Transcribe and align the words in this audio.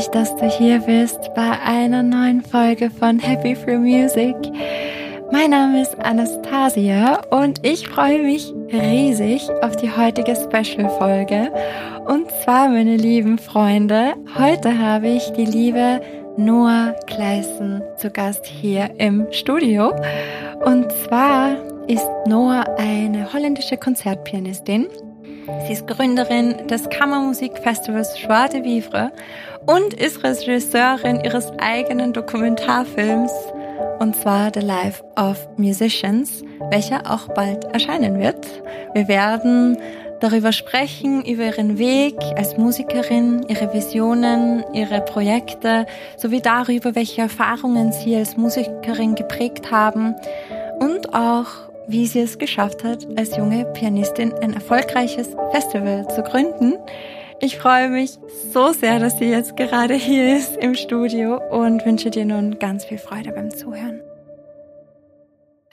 mich, 0.00 0.08
dass 0.08 0.34
du 0.36 0.46
hier 0.46 0.78
bist 0.80 1.34
bei 1.34 1.50
einer 1.62 2.02
neuen 2.02 2.40
Folge 2.40 2.88
von 2.88 3.18
Happy 3.18 3.54
Through 3.54 3.80
Music. 3.80 4.34
Mein 5.30 5.50
Name 5.50 5.82
ist 5.82 5.94
Anastasia 5.98 7.20
und 7.28 7.66
ich 7.66 7.86
freue 7.86 8.22
mich 8.22 8.50
riesig 8.72 9.46
auf 9.60 9.76
die 9.76 9.90
heutige 9.90 10.34
Special-Folge. 10.36 11.52
Und 12.06 12.30
zwar, 12.42 12.70
meine 12.70 12.96
lieben 12.96 13.36
Freunde, 13.36 14.14
heute 14.38 14.78
habe 14.78 15.08
ich 15.08 15.32
die 15.32 15.44
liebe 15.44 16.00
Noah 16.38 16.94
Kleissen 17.06 17.82
zu 17.98 18.10
Gast 18.10 18.46
hier 18.46 18.88
im 18.96 19.26
Studio. 19.32 19.92
Und 20.64 20.90
zwar 21.04 21.56
ist 21.88 22.08
Noah 22.26 22.64
eine 22.78 23.30
holländische 23.34 23.76
Konzertpianistin 23.76 24.86
Sie 25.66 25.72
ist 25.72 25.86
Gründerin 25.86 26.66
des 26.68 26.88
Kammermusikfestivals 26.88 28.20
Joie 28.20 28.48
de 28.48 28.64
Vivre 28.64 29.12
und 29.66 29.94
ist 29.94 30.22
Regisseurin 30.22 31.20
ihres 31.20 31.52
eigenen 31.58 32.12
Dokumentarfilms 32.12 33.32
und 33.98 34.16
zwar 34.16 34.50
The 34.52 34.60
Life 34.60 35.02
of 35.16 35.48
Musicians, 35.56 36.42
welcher 36.70 37.02
auch 37.10 37.28
bald 37.34 37.64
erscheinen 37.64 38.18
wird. 38.18 38.46
Wir 38.94 39.08
werden 39.08 39.76
darüber 40.20 40.52
sprechen, 40.52 41.24
über 41.24 41.44
ihren 41.44 41.78
Weg 41.78 42.16
als 42.36 42.56
Musikerin, 42.56 43.44
ihre 43.48 43.72
Visionen, 43.72 44.64
ihre 44.72 45.00
Projekte, 45.00 45.86
sowie 46.16 46.40
darüber, 46.40 46.94
welche 46.94 47.22
Erfahrungen 47.22 47.92
sie 47.92 48.16
als 48.16 48.36
Musikerin 48.36 49.14
geprägt 49.14 49.70
haben 49.70 50.14
und 50.78 51.14
auch 51.14 51.69
wie 51.90 52.06
sie 52.06 52.20
es 52.20 52.38
geschafft 52.38 52.84
hat, 52.84 53.06
als 53.16 53.36
junge 53.36 53.64
Pianistin 53.64 54.32
ein 54.34 54.54
erfolgreiches 54.54 55.28
Festival 55.50 56.06
zu 56.08 56.22
gründen. 56.22 56.74
Ich 57.40 57.56
freue 57.56 57.88
mich 57.88 58.18
so 58.52 58.72
sehr, 58.72 58.98
dass 59.00 59.18
sie 59.18 59.30
jetzt 59.30 59.56
gerade 59.56 59.94
hier 59.94 60.36
ist 60.36 60.56
im 60.56 60.74
Studio 60.74 61.40
und 61.50 61.84
wünsche 61.84 62.10
dir 62.10 62.24
nun 62.24 62.58
ganz 62.58 62.84
viel 62.84 62.98
Freude 62.98 63.32
beim 63.32 63.50
Zuhören. 63.50 64.00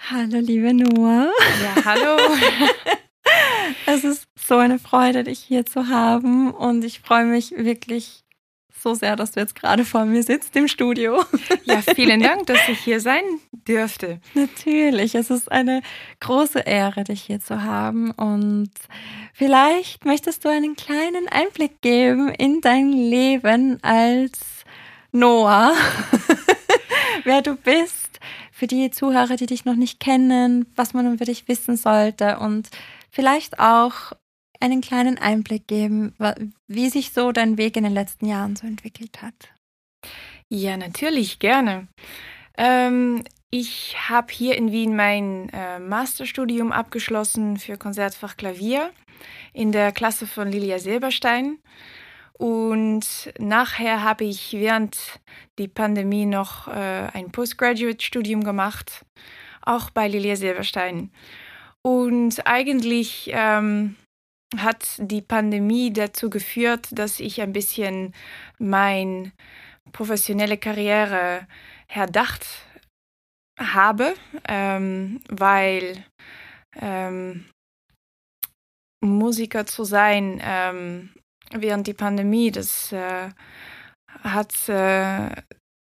Hallo, 0.09 0.39
liebe 0.39 0.73
Noah. 0.73 1.29
Ja, 1.61 1.85
hallo. 1.85 2.17
es 3.85 4.03
ist 4.03 4.27
so 4.35 4.57
eine 4.57 4.79
Freude, 4.79 5.23
dich 5.23 5.39
hier 5.39 5.65
zu 5.65 5.87
haben 5.87 6.51
und 6.51 6.83
ich 6.83 7.01
freue 7.01 7.25
mich 7.25 7.51
wirklich 7.51 8.23
so 8.87 8.93
sehr, 8.93 9.17
dass 9.17 9.31
du 9.31 9.41
jetzt 9.41 9.55
gerade 9.55 9.83
vor 9.83 10.05
mir 10.05 10.23
sitzt 10.23 10.55
im 10.55 10.69
Studio. 10.69 11.21
Ja, 11.65 11.81
vielen 11.81 12.21
Dank, 12.21 12.45
dass 12.45 12.69
ich 12.69 12.79
hier 12.79 13.01
sein 13.01 13.23
dürfte. 13.51 14.21
Natürlich, 14.33 15.13
es 15.13 15.29
ist 15.29 15.51
eine 15.51 15.81
große 16.21 16.59
Ehre, 16.59 17.03
dich 17.03 17.23
hier 17.23 17.41
zu 17.41 17.63
haben. 17.63 18.11
Und 18.11 18.71
vielleicht 19.33 20.05
möchtest 20.05 20.45
du 20.45 20.49
einen 20.49 20.77
kleinen 20.77 21.27
Einblick 21.29 21.81
geben 21.81 22.29
in 22.29 22.61
dein 22.61 22.93
Leben 22.93 23.83
als 23.83 24.39
Noah, 25.11 25.73
wer 27.25 27.41
du 27.41 27.55
bist, 27.55 28.21
für 28.53 28.67
die 28.67 28.89
Zuhörer, 28.89 29.35
die 29.35 29.47
dich 29.47 29.65
noch 29.65 29.75
nicht 29.75 29.99
kennen, 29.99 30.65
was 30.77 30.93
man 30.93 31.13
über 31.13 31.25
dich 31.25 31.49
wissen 31.49 31.75
sollte 31.75 32.39
und 32.39 32.69
vielleicht 33.11 33.59
auch 33.59 34.13
einen 34.59 34.81
kleinen 34.81 35.17
Einblick 35.17 35.67
geben, 35.67 36.13
wie 36.67 36.89
sich 36.89 37.11
so 37.13 37.31
dein 37.31 37.57
Weg 37.57 37.77
in 37.77 37.83
den 37.83 37.93
letzten 37.93 38.25
Jahren 38.25 38.55
so 38.55 38.67
entwickelt 38.67 39.21
hat? 39.21 39.49
Ja, 40.49 40.77
natürlich, 40.77 41.39
gerne. 41.39 41.87
Ähm, 42.57 43.23
ich 43.49 43.95
habe 44.09 44.33
hier 44.33 44.57
in 44.57 44.71
Wien 44.71 44.95
mein 44.95 45.49
äh, 45.49 45.79
Masterstudium 45.79 46.71
abgeschlossen 46.71 47.57
für 47.57 47.77
Konzertfach 47.77 48.35
Klavier 48.35 48.91
in 49.53 49.71
der 49.71 49.91
Klasse 49.91 50.27
von 50.27 50.51
Lilia 50.51 50.79
Silberstein. 50.79 51.59
Und 52.33 53.33
nachher 53.39 54.03
habe 54.03 54.25
ich 54.25 54.53
während 54.53 55.19
die 55.57 55.67
Pandemie 55.67 56.25
noch 56.25 56.67
äh, 56.67 57.07
ein 57.13 57.31
Postgraduate-Studium 57.31 58.43
gemacht, 58.43 59.05
auch 59.61 59.89
bei 59.89 60.07
Lilia 60.07 60.35
Silberstein. 60.35 61.11
Und 61.81 62.45
eigentlich 62.45 63.31
ähm, 63.33 63.95
hat 64.55 64.85
die 64.97 65.21
Pandemie 65.21 65.91
dazu 65.91 66.29
geführt, 66.29 66.87
dass 66.91 67.19
ich 67.19 67.41
ein 67.41 67.51
bisschen 67.51 68.13
meine 68.59 69.33
professionelle 69.91 70.57
Karriere 70.57 71.47
erdacht 71.87 72.45
habe, 73.59 74.13
ähm, 74.47 75.21
weil 75.29 76.05
ähm, 76.79 77.45
Musiker 79.03 79.65
zu 79.65 79.83
sein 79.83 80.39
ähm, 80.43 81.09
während 81.51 81.87
die 81.87 81.93
Pandemie, 81.93 82.51
das 82.51 82.91
äh, 82.91 83.29
hat 84.23 84.69
äh, 84.69 85.29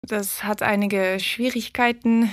das 0.05 0.43
hat 0.43 0.61
einige 0.61 1.19
Schwierigkeiten. 1.19 2.29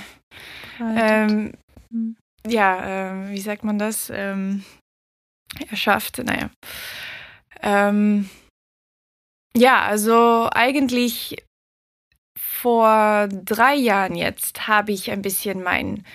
Ähm, 0.79 1.53
hm. 1.89 2.15
ja, 2.47 3.23
äh, 3.23 3.29
wie 3.29 3.39
sagt 3.39 3.63
man 3.63 3.79
das? 3.79 4.11
Ähm, 5.59 5.67
erschafft. 5.69 6.19
Naja. 6.23 6.49
Ähm, 7.61 8.29
ja, 9.55 9.81
also 9.81 10.49
eigentlich 10.51 11.43
vor 12.37 13.27
drei 13.27 13.75
Jahren 13.75 14.15
jetzt 14.15 14.67
habe 14.67 14.91
ich 14.91 15.11
ein 15.11 15.21
bisschen 15.21 15.63
mein, 15.63 16.05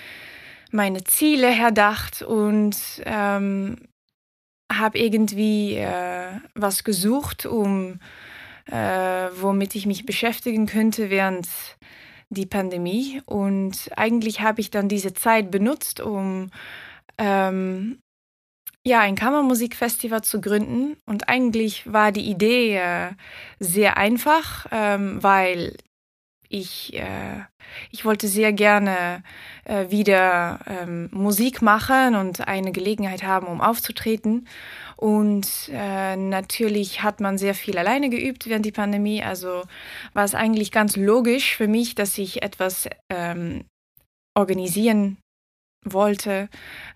meine 0.71 1.05
Ziele 1.05 1.49
erdacht 1.55 2.23
und 2.23 2.77
ähm, 3.05 3.77
habe 4.73 4.99
irgendwie 4.99 5.75
äh, 5.77 6.41
was 6.55 6.85
gesucht, 6.85 7.47
um 7.47 8.01
äh, 8.67 9.29
womit 9.41 9.75
ich 9.75 9.87
mich 9.87 10.07
beschäftigen 10.07 10.67
könnte 10.67 11.11
während 11.11 11.49
die 12.31 12.47
Pandemie. 12.47 13.23
Und 13.27 13.91
eigentlich 13.97 14.41
habe 14.41 14.61
ich 14.61 14.71
dann 14.71 14.89
diese 14.89 15.15
Zeit 15.15 15.51
benutzt, 15.51 16.01
um 16.01 16.51
ähm, 17.19 17.99
ja, 18.87 19.01
ein 19.01 19.17
Kammermusikfestival 19.17 20.23
zu 20.23 20.41
gründen. 20.41 20.97
Und 21.07 21.29
eigentlich 21.29 21.93
war 21.93 22.13
die 22.13 22.31
Idee 22.31 22.77
äh, 22.77 23.11
sehr 23.59 23.97
einfach, 23.97 24.67
ähm, 24.71 25.21
weil 25.25 25.77
ich, 26.49 26.95
äh, 26.95 27.41
ich 27.91 28.05
wollte 28.05 28.29
sehr 28.29 28.53
gerne 28.53 29.25
äh, 29.65 29.91
wieder 29.91 30.61
ähm, 30.69 31.09
Musik 31.11 31.63
machen 31.63 32.15
und 32.15 32.47
eine 32.47 32.71
Gelegenheit 32.71 33.25
haben, 33.25 33.49
um 33.49 33.61
aufzutreten. 33.61 34.47
Und 34.97 35.69
natürlich 35.69 37.03
hat 37.03 37.21
man 37.21 37.37
sehr 37.37 37.55
viel 37.55 37.77
alleine 37.77 38.09
geübt 38.09 38.49
während 38.49 38.65
der 38.65 38.73
Pandemie. 38.73 39.23
Also 39.23 39.65
war 40.15 40.25
es 40.25 40.35
eigentlich 40.35 40.73
ganz 40.73 40.97
logisch 40.97 41.55
für 41.55 41.69
mich, 41.69 41.95
dass 41.95 42.17
ich 42.17 42.43
etwas 42.43 42.89
ähm, 43.11 43.67
organisieren 44.35 45.19
wollte, 45.93 46.49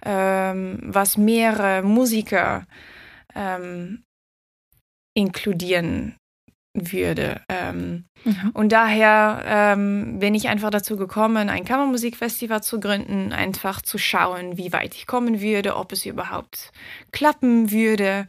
ähm, 0.05 0.79
was 0.83 1.17
mehrere 1.17 1.83
Musiker 1.83 2.67
ähm, 3.35 4.03
inkludieren 5.15 6.17
würde. 6.75 7.41
Ähm, 7.49 8.05
mhm. 8.25 8.51
Und 8.55 8.71
daher 8.71 9.43
ähm, 9.45 10.21
bin 10.21 10.35
ich 10.35 10.49
einfach 10.49 10.71
dazu 10.71 10.97
gekommen, 10.97 11.49
ein 11.49 11.65
Kammermusikfestival 11.65 12.63
zu 12.63 12.79
gründen, 12.79 13.33
einfach 13.33 13.83
zu 13.83 13.99
schauen, 13.99 14.57
wie 14.57 14.73
weit 14.73 14.95
ich 14.95 15.07
kommen 15.07 15.41
würde, 15.41 15.77
ob 15.77 15.93
es 15.93 16.07
überhaupt 16.07 16.71
klappen 17.11 17.73
würde. 17.73 18.27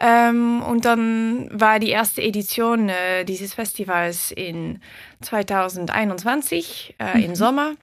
Ähm, 0.00 0.62
und 0.62 0.84
dann 0.84 1.48
war 1.52 1.78
die 1.78 1.90
erste 1.90 2.22
Edition 2.22 2.88
äh, 2.88 3.24
dieses 3.24 3.54
Festivals 3.54 4.30
in 4.30 4.80
2021 5.22 6.96
äh, 6.98 7.18
mhm. 7.18 7.24
im 7.24 7.34
Sommer. 7.34 7.74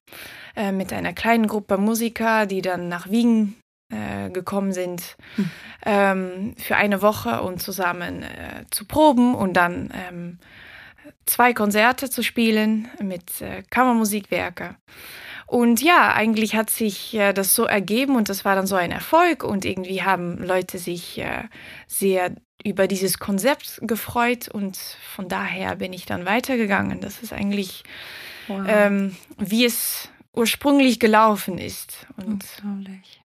Äh, 0.55 0.71
mit 0.71 0.93
einer 0.93 1.13
kleinen 1.13 1.47
Gruppe 1.47 1.77
Musiker, 1.77 2.45
die 2.45 2.61
dann 2.61 2.87
nach 2.87 3.09
Wien 3.09 3.55
äh, 3.89 4.29
gekommen 4.29 4.71
sind 4.71 5.17
hm. 5.35 5.49
ähm, 5.85 6.55
für 6.57 6.75
eine 6.75 7.01
Woche 7.01 7.41
und 7.41 7.59
zusammen 7.61 8.21
äh, 8.21 8.65
zu 8.69 8.85
proben 8.85 9.33
und 9.33 9.53
dann 9.53 9.91
ähm, 10.07 10.37
zwei 11.25 11.53
Konzerte 11.53 12.09
zu 12.09 12.21
spielen 12.21 12.87
mit 13.01 13.41
äh, 13.41 13.63
Kammermusikwerke. 13.69 14.75
Und 15.47 15.81
ja, 15.81 16.13
eigentlich 16.13 16.55
hat 16.55 16.69
sich 16.69 17.13
äh, 17.13 17.33
das 17.33 17.55
so 17.55 17.65
ergeben 17.65 18.15
und 18.15 18.29
das 18.29 18.45
war 18.45 18.55
dann 18.55 18.67
so 18.67 18.75
ein 18.75 18.91
Erfolg 18.91 19.43
und 19.43 19.65
irgendwie 19.65 20.03
haben 20.03 20.37
Leute 20.37 20.77
sich 20.77 21.19
äh, 21.19 21.43
sehr 21.87 22.31
über 22.63 22.87
dieses 22.87 23.19
Konzept 23.19 23.79
gefreut 23.81 24.47
und 24.47 24.77
von 24.77 25.27
daher 25.27 25.75
bin 25.75 25.93
ich 25.93 26.05
dann 26.05 26.25
weitergegangen. 26.25 27.01
Das 27.01 27.21
ist 27.21 27.33
eigentlich, 27.33 27.83
wow. 28.47 28.65
ähm, 28.67 29.17
wie 29.37 29.65
es 29.65 30.09
ursprünglich 30.33 30.99
gelaufen 30.99 31.57
ist. 31.57 32.07
Und 32.17 32.45
Unglaublich. 32.63 33.21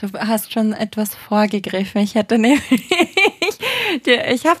Du 0.00 0.12
hast 0.18 0.52
schon 0.52 0.72
etwas 0.72 1.14
vorgegriffen. 1.14 2.00
Ich 2.00 2.16
hätte 2.16 2.38
nämlich, 2.38 2.62
ich 4.04 4.46
habe 4.46 4.60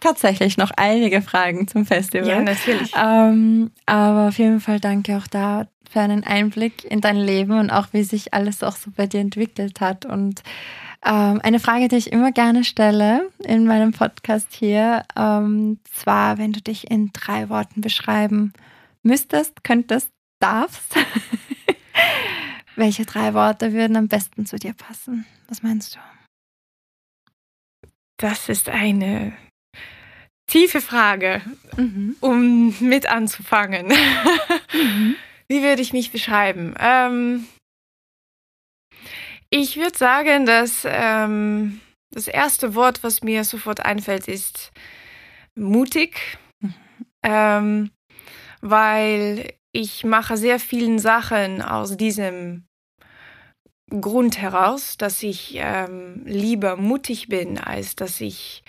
tatsächlich 0.00 0.56
noch 0.56 0.70
einige 0.76 1.22
Fragen 1.22 1.66
zum 1.68 1.86
Festival. 1.86 2.28
Ja, 2.28 2.40
natürlich. 2.40 2.92
Ähm, 2.96 3.70
aber 3.86 4.28
auf 4.28 4.38
jeden 4.38 4.60
Fall 4.60 4.80
danke 4.80 5.16
auch 5.16 5.26
da 5.26 5.66
für 5.90 6.00
einen 6.00 6.24
Einblick 6.24 6.84
in 6.84 7.00
dein 7.00 7.16
Leben 7.16 7.58
und 7.58 7.70
auch 7.70 7.88
wie 7.92 8.02
sich 8.02 8.34
alles 8.34 8.62
auch 8.62 8.76
so 8.76 8.90
bei 8.94 9.06
dir 9.06 9.20
entwickelt 9.20 9.80
hat. 9.80 10.04
Und 10.04 10.42
Ähm, 11.04 11.40
eine 11.44 11.60
Frage, 11.60 11.86
die 11.86 11.96
ich 11.96 12.10
immer 12.10 12.32
gerne 12.32 12.64
stelle 12.64 13.30
in 13.38 13.64
meinem 13.66 13.92
Podcast 13.92 14.48
hier, 14.52 15.04
ähm, 15.14 15.78
zwar, 15.84 16.38
wenn 16.38 16.52
du 16.52 16.60
dich 16.60 16.90
in 16.90 17.10
drei 17.12 17.48
Worten 17.48 17.80
beschreiben 17.80 18.52
müsstest, 19.04 19.62
könntest, 19.62 20.08
darfst, 20.40 20.96
welche 22.76 23.04
drei 23.04 23.34
Worte 23.34 23.72
würden 23.72 23.96
am 23.96 24.08
besten 24.08 24.46
zu 24.46 24.56
dir 24.56 24.72
passen? 24.72 25.26
Was 25.48 25.62
meinst 25.62 25.94
du? 25.94 26.00
Das 28.16 28.48
ist 28.48 28.68
eine 28.68 29.32
tiefe 30.46 30.80
Frage, 30.80 31.42
mhm. 31.76 32.16
um 32.20 32.74
mit 32.80 33.08
anzufangen. 33.08 33.92
Mhm. 34.72 35.14
Wie 35.48 35.62
würde 35.62 35.80
ich 35.80 35.92
mich 35.92 36.10
beschreiben? 36.10 36.74
Ähm, 36.78 37.46
ich 39.48 39.76
würde 39.76 39.96
sagen, 39.96 40.44
dass 40.44 40.82
ähm, 40.84 41.80
das 42.10 42.26
erste 42.26 42.74
Wort, 42.74 43.02
was 43.04 43.22
mir 43.22 43.44
sofort 43.44 43.80
einfällt, 43.80 44.26
ist 44.26 44.72
mutig, 45.54 46.38
mhm. 46.60 46.74
ähm, 47.22 47.90
weil 48.60 49.54
ich 49.72 50.04
mache 50.04 50.36
sehr 50.36 50.58
vielen 50.58 50.98
Sachen 50.98 51.62
aus 51.62 51.96
diesem 51.96 52.66
Grund 53.88 54.38
heraus, 54.38 54.96
dass 54.96 55.22
ich 55.22 55.54
ähm, 55.56 56.22
lieber 56.24 56.76
mutig 56.76 57.28
bin, 57.28 57.58
als 57.58 57.94
dass 57.94 58.20
ich 58.20 58.64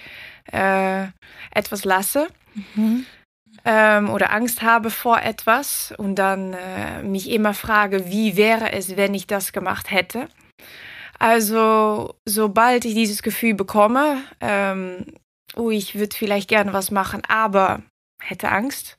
äh, 0.52 1.08
etwas 1.52 1.86
lasse. 1.86 2.28
Mhm. 2.76 3.06
Ähm, 3.66 4.10
oder 4.10 4.32
Angst 4.32 4.62
habe 4.62 4.90
vor 4.90 5.22
etwas 5.22 5.94
und 5.98 6.16
dann 6.16 6.54
äh, 6.54 7.04
mich 7.04 7.30
immer 7.30 7.54
frage, 7.54 8.10
wie 8.10 8.38
wäre 8.38 8.72
es, 8.72 8.96
wenn 8.96 9.14
ich 9.14 9.28
das 9.28 9.52
gemacht 9.52 9.92
hätte. 9.92 10.30
Also 11.20 12.16
sobald 12.26 12.86
ich 12.86 12.94
dieses 12.94 13.24
Gefühl 13.24 13.56
bekomme, 13.56 14.22
ähm, 14.40 15.06
oh, 15.56 15.70
ich 15.70 15.96
würde 15.96 16.16
vielleicht 16.16 16.48
gerne 16.48 16.74
was 16.74 16.92
machen, 16.92 17.24
aber 17.28 17.82
hätte 18.22 18.50
Angst, 18.50 18.98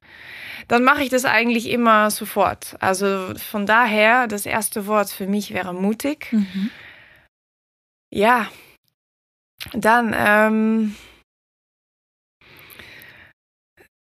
dann 0.66 0.84
mache 0.84 1.02
ich 1.02 1.08
das 1.08 1.24
eigentlich 1.24 1.70
immer 1.70 2.10
sofort. 2.10 2.76
Also 2.80 3.34
von 3.36 3.64
daher, 3.64 4.26
das 4.26 4.44
erste 4.44 4.86
Wort 4.86 5.10
für 5.10 5.26
mich 5.26 5.54
wäre 5.54 5.72
mutig. 5.72 6.32
Mhm. 6.32 6.70
Ja, 8.10 8.48
dann, 9.72 10.14
ähm, 10.16 10.96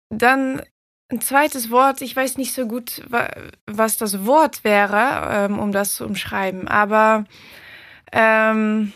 dann 0.10 0.62
ein 1.12 1.22
zweites 1.22 1.72
Wort, 1.72 2.02
ich 2.02 2.16
weiß 2.16 2.38
nicht 2.38 2.54
so 2.54 2.68
gut, 2.68 3.02
was 3.66 3.98
das 3.98 4.26
Wort 4.26 4.64
wäre, 4.64 5.48
ähm, 5.48 5.60
um 5.60 5.72
das 5.72 5.96
zu 5.96 6.06
umschreiben, 6.06 6.68
aber 6.68 7.26
ähm, 8.12 8.94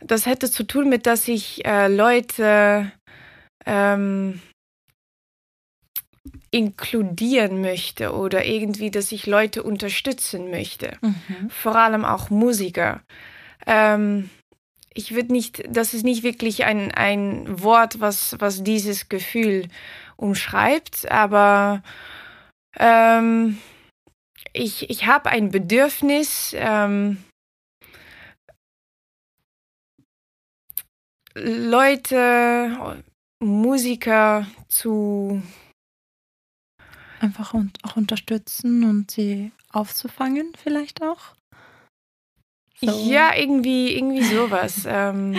das 0.00 0.26
hätte 0.26 0.50
zu 0.50 0.64
tun 0.64 0.88
mit, 0.88 1.06
dass 1.06 1.28
ich 1.28 1.64
äh, 1.64 1.86
Leute 1.86 2.90
ähm, 3.66 4.40
inkludieren 6.50 7.60
möchte 7.60 8.12
oder 8.12 8.44
irgendwie, 8.44 8.90
dass 8.90 9.12
ich 9.12 9.26
Leute 9.26 9.62
unterstützen 9.62 10.50
möchte. 10.50 10.98
Mhm. 11.00 11.50
Vor 11.50 11.76
allem 11.76 12.04
auch 12.04 12.30
Musiker. 12.30 13.02
Ähm, 13.66 14.28
ich 14.94 15.14
würde 15.14 15.32
nicht, 15.32 15.64
das 15.68 15.94
ist 15.94 16.04
nicht 16.04 16.22
wirklich 16.22 16.64
ein, 16.64 16.92
ein 16.92 17.62
Wort, 17.62 18.00
was, 18.00 18.36
was 18.38 18.62
dieses 18.62 19.08
Gefühl 19.08 19.68
umschreibt, 20.22 21.10
aber 21.10 21.82
ähm, 22.78 23.58
ich, 24.52 24.88
ich 24.88 25.06
habe 25.06 25.30
ein 25.30 25.50
Bedürfnis, 25.50 26.54
ähm, 26.56 27.22
Leute, 31.34 33.02
Musiker 33.42 34.46
zu 34.68 35.42
einfach 37.20 37.54
und 37.54 37.78
auch 37.84 37.96
unterstützen 37.96 38.84
und 38.84 39.10
sie 39.10 39.52
aufzufangen, 39.70 40.52
vielleicht 40.56 41.02
auch. 41.02 41.34
So. 42.80 43.10
Ja, 43.10 43.34
irgendwie, 43.34 43.94
irgendwie 43.96 44.22
sowas. 44.22 44.84
ähm, 44.86 45.36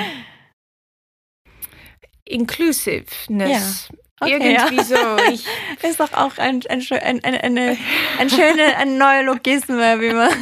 Inclusiveness. 2.26 3.90
Ja. 3.90 3.98
Okay, 4.24 4.56
Irgendwie 4.56 4.76
ja. 4.76 4.84
so. 4.84 5.18
Ich 5.32 5.46
ist 5.84 6.00
doch 6.00 6.14
auch 6.14 6.38
ein, 6.38 6.62
ein, 6.70 6.82
ein, 6.90 7.24
ein, 7.24 7.36
eine, 7.36 7.78
ein 8.20 8.30
schöner, 8.30 8.78
ein 8.78 8.98
Neologismus, 8.98 9.78
wie 9.78 10.14
man. 10.14 10.32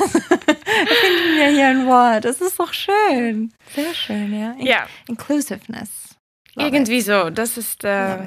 finden 0.71 1.37
wir 1.37 1.49
hier 1.49 1.67
ein 1.67 1.87
Wort. 1.87 2.25
Das 2.25 2.41
ist 2.41 2.59
doch 2.59 2.73
schön. 2.73 3.51
Sehr 3.73 3.93
schön, 3.93 4.39
ja. 4.39 4.51
In 4.53 4.65
ja. 4.65 4.87
Inclusiveness. 5.07 5.89
Love 6.55 6.67
Irgendwie 6.67 6.99
it. 6.99 7.05
so. 7.05 7.29
Das 7.29 7.57
ist, 7.57 7.83
äh, 7.83 8.17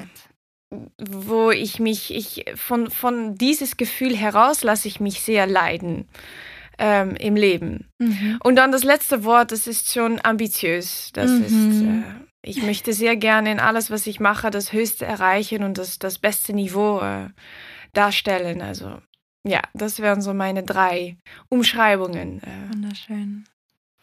wo 0.97 1.51
ich 1.51 1.79
mich, 1.79 2.13
ich 2.13 2.45
von, 2.55 2.89
von 2.89 3.35
dieses 3.35 3.77
Gefühl 3.77 4.15
heraus 4.15 4.63
lasse 4.63 4.87
ich 4.87 4.99
mich 4.99 5.21
sehr 5.21 5.47
leiden. 5.47 6.07
Ähm, 6.77 7.15
im 7.15 7.37
Leben. 7.37 7.87
Mhm. 7.99 8.37
Und 8.43 8.57
dann 8.57 8.73
das 8.73 8.83
letzte 8.83 9.23
Wort, 9.23 9.53
das 9.53 9.65
ist 9.65 9.93
schon 9.93 10.19
ambitiös. 10.21 11.11
Das 11.13 11.31
mhm. 11.31 11.45
ist, 11.45 11.81
äh, 11.83 12.24
ich 12.45 12.61
möchte 12.61 12.93
sehr 12.93 13.17
gerne 13.17 13.51
in 13.51 13.59
alles, 13.59 13.89
was 13.89 14.07
ich 14.07 14.19
mache, 14.19 14.51
das 14.51 14.71
Höchste 14.71 15.05
erreichen 15.05 15.63
und 15.63 15.77
das, 15.77 15.99
das 15.99 16.19
beste 16.19 16.53
Niveau 16.53 16.99
äh, 16.99 17.29
darstellen. 17.93 18.61
Also 18.61 18.99
ja, 19.43 19.61
das 19.73 19.99
wären 19.99 20.21
so 20.21 20.33
meine 20.33 20.63
drei 20.63 21.17
Umschreibungen. 21.49 22.41
Äh. 22.43 22.73
Wunderschön. 22.73 23.45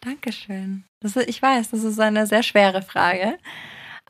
Dankeschön. 0.01 0.85
Das 0.99 1.15
ist, 1.15 1.29
ich 1.29 1.41
weiß, 1.41 1.71
das 1.71 1.83
ist 1.83 1.99
eine 1.99 2.27
sehr 2.27 2.43
schwere 2.43 2.81
Frage, 2.81 3.37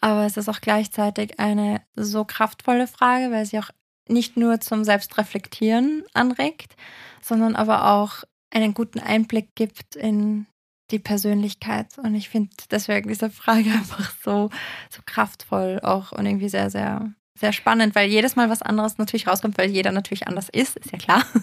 aber 0.02 0.26
es 0.26 0.38
ist 0.38 0.50
auch 0.50 0.62
gleichzeitig 0.62 1.40
eine 1.40 1.82
so 1.96 2.26
kraftvolle 2.26 2.88
Frage, 2.88 3.32
weil 3.32 3.46
sie 3.46 3.60
auch 3.60 3.70
nicht 4.08 4.36
nur 4.36 4.60
zum 4.60 4.84
Selbstreflektieren 4.84 6.04
anregt, 6.14 6.76
sondern 7.22 7.56
aber 7.56 7.92
auch 7.92 8.24
einen 8.52 8.74
guten 8.74 9.00
Einblick 9.00 9.56
gibt 9.56 9.96
in 9.96 10.46
die 10.94 11.00
Persönlichkeit. 11.00 11.98
Und 11.98 12.16
ich 12.16 12.30
finde 12.30 12.52
deswegen 12.72 13.10
diese 13.10 13.30
Frage 13.30 13.70
einfach 13.72 14.14
so, 14.24 14.50
so 14.90 15.02
kraftvoll 15.06 15.80
auch 15.84 16.14
und 16.14 16.26
irgendwie 16.26 16.50
sehr, 16.50 16.70
sehr, 16.70 17.12
sehr 17.38 17.52
spannend, 17.52 17.96
weil 17.96 18.10
jedes 18.10 18.36
Mal 18.36 18.50
was 18.50 18.62
anderes 18.62 18.98
natürlich 18.98 19.28
rauskommt, 19.28 19.58
weil 19.58 19.70
jeder 19.70 19.92
natürlich 19.92 20.28
anders 20.28 20.48
ist, 20.50 20.78
ist 20.78 20.92
ja 20.92 20.98
klar. 20.98 21.26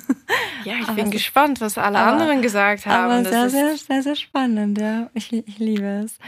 Ja, 0.65 0.75
ich 0.75 0.89
aber 0.89 0.97
bin 1.03 1.11
gespannt, 1.11 1.63
was 1.63 1.79
alle 1.79 1.99
aber, 1.99 2.13
anderen 2.13 2.43
gesagt 2.43 2.85
haben. 2.85 3.11
Aber 3.11 3.25
sehr, 3.25 3.49
sehr, 3.49 3.77
sehr, 3.79 4.03
sehr 4.03 4.15
spannend, 4.15 4.79
ja. 4.79 5.09
Ich, 5.15 5.33
ich 5.33 5.59
liebe 5.59 6.05
es. 6.05 6.19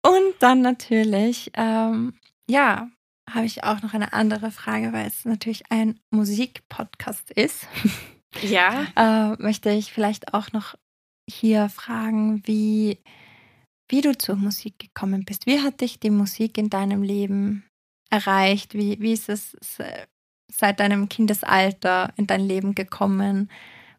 Und 0.00 0.34
dann 0.38 0.62
natürlich, 0.62 1.50
ähm, 1.54 2.14
ja, 2.48 2.88
habe 3.30 3.44
ich 3.44 3.64
auch 3.64 3.82
noch 3.82 3.92
eine 3.92 4.14
andere 4.14 4.50
Frage, 4.50 4.94
weil 4.94 5.06
es 5.06 5.26
natürlich 5.26 5.70
ein 5.70 6.00
Musikpodcast 6.10 7.30
ist. 7.30 7.68
Ja. 8.40 8.86
äh, 8.96 9.42
möchte 9.42 9.70
ich 9.70 9.92
vielleicht 9.92 10.32
auch 10.32 10.52
noch 10.52 10.74
hier 11.28 11.68
fragen, 11.68 12.42
wie, 12.46 12.98
wie 13.88 14.00
du 14.00 14.16
zur 14.16 14.36
Musik 14.36 14.78
gekommen 14.78 15.24
bist. 15.24 15.46
Wie 15.46 15.60
hat 15.60 15.80
dich 15.80 16.00
die 16.00 16.10
Musik 16.10 16.58
in 16.58 16.70
deinem 16.70 17.02
Leben 17.02 17.64
erreicht? 18.10 18.74
Wie, 18.74 19.00
wie 19.00 19.12
ist 19.12 19.28
es 19.28 19.56
seit 20.50 20.80
deinem 20.80 21.08
Kindesalter 21.08 22.12
in 22.16 22.26
dein 22.26 22.40
Leben 22.40 22.74
gekommen? 22.74 23.50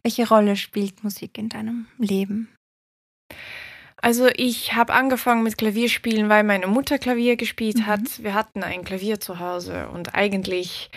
Welche 0.03 0.27
Rolle 0.27 0.55
spielt 0.55 1.03
Musik 1.03 1.37
in 1.37 1.49
deinem 1.49 1.87
Leben? 1.97 2.49
Also 4.01 4.27
ich 4.33 4.75
habe 4.75 4.93
angefangen 4.93 5.43
mit 5.43 5.57
Klavierspielen, 5.57 6.29
weil 6.29 6.43
meine 6.43 6.67
Mutter 6.67 6.97
Klavier 6.97 7.35
gespielt 7.35 7.79
mhm. 7.79 7.85
hat. 7.85 8.23
Wir 8.23 8.33
hatten 8.33 8.63
ein 8.63 8.83
Klavier 8.83 9.19
zu 9.19 9.39
Hause 9.39 9.89
und 9.89 10.15
eigentlich 10.15 10.89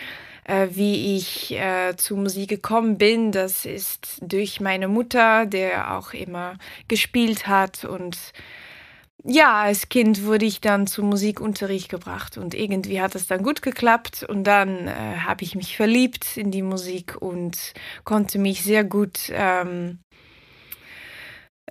äh, 0.45 0.67
wie 0.71 1.15
ich 1.17 1.51
äh, 1.51 1.95
zu 1.95 2.15
Musik 2.15 2.49
gekommen 2.49 2.97
bin. 2.97 3.31
Das 3.31 3.65
ist 3.65 4.17
durch 4.21 4.59
meine 4.59 4.87
Mutter, 4.87 5.45
der 5.45 5.97
auch 5.97 6.13
immer 6.13 6.57
gespielt 6.87 7.47
hat 7.47 7.85
und 7.85 8.17
ja, 9.25 9.61
als 9.61 9.87
Kind 9.87 10.25
wurde 10.25 10.45
ich 10.45 10.59
dann 10.59 10.85
zum 10.85 11.07
Musikunterricht 11.07 11.87
gebracht 11.87 12.37
und 12.37 12.53
irgendwie 12.53 12.99
hat 13.01 13.15
es 13.15 13.25
dann 13.25 13.41
gut 13.41 13.61
geklappt 13.61 14.23
und 14.27 14.43
dann 14.43 14.87
äh, 14.87 14.91
habe 15.25 15.43
ich 15.43 15.55
mich 15.55 15.77
verliebt 15.77 16.35
in 16.35 16.51
die 16.51 16.61
Musik 16.61 17.15
und 17.21 17.73
konnte 18.03 18.37
mich 18.37 18.63
sehr 18.63 18.83
gut 18.83 19.31
ähm, 19.31 19.99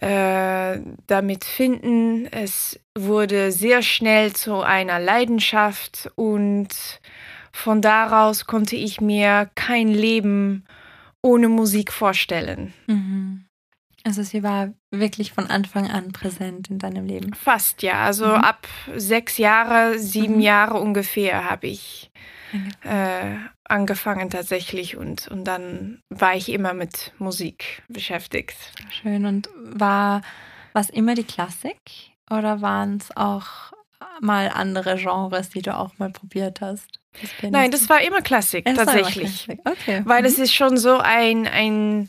äh, 0.00 0.80
damit 1.06 1.44
finden. 1.44 2.26
Es 2.26 2.80
wurde 2.96 3.52
sehr 3.52 3.82
schnell 3.82 4.32
zu 4.32 4.62
einer 4.62 4.98
Leidenschaft 4.98 6.10
und 6.14 6.70
von 7.52 7.82
daraus 7.82 8.46
konnte 8.46 8.76
ich 8.76 9.00
mir 9.00 9.50
kein 9.54 9.88
Leben 9.88 10.64
ohne 11.22 11.48
Musik 11.48 11.92
vorstellen. 11.92 12.72
Mhm. 12.86 13.44
Also 14.04 14.22
sie 14.24 14.42
war 14.42 14.72
wirklich 14.90 15.32
von 15.32 15.46
Anfang 15.46 15.88
an 15.88 16.10
präsent 16.10 16.70
in 16.70 16.78
deinem 16.78 17.06
Leben. 17.06 17.34
Fast 17.34 17.82
ja. 17.82 18.04
Also 18.04 18.26
mhm. 18.26 18.34
ab 18.34 18.66
sechs 18.96 19.38
Jahre, 19.38 19.98
sieben 19.98 20.36
mhm. 20.36 20.40
Jahre 20.40 20.80
ungefähr 20.80 21.48
habe 21.48 21.68
ich 21.68 22.10
äh, 22.82 23.36
angefangen 23.64 24.28
tatsächlich 24.28 24.96
und, 24.96 25.28
und 25.28 25.44
dann 25.44 26.02
war 26.10 26.34
ich 26.34 26.50
immer 26.50 26.74
mit 26.74 27.12
Musik 27.18 27.82
beschäftigt. 27.88 28.56
Schön. 28.90 29.24
Und 29.24 29.48
war 29.56 30.22
Was 30.72 30.90
immer 30.90 31.14
die 31.14 31.24
Klassik 31.24 31.80
oder 32.30 32.60
waren 32.60 32.96
es 32.96 33.16
auch 33.16 33.72
mal 34.20 34.48
andere 34.48 34.96
Genres, 34.96 35.50
die 35.50 35.62
du 35.62 35.76
auch 35.76 35.98
mal 35.98 36.10
probiert 36.10 36.60
hast? 36.60 37.01
Das 37.20 37.50
Nein, 37.50 37.70
das 37.70 37.88
war 37.88 38.00
immer 38.02 38.22
Klassik, 38.22 38.66
es 38.66 38.76
tatsächlich. 38.76 39.48
Immer 39.48 39.62
Klassik. 39.62 39.82
Okay. 39.82 40.02
Weil 40.04 40.20
mhm. 40.20 40.26
es 40.26 40.38
ist 40.38 40.54
schon 40.54 40.76
so 40.76 40.98
ein, 40.98 41.46
ein 41.46 42.08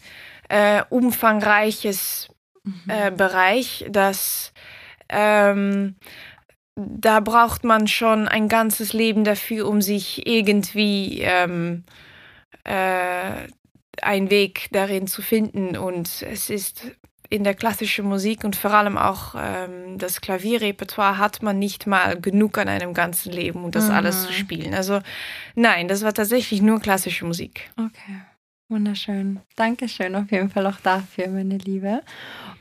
äh, 0.49 0.83
umfangreiches 0.89 2.29
mhm. 2.63 2.81
äh, 2.87 3.11
Bereich, 3.11 3.85
dass 3.89 4.53
ähm, 5.09 5.95
da 6.75 7.19
braucht 7.19 7.63
man 7.63 7.87
schon 7.87 8.27
ein 8.27 8.47
ganzes 8.47 8.93
Leben 8.93 9.23
dafür, 9.23 9.67
um 9.67 9.81
sich 9.81 10.25
irgendwie 10.25 11.21
ähm, 11.21 11.83
äh, 12.63 13.47
einen 14.01 14.29
Weg 14.29 14.69
darin 14.71 15.07
zu 15.07 15.21
finden. 15.21 15.77
Und 15.77 16.23
es 16.23 16.49
ist 16.49 16.91
in 17.33 17.43
der 17.43 17.55
klassischen 17.55 18.05
Musik 18.05 18.43
und 18.43 18.55
vor 18.55 18.71
allem 18.71 18.95
auch 18.95 19.33
ähm, 19.35 19.97
das 19.97 20.21
Klavierrepertoire 20.21 21.17
hat 21.17 21.41
man 21.41 21.57
nicht 21.57 21.87
mal 21.87 22.19
genug 22.19 22.59
an 22.59 22.67
einem 22.67 22.93
ganzen 22.93 23.31
Leben, 23.31 23.63
um 23.63 23.71
das 23.71 23.85
mhm. 23.85 23.95
alles 23.95 24.27
zu 24.27 24.33
spielen. 24.33 24.75
Also 24.75 25.01
nein, 25.55 25.87
das 25.87 26.03
war 26.03 26.13
tatsächlich 26.13 26.61
nur 26.61 26.79
klassische 26.79 27.25
Musik. 27.25 27.71
Okay. 27.75 28.21
Wunderschön. 28.69 29.39
Dankeschön 29.55 30.15
auf 30.15 30.31
jeden 30.31 30.49
Fall 30.49 30.65
auch 30.67 30.79
dafür, 30.81 31.27
meine 31.27 31.57
Liebe. 31.57 32.01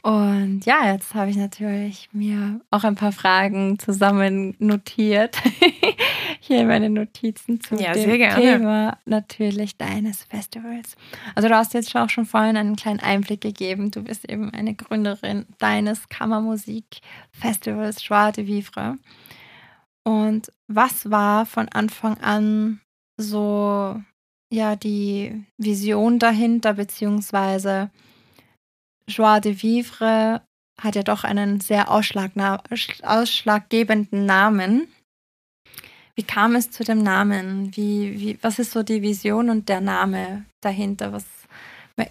Und 0.02 0.62
ja, 0.64 0.92
jetzt 0.92 1.14
habe 1.14 1.30
ich 1.30 1.36
natürlich 1.36 2.08
mir 2.12 2.60
auch 2.70 2.84
ein 2.84 2.96
paar 2.96 3.12
Fragen 3.12 3.78
zusammen 3.78 4.56
notiert. 4.58 5.36
Hier 6.44 6.64
meine 6.64 6.90
Notizen 6.90 7.60
zu 7.60 7.76
ja, 7.76 7.92
dem 7.92 8.10
Thema 8.10 8.98
natürlich 9.04 9.76
deines 9.76 10.24
Festivals. 10.24 10.96
Also 11.36 11.48
du 11.48 11.54
hast 11.54 11.72
jetzt 11.72 11.94
auch 11.94 12.10
schon 12.10 12.26
vorhin 12.26 12.56
einen 12.56 12.74
kleinen 12.74 12.98
Einblick 12.98 13.40
gegeben. 13.40 13.92
Du 13.92 14.02
bist 14.02 14.28
eben 14.28 14.50
eine 14.50 14.74
Gründerin 14.74 15.46
deines 15.60 16.08
Kammermusik-Festivals 16.08 18.04
Joie 18.04 18.32
de 18.32 18.48
Vivre. 18.48 18.98
Und 20.02 20.50
was 20.66 21.12
war 21.12 21.46
von 21.46 21.68
Anfang 21.68 22.18
an 22.18 22.80
so 23.16 24.02
ja 24.50 24.74
die 24.74 25.44
Vision 25.58 26.18
dahinter, 26.18 26.74
beziehungsweise 26.74 27.92
Joie 29.06 29.40
de 29.40 29.62
Vivre 29.62 30.42
hat 30.80 30.96
ja 30.96 31.04
doch 31.04 31.22
einen 31.22 31.60
sehr 31.60 31.88
ausschlaggebenden 31.92 34.26
Namen. 34.26 34.88
Wie 36.14 36.22
kam 36.22 36.54
es 36.54 36.70
zu 36.70 36.84
dem 36.84 37.02
Namen? 37.02 37.74
Wie, 37.76 38.20
wie, 38.20 38.38
was 38.42 38.58
ist 38.58 38.72
so 38.72 38.82
die 38.82 39.02
Vision 39.02 39.48
und 39.48 39.68
der 39.68 39.80
Name 39.80 40.44
dahinter? 40.60 41.12
Was 41.12 41.24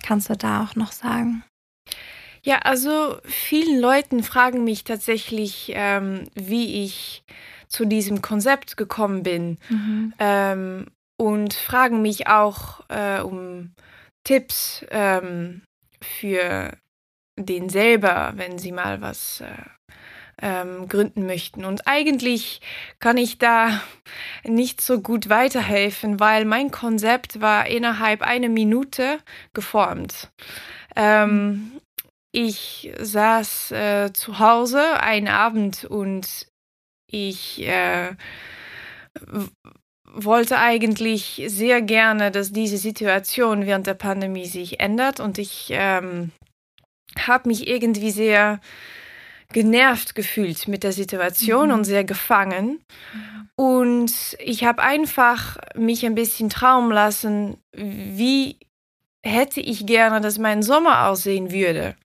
kannst 0.04 0.30
du 0.30 0.36
da 0.36 0.64
auch 0.64 0.76
noch 0.76 0.92
sagen? 0.92 1.44
Ja, 2.44 2.60
also 2.60 3.18
vielen 3.24 3.80
Leuten 3.80 4.24
fragen 4.24 4.64
mich 4.64 4.84
tatsächlich, 4.84 5.72
ähm, 5.76 6.24
wie 6.34 6.84
ich 6.84 7.24
zu 7.68 7.86
diesem 7.86 8.22
Konzept 8.22 8.78
gekommen 8.78 9.22
bin. 9.22 9.58
Mhm. 9.70 10.14
Ähm, 10.18 10.88
und 11.18 11.54
fragen 11.54 12.02
mich 12.02 12.28
auch 12.28 12.82
äh, 12.90 13.22
um 13.22 13.74
Tipps 14.24 14.84
ähm, 14.90 15.62
für 16.02 16.76
den 17.38 17.70
selber, 17.70 18.34
wenn 18.36 18.58
sie 18.58 18.72
mal 18.72 19.02
was 19.02 19.42
äh, 19.42 19.48
ähm, 20.42 20.88
gründen 20.88 21.26
möchten. 21.26 21.66
Und 21.66 21.88
eigentlich 21.88 22.62
kann 23.00 23.18
ich 23.18 23.38
da 23.38 23.82
nicht 24.44 24.82
so 24.82 25.02
gut 25.02 25.30
weiterhelfen, 25.30 26.20
weil 26.20 26.46
mein 26.46 26.72
Konzept 26.72 27.42
war 27.42 27.68
innerhalb 27.68 28.22
einer 28.22 28.50
Minute 28.50 29.20
geformt. 29.54 30.32
Ähm, 30.96 31.72
ich 32.32 32.92
saß 33.00 33.72
äh, 33.72 34.14
zu 34.14 34.40
Hause 34.40 35.00
einen 35.02 35.28
Abend 35.28 35.86
und 35.86 36.48
ich 37.08 37.68
äh, 37.68 38.16
wollte 40.06 40.58
eigentlich 40.58 41.44
sehr 41.48 41.82
gerne, 41.82 42.32
dass 42.32 42.52
diese 42.52 42.78
Situation 42.78 43.66
während 43.66 43.88
der 43.88 43.94
Pandemie 43.96 44.46
sich 44.46 44.80
ändert 44.80 45.20
und 45.20 45.38
ich 45.38 45.68
ähm, 45.72 46.32
habe 47.20 47.50
mich 47.50 47.68
irgendwie 47.68 48.12
sehr 48.12 48.62
genervt 49.54 50.16
gefühlt 50.16 50.68
mit 50.68 50.84
der 50.84 50.92
Situation 50.92 51.70
mhm. 51.70 51.74
und 51.74 51.84
sehr 51.84 52.04
gefangen. 52.04 52.80
Und 53.56 54.12
ich 54.40 54.64
habe 54.64 54.82
einfach 54.82 55.58
mich 55.76 56.06
ein 56.06 56.16
bisschen 56.16 56.50
trauen 56.50 56.92
lassen, 56.92 57.58
wie 57.74 58.58
hätte 59.24 59.62
ich 59.62 59.86
gerne, 59.86 60.22
dass 60.22 60.38
mein 60.38 60.64
Sommer 60.64 61.08
aussehen 61.08 61.52
würde. 61.52 61.96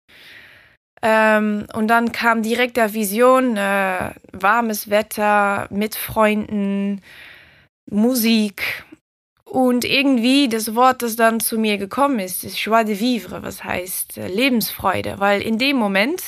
Ähm, 1.02 1.66
und 1.74 1.88
dann 1.88 2.12
kam 2.12 2.42
direkt 2.42 2.76
der 2.76 2.94
Vision, 2.94 3.56
äh, 3.56 4.10
warmes 4.32 4.90
Wetter 4.90 5.66
mit 5.70 5.94
Freunden, 5.94 7.02
Musik. 7.88 8.84
Und 9.44 9.84
irgendwie 9.84 10.48
das 10.48 10.74
Wort, 10.74 11.02
das 11.02 11.16
dann 11.16 11.40
zu 11.40 11.58
mir 11.58 11.78
gekommen 11.78 12.18
ist, 12.18 12.44
ist 12.44 12.58
Joie 12.58 12.84
de 12.84 12.98
vivre, 12.98 13.42
was 13.42 13.62
heißt 13.62 14.18
äh, 14.18 14.28
Lebensfreude, 14.28 15.14
weil 15.18 15.40
in 15.40 15.58
dem 15.58 15.76
Moment 15.76 16.20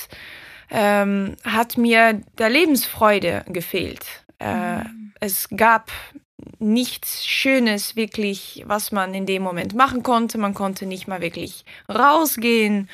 ähm, 0.70 1.36
hat 1.44 1.76
mir 1.78 2.20
der 2.38 2.50
Lebensfreude 2.50 3.44
gefehlt. 3.48 4.04
Äh, 4.38 4.78
mhm. 4.78 5.12
Es 5.20 5.48
gab 5.56 5.90
nichts 6.58 7.26
Schönes 7.26 7.96
wirklich, 7.96 8.62
was 8.66 8.92
man 8.92 9.14
in 9.14 9.26
dem 9.26 9.42
Moment 9.42 9.74
machen 9.74 10.02
konnte. 10.02 10.38
Man 10.38 10.54
konnte 10.54 10.86
nicht 10.86 11.08
mal 11.08 11.20
wirklich 11.20 11.64
rausgehen. 11.88 12.88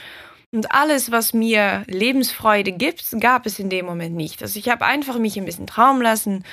Und 0.52 0.70
alles, 0.72 1.10
was 1.10 1.34
mir 1.34 1.82
Lebensfreude 1.88 2.72
gibt, 2.72 3.04
gab 3.20 3.44
es 3.44 3.58
in 3.58 3.70
dem 3.70 3.86
Moment 3.86 4.14
nicht. 4.14 4.40
Also 4.42 4.58
ich 4.58 4.68
habe 4.68 4.84
einfach 4.84 5.18
mich 5.18 5.36
ein 5.36 5.44
bisschen 5.44 5.66
trauen 5.66 6.00
lassen 6.00 6.44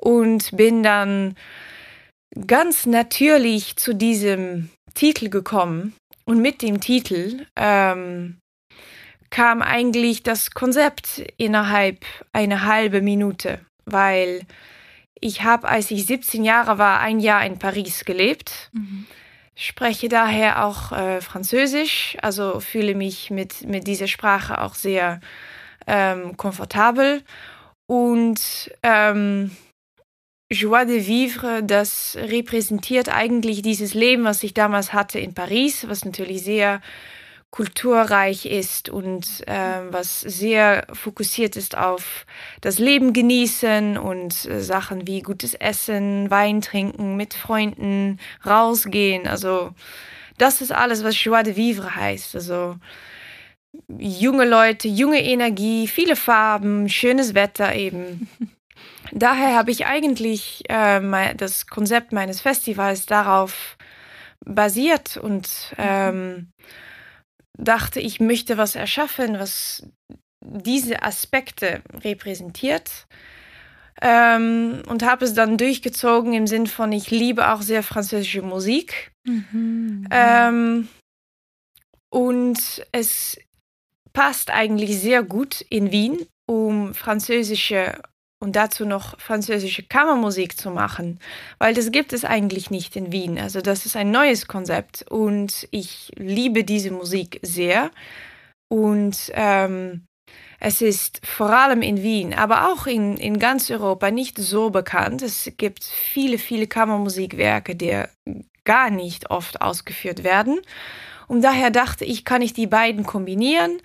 und 0.00 0.56
bin 0.56 0.82
dann 0.82 1.36
ganz 2.46 2.86
natürlich 2.86 3.76
zu 3.76 3.94
diesem 3.94 4.70
Titel 4.94 5.28
gekommen. 5.28 5.94
Und 6.24 6.40
mit 6.40 6.62
dem 6.62 6.80
Titel 6.80 7.46
ähm, 7.56 8.38
kam 9.32 9.62
eigentlich 9.62 10.22
das 10.22 10.50
Konzept 10.50 11.24
innerhalb 11.38 12.04
einer 12.34 12.66
halben 12.66 13.02
Minute, 13.02 13.60
weil 13.86 14.42
ich 15.18 15.42
habe, 15.42 15.68
als 15.68 15.90
ich 15.90 16.04
17 16.04 16.44
Jahre 16.44 16.76
war, 16.76 17.00
ein 17.00 17.18
Jahr 17.18 17.44
in 17.46 17.58
Paris 17.58 18.04
gelebt. 18.04 18.70
Mhm. 18.74 19.06
Spreche 19.56 20.08
daher 20.08 20.64
auch 20.64 20.92
äh, 20.92 21.22
Französisch, 21.22 22.18
also 22.20 22.60
fühle 22.60 22.94
mich 22.94 23.30
mit, 23.30 23.66
mit 23.66 23.86
dieser 23.86 24.06
Sprache 24.06 24.60
auch 24.60 24.74
sehr 24.74 25.20
ähm, 25.86 26.36
komfortabel. 26.36 27.22
Und 27.86 28.70
ähm, 28.82 29.50
Joie 30.50 30.84
de 30.84 31.06
vivre, 31.06 31.62
das 31.62 32.18
repräsentiert 32.20 33.08
eigentlich 33.08 33.62
dieses 33.62 33.94
Leben, 33.94 34.24
was 34.24 34.42
ich 34.42 34.52
damals 34.52 34.92
hatte 34.92 35.18
in 35.18 35.32
Paris, 35.32 35.88
was 35.88 36.04
natürlich 36.04 36.42
sehr 36.42 36.82
kulturreich 37.52 38.46
ist 38.46 38.88
und 38.88 39.46
äh, 39.46 39.82
was 39.90 40.22
sehr 40.22 40.86
fokussiert 40.94 41.54
ist 41.54 41.76
auf 41.76 42.24
das 42.62 42.78
Leben 42.78 43.12
genießen 43.12 43.98
und 43.98 44.46
äh, 44.46 44.60
Sachen 44.62 45.06
wie 45.06 45.20
gutes 45.20 45.52
Essen, 45.52 46.30
Wein 46.30 46.62
trinken, 46.62 47.14
mit 47.16 47.34
Freunden, 47.34 48.18
rausgehen. 48.46 49.28
Also 49.28 49.74
das 50.38 50.62
ist 50.62 50.72
alles, 50.72 51.04
was 51.04 51.22
Joie 51.22 51.42
de 51.42 51.54
vivre 51.54 51.94
heißt. 51.94 52.34
Also 52.34 52.76
junge 53.98 54.46
Leute, 54.46 54.88
junge 54.88 55.22
Energie, 55.22 55.86
viele 55.88 56.16
Farben, 56.16 56.88
schönes 56.88 57.34
Wetter 57.34 57.74
eben. 57.74 58.30
Daher 59.12 59.56
habe 59.56 59.72
ich 59.72 59.84
eigentlich 59.84 60.62
äh, 60.70 61.34
das 61.34 61.66
Konzept 61.66 62.12
meines 62.12 62.40
Festivals 62.40 63.04
darauf 63.04 63.76
basiert 64.42 65.18
und 65.18 65.74
ähm, 65.76 66.48
dachte, 67.58 68.00
ich 68.00 68.20
möchte 68.20 68.56
was 68.56 68.74
erschaffen, 68.74 69.38
was 69.38 69.86
diese 70.40 71.02
Aspekte 71.02 71.82
repräsentiert. 72.02 73.06
Ähm, 74.00 74.82
und 74.88 75.04
habe 75.04 75.24
es 75.24 75.34
dann 75.34 75.58
durchgezogen 75.58 76.32
im 76.32 76.46
Sinn 76.46 76.66
von, 76.66 76.90
ich 76.90 77.10
liebe 77.10 77.52
auch 77.52 77.62
sehr 77.62 77.82
französische 77.82 78.42
Musik. 78.42 79.12
Mhm. 79.24 80.08
Ähm, 80.10 80.88
und 82.10 82.84
es 82.90 83.38
passt 84.12 84.50
eigentlich 84.50 84.98
sehr 84.98 85.22
gut 85.22 85.60
in 85.68 85.92
Wien, 85.92 86.26
um 86.46 86.94
französische 86.94 88.02
und 88.42 88.56
dazu 88.56 88.84
noch 88.84 89.18
französische 89.20 89.84
Kammermusik 89.84 90.58
zu 90.58 90.70
machen, 90.70 91.20
weil 91.58 91.74
das 91.74 91.92
gibt 91.92 92.12
es 92.12 92.24
eigentlich 92.24 92.72
nicht 92.72 92.96
in 92.96 93.12
Wien. 93.12 93.38
Also 93.38 93.60
das 93.60 93.86
ist 93.86 93.94
ein 93.94 94.10
neues 94.10 94.48
Konzept 94.48 95.04
und 95.08 95.68
ich 95.70 96.10
liebe 96.16 96.64
diese 96.64 96.90
Musik 96.90 97.38
sehr 97.42 97.92
und 98.68 99.30
ähm, 99.34 100.06
es 100.58 100.82
ist 100.82 101.24
vor 101.24 101.50
allem 101.50 101.82
in 101.82 102.02
Wien, 102.02 102.34
aber 102.34 102.72
auch 102.72 102.88
in, 102.88 103.16
in 103.16 103.38
ganz 103.38 103.70
Europa 103.70 104.10
nicht 104.10 104.38
so 104.38 104.70
bekannt. 104.70 105.22
Es 105.22 105.52
gibt 105.56 105.84
viele, 105.84 106.36
viele 106.36 106.66
Kammermusikwerke, 106.66 107.76
die 107.76 108.02
gar 108.64 108.90
nicht 108.90 109.30
oft 109.30 109.62
ausgeführt 109.62 110.24
werden. 110.24 110.60
Und 111.28 111.42
daher 111.42 111.70
dachte 111.70 112.04
ich, 112.04 112.24
kann 112.24 112.42
ich 112.42 112.54
die 112.54 112.66
beiden 112.66 113.04
kombinieren 113.04 113.78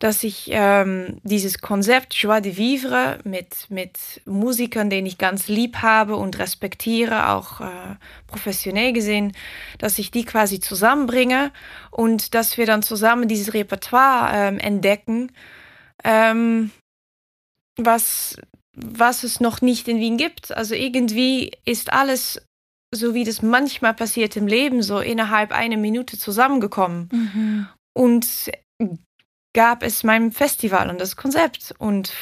dass 0.00 0.24
ich 0.24 0.48
ähm, 0.50 1.20
dieses 1.24 1.60
Konzept 1.60 2.14
Joie 2.14 2.40
de 2.40 2.56
Vivre 2.56 3.18
mit, 3.24 3.66
mit 3.68 4.22
Musikern, 4.24 4.88
den 4.88 5.04
ich 5.04 5.18
ganz 5.18 5.46
lieb 5.46 5.76
habe 5.76 6.16
und 6.16 6.38
respektiere, 6.38 7.28
auch 7.28 7.60
äh, 7.60 7.96
professionell 8.26 8.94
gesehen, 8.94 9.32
dass 9.78 9.98
ich 9.98 10.10
die 10.10 10.24
quasi 10.24 10.58
zusammenbringe 10.58 11.52
und 11.90 12.34
dass 12.34 12.56
wir 12.56 12.64
dann 12.64 12.82
zusammen 12.82 13.28
dieses 13.28 13.52
Repertoire 13.52 14.30
ähm, 14.32 14.58
entdecken, 14.58 15.32
ähm, 16.02 16.70
was, 17.76 18.38
was 18.74 19.22
es 19.22 19.38
noch 19.38 19.60
nicht 19.60 19.86
in 19.86 20.00
Wien 20.00 20.16
gibt. 20.16 20.50
Also 20.56 20.74
irgendwie 20.74 21.52
ist 21.66 21.92
alles 21.92 22.40
so 22.92 23.12
wie 23.12 23.24
das 23.24 23.42
manchmal 23.42 23.94
passiert 23.94 24.34
im 24.34 24.46
Leben, 24.46 24.82
so 24.82 24.98
innerhalb 24.98 25.52
einer 25.52 25.76
Minute 25.76 26.18
zusammengekommen. 26.18 27.08
Mhm. 27.12 27.66
Und 27.92 28.50
gab 29.54 29.82
es 29.82 30.04
mein 30.04 30.32
Festival 30.32 30.90
und 30.90 31.00
das 31.00 31.16
Konzept. 31.16 31.74
Und 31.78 32.12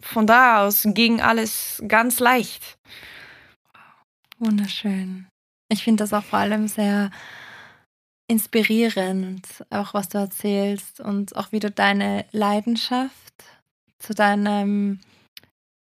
von 0.00 0.26
da 0.26 0.64
aus 0.64 0.82
ging 0.86 1.20
alles 1.20 1.82
ganz 1.86 2.18
leicht. 2.18 2.78
Wunderschön. 4.38 5.28
Ich 5.70 5.84
finde 5.84 6.02
das 6.02 6.12
auch 6.12 6.24
vor 6.24 6.40
allem 6.40 6.68
sehr 6.68 7.10
inspirierend, 8.28 9.46
auch 9.70 9.94
was 9.94 10.08
du 10.08 10.18
erzählst 10.18 11.00
und 11.00 11.36
auch 11.36 11.52
wie 11.52 11.60
du 11.60 11.70
deine 11.70 12.26
Leidenschaft 12.32 13.34
zu 13.98 14.14
deinem 14.14 15.00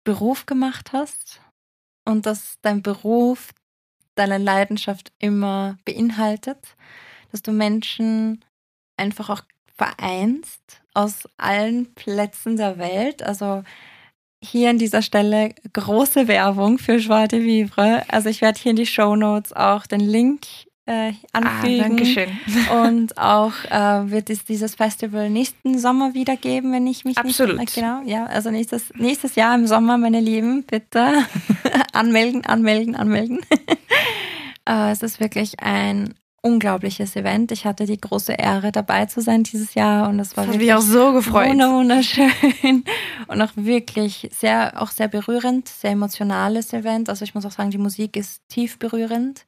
Beruf 0.05 0.47
gemacht 0.47 0.93
hast 0.93 1.41
und 2.07 2.27
dass 2.27 2.59
dein 2.63 2.83
Beruf 2.83 3.53
deine 4.15 4.39
Leidenschaft 4.39 5.13
immer 5.19 5.77
beinhaltet, 5.85 6.77
dass 7.33 7.43
du 7.43 7.53
Menschen 7.53 8.45
einfach 8.97 9.29
auch 9.29 9.43
vereinst 9.77 10.81
aus 10.95 11.29
allen 11.37 11.95
Plätzen 11.95 12.57
der 12.57 12.79
Welt. 12.79 13.23
Also 13.23 13.63
hier 14.43 14.71
an 14.71 14.79
dieser 14.79 15.03
Stelle 15.03 15.55
große 15.73 16.29
Werbung 16.29 16.79
für 16.79 16.97
Joie 16.97 17.29
de 17.29 17.45
Vivre. 17.45 18.05
Also 18.09 18.29
ich 18.29 18.41
werde 18.41 18.61
hier 18.61 18.71
in 18.71 18.77
die 18.77 18.87
Show 18.87 19.17
Notes 19.17 19.53
auch 19.53 19.87
den 19.87 20.01
Link 20.01 20.47
äh, 20.87 21.13
ah, 21.33 21.39
anfügen. 21.39 21.81
Ah, 21.81 21.89
Dankeschön. 21.89 22.29
Und 22.85 23.19
auch 23.19 23.53
äh, 23.71 24.11
wird 24.11 24.31
es 24.31 24.45
dieses 24.45 24.75
Festival 24.75 25.31
nächsten 25.31 25.79
Sommer 25.79 26.15
wieder 26.15 26.37
geben, 26.37 26.73
wenn 26.73 26.87
ich 26.87 27.05
mich 27.05 27.19
Absolut. 27.19 27.59
nicht... 27.59 27.77
Absolut. 27.77 28.05
Genau, 28.05 28.11
ja. 28.11 28.27
Also 28.27 28.51
nächstes, 28.51 28.93
nächstes 28.95 29.35
Jahr 29.35 29.55
im 29.55 29.67
Sommer, 29.67 29.99
meine 29.99 30.21
Lieben, 30.21 30.63
bitte 30.63 31.25
anmelden, 31.93 32.47
anmelden, 32.47 32.95
anmelden. 32.95 33.41
äh, 34.69 34.93
es 34.93 35.03
ist 35.03 35.21
wirklich 35.21 35.61
ein 35.61 36.15
unglaubliches 36.43 37.17
Event. 37.17 37.51
Ich 37.53 37.65
hatte 37.65 37.87
die 37.87 38.01
große 38.01 38.33
Ehre, 38.33 38.73
dabei 38.73 39.07
zu 39.07 39.21
sein 39.21 39.43
dieses 39.43 39.75
Jahr 39.75 40.09
und 40.09 40.21
es 40.21 40.37
war 40.37 40.45
das 40.47 40.55
wirklich 40.55 40.75
auch 40.75 40.81
so 40.81 41.13
gefreut. 41.13 41.49
wunderschön 41.49 42.31
und 43.27 43.43
auch 43.43 43.53
wirklich 43.57 44.31
sehr, 44.33 44.81
auch 44.81 44.91
sehr 44.91 45.09
berührend, 45.09 45.69
sehr 45.69 45.93
emotionales 45.93 46.73
Event. 46.73 47.09
Also 47.09 47.25
ich 47.25 47.35
muss 47.35 47.45
auch 47.45 47.51
sagen, 47.51 47.71
die 47.71 47.79
Musik 47.79 48.17
ist 48.17 48.49
tief 48.49 48.79
berührend. 48.79 49.45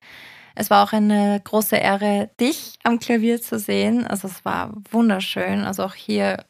Es 0.55 0.71
war 0.71 0.85
auch 0.85 0.93
eine 0.93 1.41
große 1.45 1.77
Ehre, 1.77 2.31
dich 2.41 2.79
am 2.83 2.99
Klavier 2.99 3.41
zu 3.41 3.61
sehen. 3.61 4.05
Also 4.05 4.27
es 4.27 4.45
war 4.45 4.73
wunderschön. 4.91 5.61
Also 5.61 5.85
auch 5.85 5.95
hier 5.95 6.45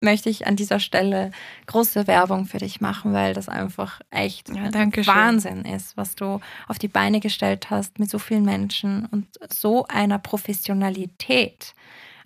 möchte 0.00 0.30
ich 0.30 0.46
an 0.46 0.56
dieser 0.56 0.80
Stelle 0.80 1.30
große 1.66 2.06
Werbung 2.06 2.46
für 2.46 2.58
dich 2.58 2.80
machen, 2.80 3.12
weil 3.12 3.34
das 3.34 3.48
einfach 3.48 4.00
echt 4.10 4.48
ja, 4.48 4.72
Wahnsinn 5.06 5.64
ist, 5.64 5.96
was 5.96 6.14
du 6.14 6.40
auf 6.68 6.78
die 6.78 6.88
Beine 6.88 7.20
gestellt 7.20 7.70
hast 7.70 7.98
mit 7.98 8.10
so 8.10 8.18
vielen 8.18 8.44
Menschen 8.44 9.06
und 9.10 9.26
so 9.52 9.86
einer 9.88 10.18
Professionalität. 10.18 11.74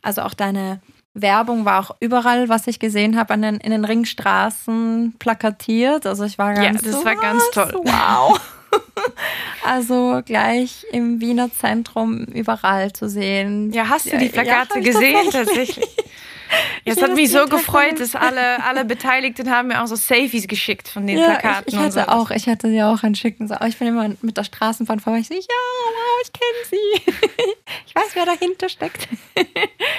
Also 0.02 0.22
auch 0.22 0.34
deine 0.34 0.80
Werbung 1.14 1.64
war 1.64 1.80
auch 1.80 1.96
überall, 2.00 2.48
was 2.48 2.66
ich 2.66 2.78
gesehen 2.78 3.16
habe, 3.16 3.34
an 3.34 3.42
den, 3.42 3.56
in 3.56 3.70
den 3.70 3.84
Ringstraßen 3.84 5.14
plakatiert. 5.18 6.06
Also 6.06 6.24
ich 6.24 6.38
war 6.38 6.54
ganz 6.54 6.82
Ja, 6.82 6.92
das 6.92 7.04
war 7.04 7.16
ganz 7.16 7.42
toll. 7.52 7.72
Wow. 7.84 8.40
Also 9.64 10.20
gleich 10.24 10.84
im 10.92 11.20
Wiener 11.20 11.50
Zentrum 11.50 12.24
überall 12.24 12.92
zu 12.92 13.08
sehen. 13.08 13.72
Ja, 13.72 13.88
hast 13.88 14.12
du 14.12 14.18
die 14.18 14.28
Plakate 14.28 14.78
ja, 14.78 14.84
gesehen 14.84 15.30
tatsächlich? 15.30 15.96
Ja, 15.96 16.04
es 16.84 17.00
hat 17.00 17.14
mich 17.14 17.30
so 17.30 17.46
gefreut, 17.46 18.00
dass 18.00 18.14
alle, 18.14 18.62
alle 18.64 18.84
Beteiligten 18.84 19.50
haben 19.50 19.68
mir 19.68 19.82
auch 19.82 19.86
so 19.86 19.96
Selfies 19.96 20.46
geschickt 20.46 20.88
von 20.88 21.06
den 21.06 21.18
ja, 21.18 21.26
Plakaten. 21.26 21.64
Ich, 21.66 21.74
ich 21.74 21.80
hatte 21.80 22.08
auch, 22.08 22.30
ich 22.30 22.48
hatte 22.48 22.68
sie 22.68 22.82
auch 22.82 23.02
ein 23.02 23.14
Schicken. 23.14 23.48
So, 23.48 23.56
ich 23.66 23.78
bin 23.78 23.88
immer 23.88 24.10
mit 24.22 24.36
der 24.36 24.44
Straßenbahn 24.44 25.00
vorbei. 25.00 25.18
Ich 25.20 25.28
so, 25.28 25.34
ja, 25.34 25.40
wow, 25.40 26.22
ich 26.22 26.32
kenne 26.32 26.64
sie. 26.70 27.12
ich 27.86 27.94
weiß, 27.94 28.10
wer 28.14 28.26
dahinter 28.26 28.68
steckt. 28.68 29.08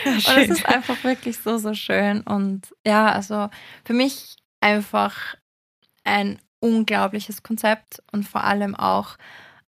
Ja, 0.06 0.12
und 0.36 0.38
es 0.38 0.50
ist 0.50 0.66
einfach 0.68 1.04
wirklich 1.04 1.40
so, 1.40 1.58
so 1.58 1.74
schön. 1.74 2.22
Und 2.22 2.62
ja, 2.86 3.12
also 3.12 3.50
für 3.84 3.94
mich 3.94 4.36
einfach 4.62 5.36
ein 6.04 6.40
unglaubliches 6.60 7.44
Konzept 7.44 8.02
und 8.12 8.24
vor 8.24 8.44
allem 8.44 8.76
auch 8.76 9.18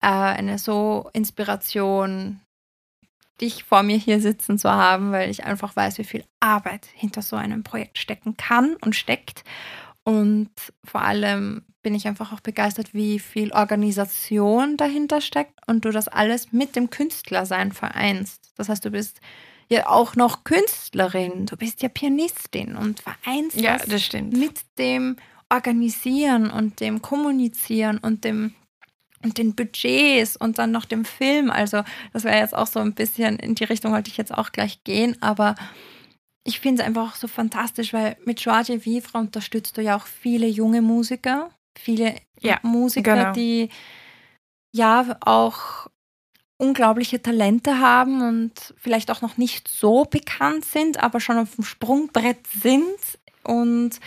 äh, 0.01 0.07
eine 0.07 0.57
so 0.59 1.09
Inspiration, 1.13 2.41
dich 3.41 3.63
vor 3.63 3.83
mir 3.83 3.97
hier 3.97 4.21
sitzen 4.21 4.57
zu 4.57 4.71
haben, 4.71 5.11
weil 5.11 5.29
ich 5.29 5.45
einfach 5.45 5.75
weiß, 5.75 5.97
wie 5.97 6.03
viel 6.03 6.23
Arbeit 6.39 6.87
hinter 6.93 7.21
so 7.21 7.35
einem 7.35 7.63
Projekt 7.63 7.97
stecken 7.97 8.37
kann 8.37 8.75
und 8.81 8.95
steckt. 8.95 9.43
Und 10.03 10.49
vor 10.83 11.01
allem 11.01 11.63
bin 11.81 11.95
ich 11.95 12.07
einfach 12.07 12.33
auch 12.33 12.39
begeistert, 12.41 12.93
wie 12.93 13.19
viel 13.19 13.51
Organisation 13.51 14.75
dahinter 14.75 15.21
steckt 15.21 15.53
und 15.67 15.85
du 15.85 15.91
das 15.91 16.07
alles 16.07 16.51
mit 16.51 16.75
dem 16.75 16.89
Künstlersein 16.89 17.71
vereinst. 17.71 18.51
Das 18.57 18.69
heißt, 18.69 18.83
du 18.83 18.91
bist 18.91 19.21
ja 19.69 19.87
auch 19.87 20.15
noch 20.15 20.43
Künstlerin, 20.43 21.45
du 21.45 21.55
bist 21.55 21.81
ja 21.81 21.89
Pianistin 21.89 22.75
und 22.75 23.01
vereinst 23.01 23.55
ja, 23.55 23.77
das, 23.77 23.87
das 23.87 24.03
stimmt. 24.03 24.35
mit 24.35 24.59
dem 24.77 25.15
Organisieren 25.49 26.49
und 26.49 26.79
dem 26.79 27.01
Kommunizieren 27.01 27.97
und 27.97 28.23
dem 28.23 28.53
und 29.23 29.37
den 29.37 29.55
Budgets 29.55 30.37
und 30.37 30.57
dann 30.57 30.71
noch 30.71 30.85
dem 30.85 31.05
Film. 31.05 31.51
Also 31.51 31.83
das 32.13 32.23
wäre 32.23 32.37
jetzt 32.37 32.55
auch 32.55 32.67
so 32.67 32.79
ein 32.79 32.93
bisschen 32.93 33.37
in 33.37 33.55
die 33.55 33.63
Richtung 33.63 33.91
wollte 33.91 34.09
ich 34.09 34.17
jetzt 34.17 34.33
auch 34.33 34.51
gleich 34.51 34.83
gehen, 34.83 35.21
aber 35.21 35.55
ich 36.43 36.59
finde 36.59 36.81
es 36.81 36.87
einfach 36.87 37.15
so 37.15 37.27
fantastisch, 37.27 37.93
weil 37.93 38.17
mit 38.25 38.39
Joie 38.41 38.83
Vivre 38.83 39.17
unterstützt 39.17 39.77
du 39.77 39.81
ja 39.81 39.97
auch 39.97 40.05
viele 40.05 40.47
junge 40.47 40.81
Musiker, 40.81 41.49
viele 41.77 42.15
ja, 42.39 42.59
Musiker, 42.63 43.15
genau. 43.15 43.33
die 43.33 43.69
ja 44.73 45.17
auch 45.21 45.89
unglaubliche 46.57 47.21
Talente 47.21 47.79
haben 47.79 48.21
und 48.21 48.73
vielleicht 48.77 49.11
auch 49.11 49.21
noch 49.21 49.37
nicht 49.37 49.67
so 49.67 50.05
bekannt 50.05 50.65
sind, 50.65 51.01
aber 51.01 51.19
schon 51.19 51.37
auf 51.37 51.55
dem 51.55 51.63
Sprungbrett 51.63 52.45
sind 52.47 53.19
und 53.43 53.99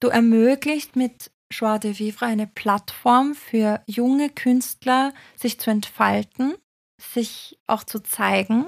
du 0.00 0.08
ermöglicht 0.08 0.94
mit 0.94 1.30
Joie 1.50 1.78
de 1.78 1.98
Vivre 1.98 2.26
eine 2.26 2.46
Plattform 2.46 3.34
für 3.34 3.82
junge 3.86 4.28
Künstler, 4.30 5.12
sich 5.36 5.58
zu 5.58 5.70
entfalten, 5.70 6.54
sich 7.00 7.58
auch 7.66 7.84
zu 7.84 8.00
zeigen. 8.00 8.66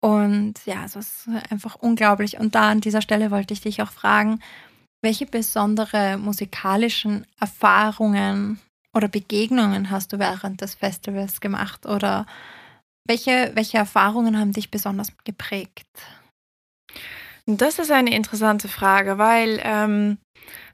Und 0.00 0.54
ja, 0.64 0.84
es 0.84 0.96
ist 0.96 1.28
einfach 1.50 1.76
unglaublich. 1.76 2.38
Und 2.38 2.54
da 2.54 2.70
an 2.70 2.80
dieser 2.80 3.02
Stelle 3.02 3.30
wollte 3.30 3.54
ich 3.54 3.60
dich 3.60 3.82
auch 3.82 3.90
fragen, 3.90 4.40
welche 5.02 5.26
besondere 5.26 6.18
musikalischen 6.18 7.24
Erfahrungen 7.40 8.60
oder 8.94 9.08
Begegnungen 9.08 9.90
hast 9.90 10.12
du 10.12 10.18
während 10.18 10.60
des 10.60 10.74
Festivals 10.74 11.40
gemacht? 11.40 11.86
Oder 11.86 12.26
welche, 13.06 13.52
welche 13.54 13.78
Erfahrungen 13.78 14.38
haben 14.38 14.52
dich 14.52 14.70
besonders 14.70 15.12
geprägt? 15.24 15.86
Das 17.46 17.78
ist 17.78 17.90
eine 17.90 18.14
interessante 18.14 18.68
Frage, 18.68 19.16
weil 19.16 19.60
ähm, 19.62 20.18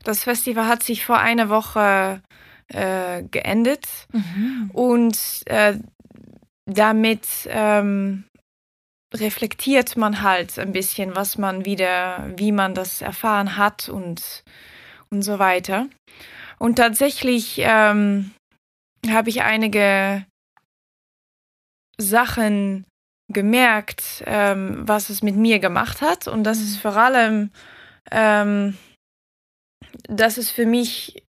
das 0.05 0.25
Festival 0.25 0.67
hat 0.67 0.83
sich 0.83 1.05
vor 1.05 1.19
einer 1.19 1.49
Woche 1.49 2.23
äh, 2.69 3.23
geendet 3.25 3.87
mhm. 4.13 4.71
und 4.73 5.19
äh, 5.47 5.79
damit 6.67 7.27
ähm, 7.47 8.25
reflektiert 9.13 9.97
man 9.97 10.23
halt 10.23 10.59
ein 10.59 10.73
bisschen, 10.73 11.15
was 11.15 11.39
man 11.39 11.65
wieder, 11.65 12.31
wie 12.37 12.53
man 12.53 12.75
das 12.75 13.03
erfahren 13.03 13.57
hat 13.57 13.89
und, 13.89 14.45
und 15.11 15.23
so 15.23 15.39
weiter. 15.39 15.87
Und 16.59 16.77
tatsächlich 16.77 17.57
ähm, 17.59 18.33
habe 19.09 19.29
ich 19.29 19.43
einige 19.43 20.25
Sachen 21.99 22.87
gemerkt, 23.33 24.23
ähm, 24.27 24.83
was 24.87 25.11
es 25.11 25.23
mit 25.23 25.37
mir 25.37 25.59
gemacht 25.59 26.01
hat. 26.01 26.27
Und 26.27 26.45
das 26.45 26.61
ist 26.61 26.77
mhm. 26.77 26.81
vor 26.81 26.97
allem 26.97 27.51
ähm, 28.11 28.77
dass 30.09 30.37
es 30.39 30.51
für 30.51 30.67
mich, 30.67 31.23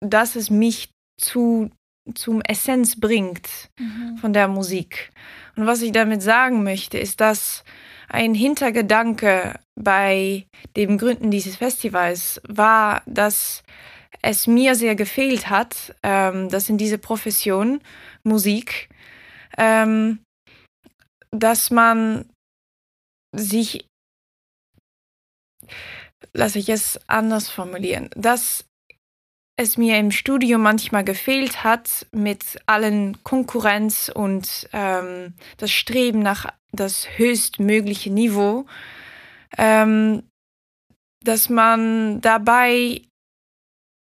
dass 0.00 0.36
es 0.36 0.50
mich 0.50 0.90
zu, 1.20 1.70
zum 2.14 2.40
Essenz 2.42 2.98
bringt 2.98 3.48
mhm. 3.78 4.16
von 4.18 4.32
der 4.32 4.48
Musik. 4.48 5.12
Und 5.56 5.66
was 5.66 5.82
ich 5.82 5.92
damit 5.92 6.22
sagen 6.22 6.64
möchte, 6.64 6.98
ist, 6.98 7.20
dass 7.20 7.64
ein 8.08 8.34
Hintergedanke 8.34 9.58
bei 9.80 10.46
dem 10.76 10.98
Gründen 10.98 11.30
dieses 11.30 11.56
Festivals 11.56 12.40
war, 12.46 13.02
dass 13.06 13.62
es 14.20 14.46
mir 14.46 14.74
sehr 14.74 14.94
gefehlt 14.94 15.48
hat, 15.48 15.94
ähm, 16.02 16.48
dass 16.48 16.68
in 16.68 16.78
diese 16.78 16.98
Profession 16.98 17.80
Musik, 18.22 18.88
ähm, 19.56 20.20
dass 21.30 21.70
man 21.70 22.28
sich 23.34 23.86
lasse 26.34 26.58
ich 26.58 26.68
es 26.68 26.98
anders 27.08 27.48
formulieren, 27.48 28.10
dass 28.16 28.64
es 29.56 29.76
mir 29.76 29.98
im 29.98 30.10
Studium 30.10 30.62
manchmal 30.62 31.04
gefehlt 31.04 31.62
hat 31.62 32.06
mit 32.10 32.58
allen 32.66 33.22
Konkurrenz 33.22 34.10
und 34.12 34.68
ähm, 34.72 35.34
das 35.58 35.70
Streben 35.70 36.20
nach 36.20 36.52
das 36.72 37.06
höchstmögliche 37.18 38.10
Niveau, 38.10 38.66
ähm, 39.58 40.22
dass 41.22 41.50
man 41.50 42.20
dabei 42.22 43.02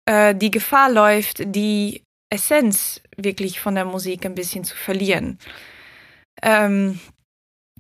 äh, 0.07 0.35
die 0.35 0.51
Gefahr 0.51 0.91
läuft, 0.91 1.43
die 1.55 2.03
Essenz 2.31 3.01
wirklich 3.17 3.61
von 3.61 3.75
der 3.75 3.85
Musik 3.85 4.27
ein 4.27 4.35
bisschen 4.35 4.65
zu 4.65 4.77
verlieren. 4.77 5.39
Ähm, 6.43 7.01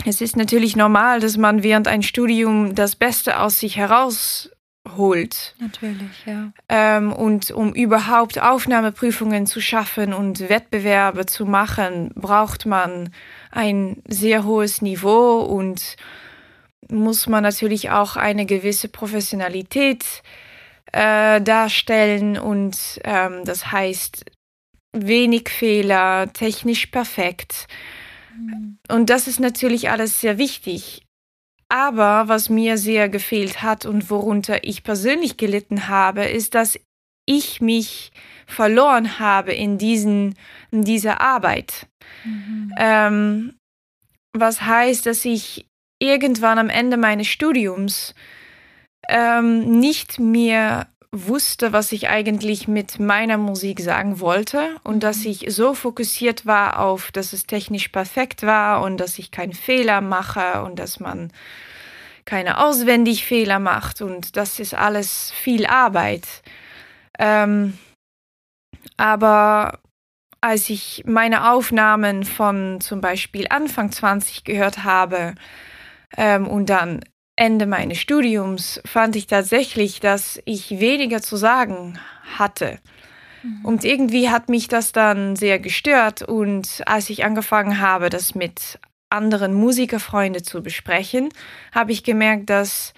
es 0.04 0.20
ist 0.20 0.37
natürlich 0.37 0.76
normal, 0.76 1.20
dass 1.20 1.37
man 1.37 1.62
während 1.62 1.88
ein 1.88 2.02
Studium 2.02 2.74
das 2.74 2.96
Beste 2.96 3.40
aus 3.40 3.61
sich 3.61 3.76
herausholt. 3.76 5.54
Natürlich, 5.58 6.26
ja. 6.26 6.52
Ähm, 6.68 7.12
und 7.12 7.50
um 7.50 7.74
überhaupt 7.74 8.40
Aufnahmeprüfungen 8.40 9.46
zu 9.46 9.61
schaffen 9.61 10.12
und 10.12 10.48
Wettbewerbe 10.48 11.26
zu 11.26 11.46
machen, 11.46 12.11
braucht 12.14 12.66
man 12.66 13.11
ein 13.50 14.02
sehr 14.06 14.44
hohes 14.44 14.82
Niveau 14.82 15.40
und 15.40 15.96
muss 16.90 17.26
man 17.26 17.42
natürlich 17.42 17.90
auch 17.90 18.16
eine 18.16 18.46
gewisse 18.46 18.88
Professionalität 18.88 20.04
äh, 20.92 21.40
darstellen 21.40 22.38
und 22.38 23.00
ähm, 23.04 23.44
das 23.44 23.70
heißt 23.70 24.24
wenig 24.92 25.48
Fehler, 25.50 26.32
technisch 26.32 26.87
perfekt. 26.87 27.66
Mhm. 28.38 28.79
Und 28.88 29.11
das 29.11 29.27
ist 29.27 29.40
natürlich 29.40 29.90
alles 29.90 30.20
sehr 30.20 30.38
wichtig. 30.38 31.03
Aber 31.68 32.29
was 32.29 32.48
mir 32.48 32.79
sehr 32.79 33.09
gefehlt 33.09 33.62
hat 33.62 33.85
und 33.85 34.09
worunter 34.11 34.64
ich 34.64 34.85
persönlich 34.85 35.37
gelitten 35.37 35.88
habe, 35.88 36.24
ist, 36.24 36.55
dass 36.55 36.79
ich 37.27 37.61
mich 37.61 38.11
verloren 38.46 39.18
habe 39.18 39.53
in, 39.53 39.77
diesen, 39.77 40.35
in 40.70 40.83
dieser 40.83 41.20
Arbeit. 41.20 41.87
Mhm. 42.24 42.74
Ähm, 42.79 43.55
was 44.33 44.62
heißt, 44.62 45.05
dass 45.05 45.27
ich 45.27 45.66
irgendwann 45.98 46.59
am 46.59 46.70
Ende 46.70 46.96
meines 46.96 47.27
Studiums 47.27 48.14
ähm, 49.09 49.79
nicht 49.79 50.18
mehr 50.18 50.87
wusste, 51.12 51.73
was 51.73 51.92
ich 51.92 52.09
eigentlich 52.09 52.68
mit 52.68 53.01
meiner 53.01 53.38
Musik 53.38 53.81
sagen 53.81 54.21
wollte 54.21 54.77
und 54.85 54.97
mhm. 54.97 55.01
dass 55.01 55.25
ich 55.25 55.47
so 55.49 55.75
fokussiert 55.75 56.44
war 56.44 56.81
auf, 56.81 57.11
dass 57.12 57.33
es 57.33 57.47
technisch 57.47 57.88
perfekt 57.88 58.42
war 58.42 58.83
und 58.83 58.99
dass 58.99 59.18
ich 59.18 59.31
keinen 59.31 59.55
Fehler 59.55 60.01
mache 60.01 60.62
und 60.62 60.79
dass 60.79 61.01
man 61.01 61.33
keine 62.25 62.59
auswendig 62.62 63.25
Fehler 63.25 63.59
macht 63.59 64.03
und 64.03 64.37
das 64.37 64.61
ist 64.61 64.75
alles 64.75 65.31
viel 65.31 65.64
Arbeit. 65.64 66.27
Ähm, 67.18 67.79
aber 68.99 69.79
als 70.42 70.68
ich 70.68 71.05
meine 71.07 71.51
Aufnahmen 71.51 72.25
von 72.25 72.81
zum 72.81 73.01
Beispiel 73.01 73.47
Anfang 73.49 73.90
20 73.90 74.44
gehört 74.44 74.85
habe 74.85 75.35
ähm, 76.16 76.47
und 76.47 76.68
dann 76.68 77.01
Ende 77.38 77.66
meines 77.66 77.98
Studiums 77.98 78.81
fand 78.85 79.14
ich 79.14 79.29
tatsächlich, 79.29 80.01
dass 80.01 80.40
ich 80.44 80.81
weniger 80.81 81.22
zu 81.22 81.37
sagen 81.37 81.98
hatte. 82.37 82.79
Mhm. 83.42 83.64
Und 83.64 83.85
irgendwie 83.85 84.29
hat 84.29 84.48
mich 84.48 84.66
das 84.66 84.92
dann 84.92 85.37
sehr 85.37 85.61
gestört. 85.61 86.22
Und 86.22 86.83
als 86.87 87.11
ich 87.11 87.24
angefangen 87.24 87.81
habe, 87.81 88.11
das 88.11 88.35
mit 88.35 88.81
anderen 89.09 89.55
Musikerfreunden 89.55 90.42
zu 90.42 90.62
besprechen, 90.62 91.29
habe 91.72 91.92
ich 91.92 92.03
gemerkt, 92.03 92.51
dass 92.51 92.92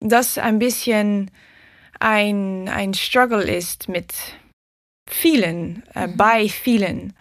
das 0.00 0.36
ein 0.36 0.58
bisschen 0.58 1.30
ein, 1.98 2.68
ein 2.68 2.92
Struggle 2.94 3.42
ist 3.42 3.88
mit 3.88 4.12
vielen, 5.08 5.82
äh, 5.94 6.06
mhm. 6.06 6.16
bei 6.16 6.48
vielen, 6.48 7.14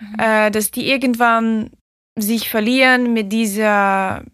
mhm. 0.00 0.14
äh, 0.18 0.50
dass 0.50 0.70
die 0.70 0.90
irgendwann 0.90 1.70
sich 2.16 2.48
verlieren 2.48 3.12
mit 3.12 3.32
dieser 3.32 4.24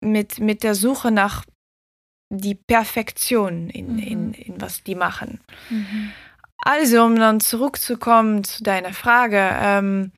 mit, 0.00 0.38
mit 0.38 0.62
der 0.62 0.74
Suche 0.74 1.10
nach 1.10 1.44
die 2.32 2.54
Perfektion 2.54 3.68
in, 3.70 3.94
mhm. 3.94 3.98
in, 3.98 4.34
in 4.34 4.60
was 4.60 4.82
die 4.82 4.94
machen. 4.94 5.40
Mhm. 5.68 6.12
Also, 6.62 7.02
um 7.02 7.16
dann 7.16 7.40
zurückzukommen 7.40 8.44
zu 8.44 8.62
deiner 8.62 8.92
Frage, 8.92 9.50
ähm, 9.60 10.12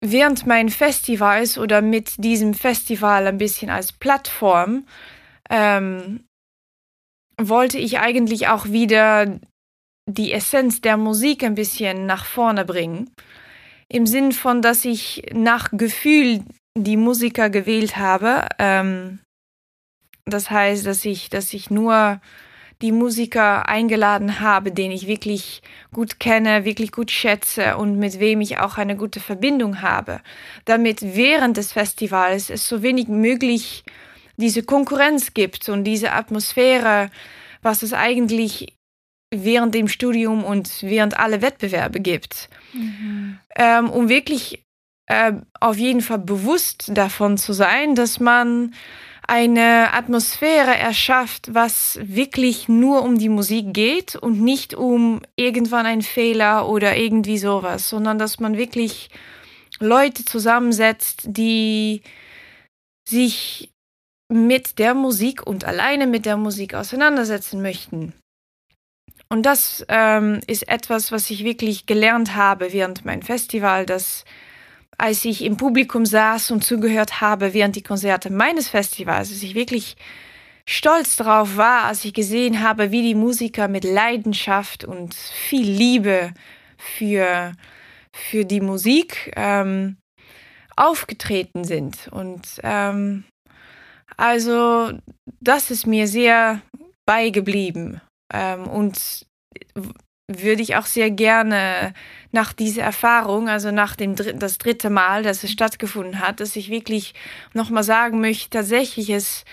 während 0.00 0.46
mein 0.46 0.68
Festivals 0.68 1.58
oder 1.58 1.82
mit 1.82 2.22
diesem 2.22 2.54
Festival 2.54 3.26
ein 3.26 3.38
bisschen 3.38 3.70
als 3.70 3.92
Plattform 3.92 4.86
ähm, 5.50 6.24
wollte 7.40 7.78
ich 7.78 7.98
eigentlich 7.98 8.48
auch 8.48 8.66
wieder 8.66 9.40
die 10.06 10.32
Essenz 10.32 10.80
der 10.80 10.96
Musik 10.96 11.42
ein 11.42 11.54
bisschen 11.54 12.06
nach 12.06 12.24
vorne 12.24 12.64
bringen. 12.64 13.10
Im 13.88 14.06
Sinn 14.06 14.32
von, 14.32 14.62
dass 14.62 14.84
ich 14.84 15.22
nach 15.32 15.70
Gefühl 15.72 16.44
die 16.76 16.96
Musiker 16.96 17.50
gewählt 17.50 17.96
habe. 17.96 18.48
Ähm, 18.58 19.20
das 20.24 20.50
heißt, 20.50 20.86
dass 20.86 21.04
ich, 21.04 21.30
dass 21.30 21.52
ich 21.52 21.70
nur 21.70 22.20
die 22.82 22.92
Musiker 22.92 23.68
eingeladen 23.68 24.40
habe, 24.40 24.72
den 24.72 24.90
ich 24.90 25.06
wirklich 25.06 25.62
gut 25.92 26.18
kenne, 26.18 26.64
wirklich 26.64 26.92
gut 26.92 27.10
schätze 27.10 27.76
und 27.76 27.98
mit 27.98 28.18
wem 28.18 28.40
ich 28.40 28.58
auch 28.58 28.78
eine 28.78 28.96
gute 28.96 29.20
Verbindung 29.20 29.80
habe, 29.80 30.20
damit 30.64 31.00
während 31.00 31.56
des 31.56 31.72
Festivals 31.72 32.50
es 32.50 32.68
so 32.68 32.82
wenig 32.82 33.08
möglich 33.08 33.84
diese 34.36 34.64
Konkurrenz 34.64 35.34
gibt 35.34 35.68
und 35.68 35.84
diese 35.84 36.12
Atmosphäre, 36.12 37.10
was 37.62 37.82
es 37.82 37.92
eigentlich 37.92 38.74
während 39.30 39.74
dem 39.74 39.88
Studium 39.88 40.44
und 40.44 40.82
während 40.82 41.18
alle 41.18 41.42
Wettbewerbe 41.42 42.00
gibt, 42.00 42.48
mhm. 42.72 43.38
ähm, 43.56 43.90
um 43.90 44.08
wirklich 44.08 44.63
äh, 45.06 45.32
auf 45.60 45.76
jeden 45.76 46.00
Fall 46.00 46.18
bewusst 46.18 46.90
davon 46.94 47.36
zu 47.38 47.52
sein, 47.52 47.94
dass 47.94 48.20
man 48.20 48.74
eine 49.26 49.92
Atmosphäre 49.94 50.76
erschafft, 50.76 51.54
was 51.54 51.98
wirklich 52.02 52.68
nur 52.68 53.02
um 53.02 53.18
die 53.18 53.28
Musik 53.28 53.72
geht 53.72 54.16
und 54.16 54.40
nicht 54.42 54.74
um 54.74 55.22
irgendwann 55.36 55.86
einen 55.86 56.02
Fehler 56.02 56.68
oder 56.68 56.96
irgendwie 56.96 57.38
sowas, 57.38 57.88
sondern 57.88 58.18
dass 58.18 58.38
man 58.38 58.56
wirklich 58.58 59.08
Leute 59.80 60.24
zusammensetzt, 60.24 61.22
die 61.24 62.02
sich 63.08 63.72
mit 64.28 64.78
der 64.78 64.94
Musik 64.94 65.46
und 65.46 65.64
alleine 65.64 66.06
mit 66.06 66.26
der 66.26 66.36
Musik 66.36 66.74
auseinandersetzen 66.74 67.62
möchten. 67.62 68.12
Und 69.28 69.42
das 69.44 69.84
ähm, 69.88 70.40
ist 70.46 70.68
etwas, 70.68 71.12
was 71.12 71.30
ich 71.30 71.44
wirklich 71.44 71.86
gelernt 71.86 72.34
habe 72.34 72.72
während 72.72 73.04
mein 73.04 73.22
Festival, 73.22 73.86
dass 73.86 74.24
als 74.98 75.24
ich 75.24 75.42
im 75.44 75.56
Publikum 75.56 76.06
saß 76.06 76.50
und 76.50 76.64
zugehört 76.64 77.20
habe 77.20 77.54
während 77.54 77.76
die 77.76 77.82
Konzerte 77.82 78.30
meines 78.30 78.68
Festivals, 78.68 79.30
dass 79.30 79.42
ich 79.42 79.54
wirklich 79.54 79.96
stolz 80.66 81.16
darauf 81.16 81.56
war, 81.56 81.84
als 81.84 82.04
ich 82.04 82.14
gesehen 82.14 82.62
habe, 82.62 82.90
wie 82.90 83.02
die 83.02 83.14
Musiker 83.14 83.68
mit 83.68 83.84
Leidenschaft 83.84 84.84
und 84.84 85.14
viel 85.14 85.68
Liebe 85.68 86.32
für, 86.78 87.52
für 88.12 88.44
die 88.44 88.60
Musik 88.60 89.32
ähm, 89.36 89.96
aufgetreten 90.76 91.64
sind. 91.64 92.08
Und 92.10 92.60
ähm, 92.62 93.24
also 94.16 94.92
das 95.40 95.70
ist 95.70 95.86
mir 95.86 96.08
sehr 96.08 96.62
beigeblieben. 97.06 98.00
Ähm, 98.32 98.66
und 98.66 99.26
würde 100.28 100.62
ich 100.62 100.76
auch 100.76 100.86
sehr 100.86 101.10
gerne 101.10 101.92
nach 102.32 102.52
dieser 102.52 102.82
Erfahrung, 102.82 103.48
also 103.48 103.70
nach 103.70 103.94
dem 103.94 104.16
Dr 104.16 104.32
das 104.32 104.58
dritte 104.58 104.90
Mal, 104.90 105.22
dass 105.22 105.44
es 105.44 105.50
stattgefunden 105.52 106.20
hat, 106.20 106.40
dass 106.40 106.56
ich 106.56 106.70
wirklich 106.70 107.14
nochmal 107.52 107.84
sagen 107.84 108.20
möchte, 108.20 108.50
tatsächlich 108.50 109.10
es, 109.10 109.44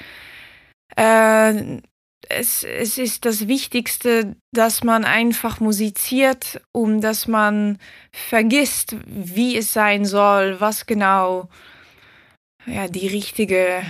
äh, 0.96 1.82
es, 2.30 2.64
es 2.64 2.98
ist 2.98 3.26
das 3.26 3.48
Wichtigste, 3.48 4.36
dass 4.54 4.84
man 4.84 5.04
einfach 5.04 5.60
musiziert, 5.60 6.62
um 6.72 7.02
dass 7.02 7.28
man 7.28 7.78
vergisst, 8.14 8.96
wie 9.06 9.58
es 9.58 9.74
sein 9.74 10.06
soll, 10.06 10.62
was 10.62 10.86
genau 10.86 11.50
ja, 12.66 12.88
die 12.88 13.08
richtige 13.08 13.84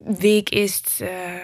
Weg 0.00 0.52
ist. 0.52 1.00
Äh, 1.00 1.42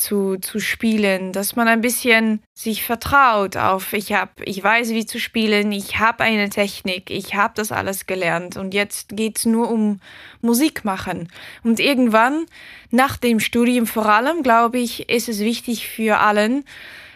zu, 0.00 0.36
zu 0.38 0.60
spielen, 0.60 1.32
dass 1.32 1.56
man 1.56 1.68
ein 1.68 1.80
bisschen 1.80 2.42
sich 2.54 2.84
vertraut 2.84 3.56
auf, 3.56 3.92
ich 3.92 4.12
habe, 4.12 4.32
ich 4.44 4.62
weiß, 4.62 4.90
wie 4.90 5.06
zu 5.06 5.20
spielen, 5.20 5.70
ich 5.72 5.98
habe 5.98 6.24
eine 6.24 6.48
Technik, 6.48 7.10
ich 7.10 7.34
habe 7.34 7.52
das 7.56 7.70
alles 7.70 8.06
gelernt 8.06 8.56
und 8.56 8.74
jetzt 8.74 9.10
geht's 9.10 9.44
nur 9.46 9.70
um 9.70 10.00
Musik 10.40 10.84
machen. 10.84 11.28
Und 11.62 11.80
irgendwann, 11.80 12.46
nach 12.90 13.16
dem 13.16 13.40
Studium 13.40 13.86
vor 13.86 14.06
allem, 14.06 14.42
glaube 14.42 14.78
ich, 14.78 15.08
ist 15.08 15.28
es 15.28 15.40
wichtig 15.40 15.88
für 15.88 16.18
allen, 16.18 16.64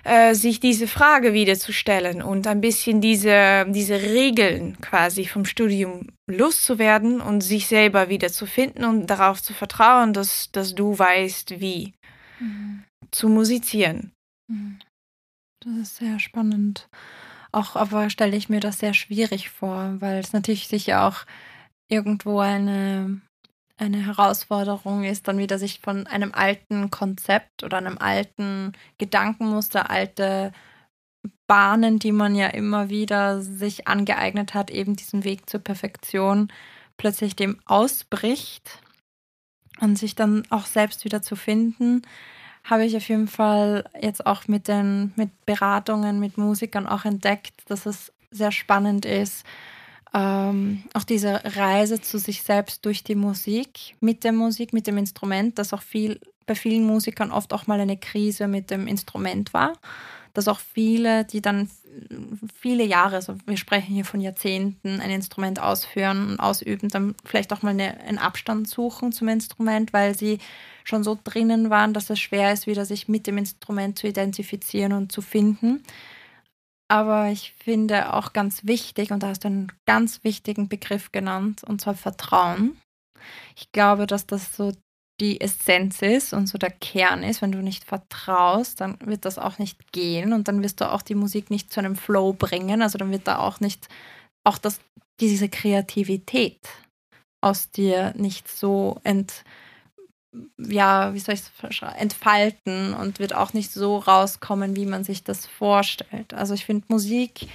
äh, 0.05 0.35
sich 0.35 0.61
diese 0.61 0.87
Frage 0.87 1.33
wieder 1.33 1.59
zu 1.59 1.73
stellen 1.73 2.23
und 2.23 2.47
ein 2.47 2.61
bisschen 2.61 3.01
diese, 3.01 3.65
diese 3.69 4.01
Regeln 4.03 4.79
quasi 4.83 5.25
vom 5.25 5.47
Studium 5.47 6.09
loszuwerden 6.27 7.23
und 7.23 7.41
sich 7.41 7.67
selber 7.67 8.11
wieder 8.11 8.31
zu 8.31 8.45
finden 8.45 8.85
und 8.85 9.07
darauf 9.07 9.43
zu 9.43 9.55
vertrauen, 9.55 10.13
dass, 10.13 10.51
dass 10.53 10.75
du 10.75 10.99
weißt, 10.99 11.59
wie 11.61 11.95
mhm. 12.41 12.85
zu 13.11 13.29
musizieren. 13.29 14.13
Mhm. 14.49 14.79
Das 15.61 15.77
ist 15.77 15.97
sehr 15.97 16.19
spannend. 16.19 16.89
Auch 17.53 17.77
aber 17.77 18.11
stelle 18.11 18.37
ich 18.37 18.49
mir 18.49 18.61
das 18.61 18.79
sehr 18.79 18.95
schwierig 18.95 19.49
vor, 19.51 19.97
weil 20.01 20.19
es 20.19 20.33
natürlich 20.33 20.69
sicher 20.69 21.07
auch 21.07 21.25
irgendwo 21.89 22.41
eine, 22.41 23.21
eine 23.77 24.05
Herausforderung 24.05 25.05
ist, 25.05 25.29
dann 25.29 25.39
wieder 25.39 25.59
sich 25.59 25.81
von 25.81 26.07
einem 26.07 26.33
alten 26.35 26.91
Konzept 26.91 27.63
oder 27.63 27.79
einem 27.79 27.99
alten 27.99 28.73
Gedankenmuster, 28.99 29.91
alte 29.91 30.53
Bahnen, 31.47 31.99
die 31.99 32.13
man 32.13 32.35
ja 32.35 32.49
immer 32.49 32.91
wieder 32.91 33.41
sich 33.41 33.87
angeeignet 33.87 34.55
hat, 34.55 34.71
eben 34.71 34.97
diesen 34.97 35.25
Weg 35.25 35.49
zur 35.49 35.61
Perfektion, 35.61 36.53
plötzlich 36.97 37.37
dem 37.37 37.61
ausbricht 37.67 38.81
und 39.81 39.99
sich 39.99 40.15
dann 40.15 40.45
auch 40.51 40.67
selbst 40.67 41.05
wieder 41.05 41.23
zu 41.23 41.37
finden 41.37 42.03
habe 42.65 42.87
ich 42.87 42.97
auf 42.97 43.07
jeden 43.09 43.29
Fall 43.29 43.85
jetzt 44.01 44.27
auch 44.27 44.49
mit 44.49 44.69
den 44.69 45.13
mit 45.17 45.31
Beratungen 45.45 46.19
mit 46.19 46.39
Musikern 46.39 46.87
auch 46.87 47.05
entdeckt, 47.05 47.63
dass 47.69 47.87
es 47.87 48.11
sehr 48.31 48.51
spannend 48.51 49.05
ist, 49.05 49.45
ähm, 50.15 50.83
auch 50.95 51.05
diese 51.05 51.41
Reise 51.57 52.01
zu 52.01 52.19
sich 52.19 52.43
selbst 52.43 52.85
durch 52.85 53.05
die 53.05 53.15
Musik, 53.15 53.95
mit 54.01 54.25
der 54.25 54.33
Musik, 54.33 54.73
mit 54.73 54.87
dem 54.87 54.97
Instrument, 54.97 55.59
dass 55.59 55.73
auch 55.73 55.83
viel 55.83 56.21
bei 56.47 56.55
vielen 56.55 56.85
Musikern 56.85 57.31
oft 57.31 57.53
auch 57.53 57.67
mal 57.67 57.81
eine 57.81 57.97
Krise 57.97 58.49
mit 58.49 58.71
dem 58.71 58.87
Instrument 58.87 59.55
war, 59.55 59.75
dass 60.35 60.49
auch 60.49 60.59
viele, 60.59 61.25
die 61.25 61.41
dann 61.41 61.71
viele 62.55 62.85
Jahre, 62.85 63.17
also 63.17 63.37
wir 63.47 63.57
sprechen 63.57 63.95
hier 63.95 64.05
von 64.05 64.21
Jahrzehnten, 64.21 65.01
ein 65.01 65.11
Instrument 65.11 65.61
ausführen 65.61 66.31
und 66.31 66.41
ausüben, 66.41 66.89
dann 66.89 67.15
vielleicht 67.25 67.53
auch 67.53 67.63
mal 67.63 67.71
eine, 67.71 68.01
einen 68.01 68.19
Abstand 68.19 68.69
suchen 68.69 69.13
zum 69.13 69.29
Instrument, 69.29 69.93
weil 69.93 70.17
sie 70.17 70.39
schon 70.83 71.05
so 71.05 71.19
drinnen 71.23 71.71
waren, 71.71 71.95
dass 71.95 72.11
es 72.11 72.21
schwer 72.21 72.53
ist, 72.53 72.67
wieder 72.67 72.85
sich 72.85 73.09
mit 73.09 73.27
dem 73.27 73.39
Instrument 73.39 73.99
zu 73.99 74.09
identifizieren 74.09 74.93
und 74.93 75.13
zu 75.13 75.23
finden. 75.23 75.83
Aber 76.89 77.29
ich 77.29 77.55
finde 77.59 78.13
auch 78.13 78.33
ganz 78.33 78.67
wichtig, 78.67 79.11
und 79.11 79.23
da 79.23 79.29
hast 79.29 79.45
du 79.45 79.49
einen 79.49 79.73
ganz 79.87 80.23
wichtigen 80.25 80.69
Begriff 80.69 81.13
genannt, 81.13 81.63
und 81.65 81.81
zwar 81.81 81.95
Vertrauen. 81.95 82.77
Ich 83.57 83.73
glaube, 83.73 84.07
dass 84.07 84.27
das 84.27 84.55
so 84.55 84.73
die 85.21 85.41
Essenz 85.41 86.03
ist 86.03 86.33
und 86.33 86.49
so 86.49 86.59
der 86.59 86.71
Kern 86.71 87.23
ist. 87.23 87.43
Wenn 87.43 87.53
du 87.53 87.63
nicht 87.63 87.85
vertraust, 87.85 88.81
dann 88.81 88.99
wird 89.05 89.25
das 89.25 89.39
auch 89.39 89.59
nicht 89.59 89.93
gehen 89.93 90.33
und 90.33 90.49
dann 90.49 90.63
wirst 90.63 90.81
du 90.81 90.91
auch 90.91 91.03
die 91.03 91.15
Musik 91.15 91.51
nicht 91.51 91.73
zu 91.73 91.81
einem 91.81 91.97
Flow 91.97 92.33
bringen. 92.33 92.83
Also 92.83 92.99
dann 92.99 93.11
wird 93.11 93.29
da 93.29 93.39
auch 93.39 93.61
nicht, 93.61 93.89
auch 94.45 94.59
das, 94.59 94.81
diese 95.21 95.49
Kreativität 95.49 96.69
aus 97.41 97.71
dir 97.71 98.13
nicht 98.17 98.49
so 98.49 99.01
ent, 99.05 99.45
ja, 100.59 101.15
wie 101.15 101.21
soll 101.21 101.37
entfalten 101.97 102.95
und 102.95 103.21
wird 103.21 103.35
auch 103.35 103.53
nicht 103.53 103.71
so 103.71 103.99
rauskommen, 103.99 104.75
wie 104.75 104.87
man 104.87 105.05
sich 105.05 105.23
das 105.23 105.47
vorstellt. 105.47 106.35
Also 106.35 106.55
ich 106.55 106.65
finde, 106.65 106.87
Musik 106.89 107.49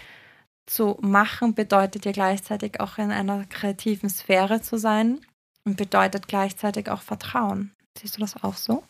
zu 0.65 0.97
machen 1.01 1.55
bedeutet 1.55 2.05
ja 2.05 2.11
gleichzeitig 2.11 2.79
auch 2.79 2.99
in 2.99 3.11
einer 3.11 3.45
kreativen 3.45 4.09
Sphäre 4.09 4.61
zu 4.61 4.77
sein 4.77 5.19
und 5.65 5.77
bedeutet 5.77 6.27
gleichzeitig 6.27 6.89
auch 6.89 7.01
Vertrauen. 7.01 7.73
Siehst 7.97 8.17
du 8.17 8.21
das 8.21 8.43
auch 8.43 8.55
so? 8.55 8.83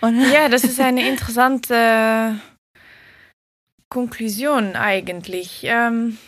Und 0.00 0.20
ja, 0.32 0.48
das 0.48 0.64
ist 0.64 0.80
eine 0.80 1.08
interessante 1.08 2.40
Konklusion 3.88 4.76
eigentlich. 4.76 5.62
Ähm, 5.64 6.18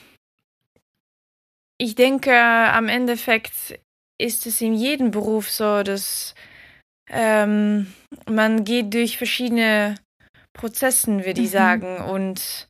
ich 1.78 1.94
denke, 1.94 2.38
am 2.38 2.88
Endeffekt 2.88 3.78
ist 4.18 4.46
es 4.46 4.60
in 4.60 4.74
jedem 4.74 5.10
Beruf 5.10 5.50
so, 5.50 5.82
dass 5.82 6.34
ähm, 7.08 7.92
man 8.28 8.64
geht 8.64 8.92
durch 8.92 9.16
verschiedene 9.16 9.94
Prozessen, 10.52 11.24
würde 11.24 11.40
ich 11.40 11.48
mhm. 11.48 11.52
sagen. 11.52 11.96
Und 11.98 12.68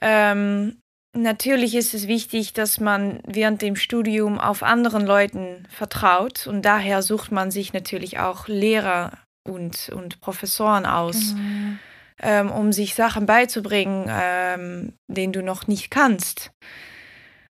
ähm, 0.00 0.80
natürlich 1.14 1.74
ist 1.74 1.94
es 1.94 2.08
wichtig, 2.08 2.52
dass 2.52 2.80
man 2.80 3.20
während 3.26 3.62
dem 3.62 3.76
Studium 3.76 4.38
auf 4.38 4.62
anderen 4.62 5.06
Leuten 5.06 5.66
vertraut. 5.68 6.46
Und 6.46 6.62
daher 6.62 7.02
sucht 7.02 7.32
man 7.32 7.50
sich 7.50 7.72
natürlich 7.72 8.18
auch 8.18 8.48
Lehrer 8.48 9.12
und, 9.46 9.90
und 9.90 10.20
Professoren 10.20 10.86
aus, 10.86 11.34
mhm. 11.34 11.78
ähm, 12.22 12.50
um 12.50 12.72
sich 12.72 12.94
Sachen 12.94 13.26
beizubringen, 13.26 14.06
ähm, 14.08 14.92
denen 15.08 15.32
du 15.32 15.42
noch 15.42 15.66
nicht 15.66 15.90
kannst. 15.90 16.50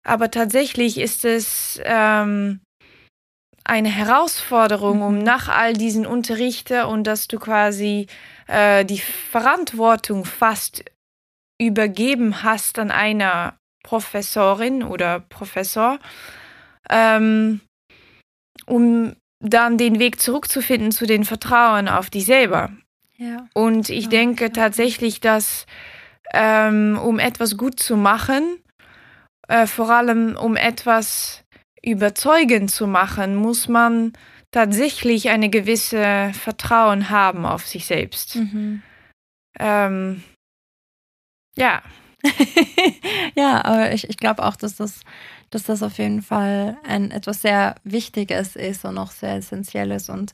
Aber 0.03 0.31
tatsächlich 0.31 0.99
ist 0.99 1.23
es 1.23 1.79
ähm, 1.83 2.59
eine 3.63 3.89
Herausforderung, 3.89 5.01
um 5.01 5.17
mhm. 5.19 5.23
nach 5.23 5.47
all 5.47 5.73
diesen 5.73 6.05
Unterrichten 6.05 6.83
und 6.83 7.05
dass 7.05 7.27
du 7.27 7.39
quasi 7.39 8.07
äh, 8.47 8.83
die 8.83 8.99
Verantwortung 8.99 10.25
fast 10.25 10.83
übergeben 11.59 12.43
hast 12.43 12.79
an 12.79 12.91
einer 12.91 13.57
Professorin 13.83 14.83
oder 14.83 15.19
Professor, 15.19 15.99
ähm, 16.89 17.61
um 18.65 19.15
dann 19.39 19.77
den 19.77 19.99
Weg 19.99 20.21
zurückzufinden 20.21 20.91
zu 20.91 21.05
den 21.05 21.25
Vertrauen 21.25 21.89
auf 21.89 22.09
dich 22.09 22.25
selber. 22.25 22.71
Ja. 23.17 23.47
Und 23.53 23.89
ich 23.89 24.05
ja, 24.05 24.09
denke 24.09 24.45
ja. 24.45 24.49
tatsächlich, 24.49 25.19
dass 25.19 25.65
ähm, 26.33 26.97
um 27.03 27.19
etwas 27.19 27.57
gut 27.57 27.79
zu 27.79 27.97
machen, 27.97 28.57
äh, 29.47 29.67
vor 29.67 29.89
allem 29.89 30.35
um 30.35 30.55
etwas 30.55 31.43
überzeugend 31.83 32.71
zu 32.71 32.87
machen, 32.87 33.35
muss 33.35 33.67
man 33.67 34.13
tatsächlich 34.51 35.29
eine 35.29 35.49
gewisse 35.49 36.31
Vertrauen 36.33 37.09
haben 37.09 37.45
auf 37.45 37.67
sich 37.67 37.85
selbst. 37.85 38.37
Mhm. 38.37 38.81
Ähm, 39.59 40.23
ja. 41.57 41.81
ja, 43.35 43.65
aber 43.65 43.91
ich, 43.91 44.09
ich 44.09 44.17
glaube 44.17 44.43
auch, 44.43 44.55
dass 44.55 44.77
das, 44.77 45.01
dass 45.49 45.63
das 45.63 45.83
auf 45.83 45.97
jeden 45.97 46.21
Fall 46.21 46.77
ein 46.83 47.11
etwas 47.11 47.41
sehr 47.41 47.75
Wichtiges 47.83 48.55
ist 48.55 48.85
und 48.85 48.97
auch 48.97 49.11
sehr 49.11 49.35
Essentielles. 49.35 50.09
Und 50.09 50.31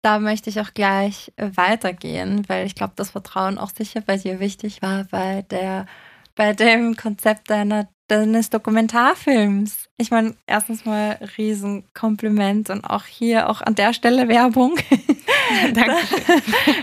da 0.00 0.18
möchte 0.18 0.50
ich 0.50 0.60
auch 0.60 0.72
gleich 0.72 1.32
weitergehen, 1.36 2.48
weil 2.48 2.66
ich 2.66 2.74
glaube, 2.74 2.94
das 2.96 3.10
Vertrauen 3.10 3.58
auch 3.58 3.70
sicher 3.70 4.00
bei 4.00 4.16
dir 4.16 4.40
wichtig 4.40 4.82
war 4.82 5.04
bei 5.04 5.42
der 5.42 5.86
bei 6.34 6.54
dem 6.54 6.96
Konzept 6.96 7.50
deiner 7.50 7.88
deines 8.08 8.50
Dokumentarfilms. 8.50 9.88
Ich 9.96 10.10
meine, 10.10 10.34
erstens 10.46 10.84
mal 10.84 11.18
Riesenkompliment 11.38 12.68
und 12.68 12.84
auch 12.84 13.06
hier, 13.06 13.48
auch 13.48 13.62
an 13.62 13.74
der 13.74 13.94
Stelle 13.94 14.28
Werbung. 14.28 14.76
Danke. 15.74 15.96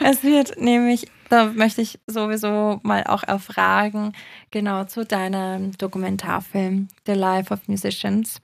es 0.04 0.24
wird 0.24 0.60
nämlich, 0.60 1.06
da 1.30 1.46
möchte 1.46 1.82
ich 1.82 2.00
sowieso 2.08 2.80
mal 2.84 3.04
auch 3.06 3.24
erfragen, 3.24 4.14
genau 4.52 4.84
zu 4.86 5.06
deinem 5.06 5.78
Dokumentarfilm 5.78 6.88
The 7.06 7.14
Life 7.14 7.54
of 7.54 7.68
Musicians. 7.68 8.42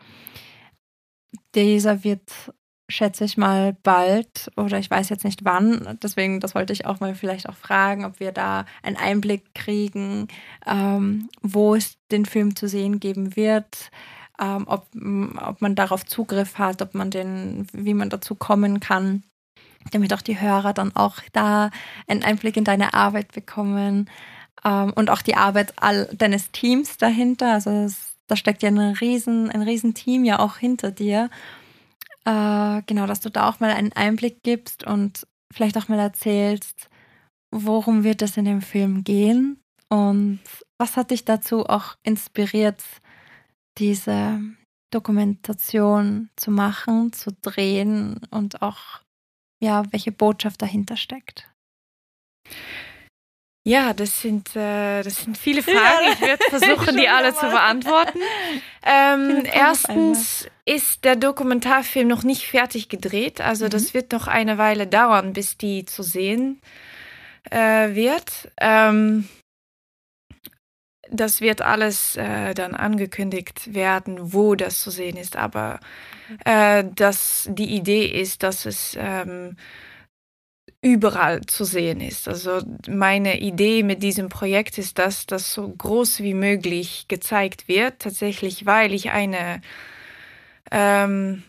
Dieser 1.54 2.04
wird 2.04 2.32
schätze 2.88 3.26
ich 3.26 3.38
mal, 3.38 3.76
bald 3.84 4.52
oder 4.58 4.78
ich 4.78 4.92
weiß 4.92 5.10
jetzt 5.10 5.24
nicht 5.24 5.44
wann. 5.44 5.98
Deswegen, 6.04 6.40
das 6.40 6.54
wollte 6.54 6.74
ich 6.74 6.86
auch 6.86 7.00
mal 7.00 7.16
vielleicht 7.16 7.50
auch 7.50 7.56
fragen, 7.56 8.06
ob 8.06 8.20
wir 8.20 8.32
da 8.32 8.66
einen 8.84 8.98
Einblick 8.98 9.56
kriegen, 9.56 10.28
ähm, 10.66 11.30
wo 11.42 11.76
es 11.76 11.98
den 12.12 12.26
Film 12.26 12.56
zu 12.56 12.68
sehen 12.68 13.00
geben 13.00 13.36
wird, 13.36 13.90
ähm, 14.40 14.66
ob, 14.68 14.88
ob 14.94 15.62
man 15.62 15.76
darauf 15.76 16.06
Zugriff 16.06 16.58
hat, 16.58 16.82
ob 16.82 16.94
man 16.94 17.10
den, 17.10 17.68
wie 17.74 17.94
man 17.94 18.10
dazu 18.10 18.36
kommen 18.36 18.80
kann, 18.80 19.24
damit 19.92 20.14
auch 20.14 20.22
die 20.22 20.40
Hörer 20.40 20.74
dann 20.74 20.96
auch 20.96 21.18
da 21.32 21.70
einen 22.08 22.24
Einblick 22.24 22.58
in 22.58 22.64
deine 22.64 22.94
Arbeit 22.94 23.32
bekommen 23.32 24.10
ähm, 24.64 24.94
und 24.96 25.10
auch 25.10 25.22
die 25.22 25.36
Arbeit 25.36 25.74
all 25.78 26.06
deines 26.14 26.52
Teams 26.52 26.98
dahinter. 26.98 27.54
Also 27.54 27.70
es, 27.70 28.16
da 28.28 28.36
steckt 28.36 28.64
ja 28.64 28.70
ein 28.70 28.80
riesen, 28.80 29.50
ein 29.50 29.62
riesen 29.62 29.94
Team 29.94 30.26
ja 30.26 30.40
auch 30.40 30.58
hinter 30.58 30.92
dir. 30.92 31.30
Äh, 32.26 32.82
genau, 32.88 33.06
dass 33.06 33.22
du 33.22 33.30
da 33.30 33.48
auch 33.48 33.60
mal 33.60 33.72
einen 33.72 33.94
Einblick 33.94 34.42
gibst 34.44 34.86
und 34.86 35.28
vielleicht 35.54 35.78
auch 35.78 35.88
mal 35.88 36.00
erzählst, 36.00 36.90
worum 37.52 38.04
wird 38.04 38.22
es 38.22 38.38
in 38.38 38.46
dem 38.46 38.62
Film 38.62 39.04
gehen 39.04 39.62
und 39.90 40.40
was 40.78 40.98
hat 40.98 41.12
dich 41.12 41.24
dazu 41.24 41.66
auch 41.68 41.96
inspiriert, 42.04 42.84
diese 43.78 44.42
Dokumentation 44.92 46.30
zu 46.36 46.52
machen, 46.52 47.14
zu 47.14 47.32
drehen 47.42 48.20
und 48.32 48.62
auch 48.62 49.02
ja, 49.60 49.84
welche 49.92 50.12
Botschaft 50.12 50.62
dahinter 50.62 50.98
steckt? 50.98 51.50
Ja, 53.68 53.94
das 53.94 54.22
sind, 54.22 54.56
äh, 54.56 55.02
das 55.02 55.24
sind 55.24 55.40
viele 55.40 55.64
Fragen. 55.64 56.14
Ich 56.14 56.22
werde 56.22 56.44
versuchen, 56.50 56.98
die 56.98 57.10
alle 57.10 57.34
zu 57.34 57.48
beantworten. 57.48 58.20
Ähm, 58.88 59.46
erstens 59.52 60.48
ist 60.64 61.06
der 61.06 61.16
Dokumentarfilm 61.16 62.08
noch 62.08 62.22
nicht 62.22 62.46
fertig 62.46 62.88
gedreht. 62.88 63.42
Also 63.42 63.66
mhm. 63.66 63.72
das 63.72 63.96
wird 63.96 64.12
noch 64.12 64.28
eine 64.28 64.60
Weile 64.60 64.86
dauern, 64.86 65.34
bis 65.34 65.58
die 65.58 65.86
zu 65.86 66.04
sehen 66.04 66.62
äh, 67.50 67.96
wird. 67.96 68.52
Ähm, 68.62 69.28
das 71.12 71.42
wird 71.42 71.62
alles 71.62 72.16
äh, 72.16 72.54
dann 72.54 72.76
angekündigt 72.76 73.74
werden, 73.74 74.34
wo 74.34 74.56
das 74.56 74.82
zu 74.82 74.92
sehen 74.92 75.18
ist. 75.18 75.36
Aber 75.36 75.80
äh, 76.46 76.84
dass 76.96 77.48
die 77.52 77.76
Idee 77.76 78.06
ist, 78.06 78.44
dass 78.44 78.66
es 78.66 78.98
ähm, 79.00 79.56
überall 80.82 81.42
zu 81.42 81.64
sehen 81.64 82.00
ist. 82.00 82.28
Also 82.28 82.62
meine 82.88 83.40
Idee 83.40 83.82
mit 83.82 84.04
diesem 84.04 84.30
Projekt 84.30 84.78
ist, 84.78 85.00
dass 85.00 85.26
das 85.26 85.52
so 85.52 85.68
groß 85.68 86.20
wie 86.20 86.36
möglich 86.36 87.08
gezeigt 87.08 87.68
wird, 87.68 88.00
tatsächlich, 88.00 88.68
weil 88.68 88.94
ich 88.94 89.10
eine 89.10 89.62
ähm, 90.72 91.44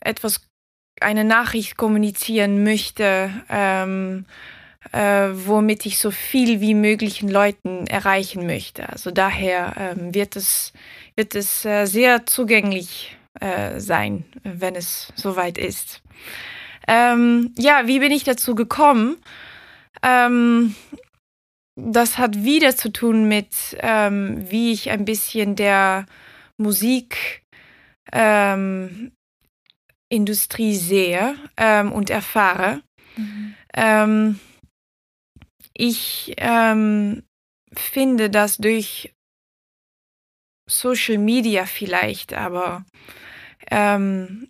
etwas, 0.00 0.46
eine 1.00 1.24
Nachricht 1.24 1.76
kommunizieren 1.76 2.62
möchte, 2.62 3.30
ähm, 3.48 4.26
äh, 4.92 5.28
womit 5.32 5.86
ich 5.86 5.98
so 5.98 6.10
viel 6.10 6.60
wie 6.60 6.74
möglichen 6.74 7.28
Leuten 7.28 7.86
erreichen 7.86 8.46
möchte. 8.46 8.88
Also 8.88 9.10
daher 9.10 9.74
ähm, 9.78 10.14
wird 10.14 10.36
es, 10.36 10.72
wird 11.14 11.34
es 11.34 11.64
äh, 11.64 11.86
sehr 11.86 12.26
zugänglich 12.26 13.16
äh, 13.40 13.80
sein, 13.80 14.24
wenn 14.42 14.74
es 14.74 15.12
soweit 15.14 15.58
ist. 15.58 16.02
Ähm, 16.88 17.52
ja, 17.58 17.86
wie 17.86 17.98
bin 17.98 18.12
ich 18.12 18.24
dazu 18.24 18.54
gekommen? 18.54 19.16
Ähm, 20.02 20.74
das 21.74 22.16
hat 22.16 22.42
wieder 22.42 22.74
zu 22.74 22.90
tun 22.90 23.28
mit, 23.28 23.76
ähm, 23.80 24.50
wie 24.50 24.72
ich 24.72 24.90
ein 24.90 25.04
bisschen 25.04 25.56
der 25.56 26.06
Musik 26.56 27.42
ähm, 28.12 29.12
Industrie 30.08 30.74
sehe 30.76 31.34
ähm, 31.56 31.92
und 31.92 32.08
erfahre. 32.10 32.82
Mhm. 33.16 33.54
Ähm, 33.74 34.40
ich 35.76 36.34
ähm, 36.38 37.22
finde, 37.72 38.30
dass 38.30 38.56
durch 38.56 39.12
Social 40.68 41.18
Media 41.18 41.66
vielleicht, 41.66 42.32
aber 42.32 42.84
ähm, 43.70 44.48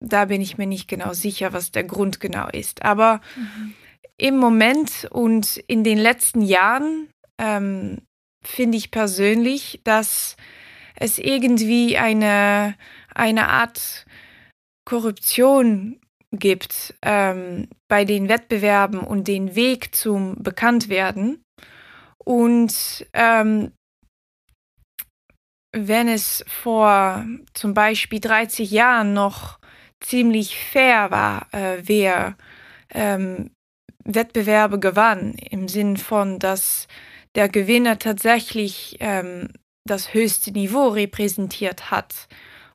da 0.00 0.26
bin 0.26 0.40
ich 0.40 0.58
mir 0.58 0.66
nicht 0.66 0.88
genau 0.88 1.12
sicher, 1.12 1.52
was 1.52 1.72
der 1.72 1.84
Grund 1.84 2.20
genau 2.20 2.48
ist. 2.48 2.82
Aber 2.82 3.20
mhm. 3.36 3.74
im 4.16 4.36
Moment 4.36 5.08
und 5.10 5.56
in 5.56 5.82
den 5.82 5.98
letzten 5.98 6.42
Jahren 6.42 7.08
ähm, 7.38 8.02
finde 8.44 8.78
ich 8.78 8.90
persönlich, 8.90 9.80
dass 9.84 10.36
es 10.94 11.18
irgendwie 11.18 11.96
eine, 11.96 12.76
eine 13.14 13.48
Art 13.48 14.06
Korruption 14.84 16.00
gibt 16.32 16.94
ähm, 17.02 17.68
bei 17.88 18.04
den 18.04 18.28
Wettbewerben 18.28 19.00
und 19.00 19.28
den 19.28 19.54
Weg 19.54 19.94
zum 19.94 20.42
Bekanntwerden. 20.42 21.42
Und 22.18 23.06
ähm, 23.14 23.72
wenn 25.72 26.08
es 26.08 26.44
vor 26.46 27.24
zum 27.54 27.74
Beispiel 27.74 28.20
30 28.20 28.70
Jahren 28.70 29.14
noch 29.14 29.58
ziemlich 30.00 30.56
fair 30.56 31.10
war, 31.10 31.48
äh, 31.52 31.82
wer 31.82 32.36
ähm, 32.92 33.50
Wettbewerbe 34.04 34.78
gewann, 34.78 35.34
im 35.34 35.68
Sinn 35.68 35.96
von, 35.96 36.38
dass 36.38 36.88
der 37.34 37.48
Gewinner 37.48 37.98
tatsächlich 37.98 38.96
ähm, 39.00 39.52
das 39.86 40.14
höchste 40.14 40.50
Niveau 40.52 40.88
repräsentiert 40.88 41.90
hat 41.90 42.28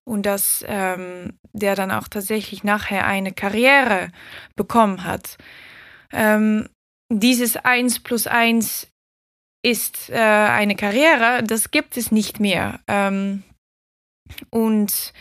und 0.06 0.26
dass 0.26 0.64
ähm, 0.68 1.40
der 1.54 1.76
dann 1.76 1.92
auch 1.92 2.08
tatsächlich 2.08 2.64
nachher 2.64 3.06
eine 3.06 3.32
Karriere 3.32 4.10
bekommen 4.56 5.04
hat. 5.04 5.38
Ähm, 6.12 6.70
dieses 7.12 7.58
Eins 7.58 8.00
plus 8.00 8.28
Eins 8.28 8.88
ist 9.64 10.10
äh, 10.10 10.16
eine 10.18 10.76
Karriere, 10.76 11.44
das 11.44 11.72
gibt 11.72 11.96
es 11.98 12.12
nicht 12.12 12.40
mehr. 12.40 12.80
Ähm, 12.88 13.44
und 14.50 15.14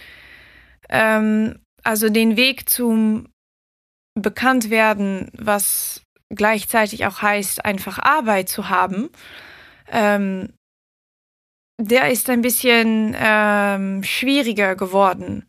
ähm, 0.89 1.61
also 1.85 2.09
den 2.09 2.37
Weg 2.37 2.69
zum 2.69 3.29
Bekanntwerden, 4.15 5.31
was 5.35 6.03
gleichzeitig 6.29 7.07
auch 7.07 7.23
heißt, 7.23 7.65
einfach 7.65 7.99
Arbeit 7.99 8.49
zu 8.49 8.69
haben, 8.69 9.11
ähm, 9.91 10.53
der 11.89 12.11
ist 12.11 12.31
ein 12.31 12.43
bisschen 12.43 13.15
ähm, 13.19 14.03
schwieriger 14.03 14.77
geworden. 14.77 15.47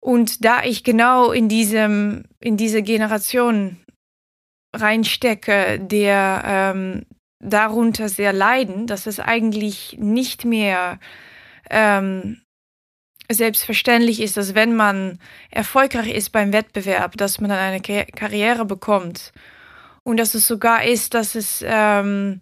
Und 0.00 0.44
da 0.44 0.64
ich 0.64 0.84
genau 0.84 1.30
in 1.30 1.48
diesem, 1.48 2.24
in 2.40 2.56
diese 2.56 2.82
Generation 2.82 3.78
reinstecke, 4.74 5.78
der 5.80 6.42
ähm, 6.44 7.06
darunter 7.38 8.08
sehr 8.08 8.32
leiden, 8.32 8.86
dass 8.86 9.06
es 9.06 9.20
eigentlich 9.20 9.96
nicht 9.98 10.44
mehr 10.44 10.98
ähm, 11.70 12.40
selbstverständlich 13.30 14.20
ist, 14.20 14.36
dass 14.36 14.54
wenn 14.54 14.74
man 14.74 15.18
erfolgreich 15.50 16.12
ist 16.12 16.30
beim 16.30 16.52
Wettbewerb, 16.52 17.16
dass 17.16 17.40
man 17.40 17.50
dann 17.50 17.58
eine 17.58 17.80
Karriere 17.80 18.64
bekommt. 18.64 19.32
Und 20.04 20.16
dass 20.16 20.34
es 20.34 20.48
sogar 20.48 20.84
ist, 20.84 21.14
dass 21.14 21.36
es 21.36 21.64
ähm, 21.64 22.40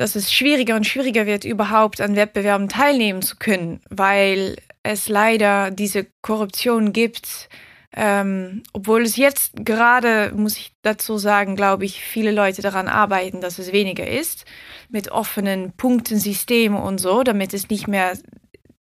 dass 0.00 0.16
es 0.16 0.32
schwieriger 0.32 0.76
und 0.76 0.86
schwieriger 0.86 1.26
wird, 1.26 1.44
überhaupt 1.44 2.00
an 2.00 2.16
Wettbewerben 2.16 2.70
teilnehmen 2.70 3.20
zu 3.20 3.36
können, 3.36 3.80
weil 3.90 4.56
es 4.82 5.08
leider 5.08 5.70
diese 5.70 6.06
Korruption 6.22 6.94
gibt. 6.94 7.50
Ähm, 7.94 8.62
obwohl 8.72 9.02
es 9.02 9.16
jetzt 9.16 9.52
gerade, 9.56 10.32
muss 10.34 10.56
ich 10.56 10.72
dazu 10.80 11.18
sagen, 11.18 11.54
glaube 11.54 11.84
ich, 11.84 12.00
viele 12.00 12.30
Leute 12.30 12.62
daran 12.62 12.88
arbeiten, 12.88 13.42
dass 13.42 13.58
es 13.58 13.72
weniger 13.72 14.06
ist, 14.06 14.46
mit 14.88 15.10
offenen 15.10 15.72
Punktensystemen 15.72 16.80
und 16.80 16.98
so, 16.98 17.22
damit 17.22 17.52
es 17.52 17.68
nicht 17.68 17.86
mehr 17.86 18.16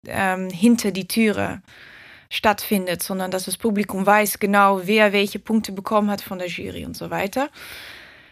ähm, 0.07 0.49
hinter 0.49 0.91
die 0.91 1.07
Türe 1.07 1.61
stattfindet, 2.29 3.03
sondern 3.03 3.29
dass 3.29 3.43
das 3.43 3.57
Publikum 3.57 4.05
weiß 4.05 4.39
genau, 4.39 4.81
wer 4.85 5.11
welche 5.11 5.39
Punkte 5.39 5.73
bekommen 5.73 6.09
hat 6.09 6.21
von 6.21 6.39
der 6.39 6.47
Jury 6.47 6.85
und 6.85 6.95
so 6.95 7.09
weiter. 7.09 7.49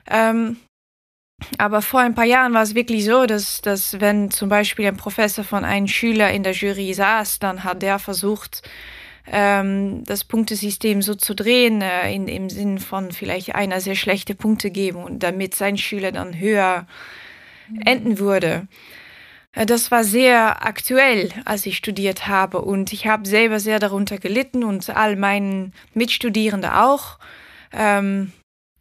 Ähm, 0.09 0.57
aber 1.57 1.81
vor 1.81 1.99
ein 1.99 2.15
paar 2.15 2.25
Jahren 2.25 2.53
war 2.53 2.63
es 2.63 2.75
wirklich 2.75 3.05
so, 3.05 3.25
dass, 3.25 3.61
dass 3.61 3.99
wenn 3.99 4.31
zum 4.31 4.49
Beispiel 4.49 4.87
ein 4.87 4.97
Professor 4.97 5.43
von 5.43 5.65
einem 5.65 5.87
Schüler 5.87 6.31
in 6.31 6.43
der 6.43 6.53
Jury 6.53 6.93
saß, 6.93 7.39
dann 7.39 7.63
hat 7.63 7.81
der 7.81 7.99
versucht, 7.99 8.67
ähm, 9.31 10.03
das 10.05 10.23
Punktesystem 10.23 11.01
so 11.01 11.15
zu 11.15 11.35
drehen, 11.35 11.81
äh, 11.81 12.13
in, 12.13 12.27
im 12.27 12.49
Sinn 12.49 12.79
von 12.79 13.11
vielleicht 13.11 13.55
einer 13.55 13.81
sehr 13.81 13.95
schlechte 13.95 14.35
Punkte 14.35 14.71
geben 14.71 15.03
und 15.03 15.23
damit 15.23 15.53
sein 15.53 15.77
Schüler 15.77 16.11
dann 16.11 16.39
höher 16.39 16.87
mhm. 17.69 17.81
enden 17.85 18.19
würde. 18.19 18.67
Äh, 19.53 19.65
das 19.65 19.91
war 19.91 20.03
sehr 20.03 20.65
aktuell, 20.65 21.29
als 21.45 21.65
ich 21.65 21.77
studiert 21.77 22.27
habe 22.27 22.61
und 22.61 22.93
ich 22.93 23.07
habe 23.07 23.27
selber 23.27 23.59
sehr 23.59 23.79
darunter 23.79 24.17
gelitten 24.17 24.63
und 24.63 24.89
all 24.89 25.15
meinen 25.15 25.73
Mitstudierenden 25.93 26.71
auch. 26.71 27.19
Ähm, 27.73 28.31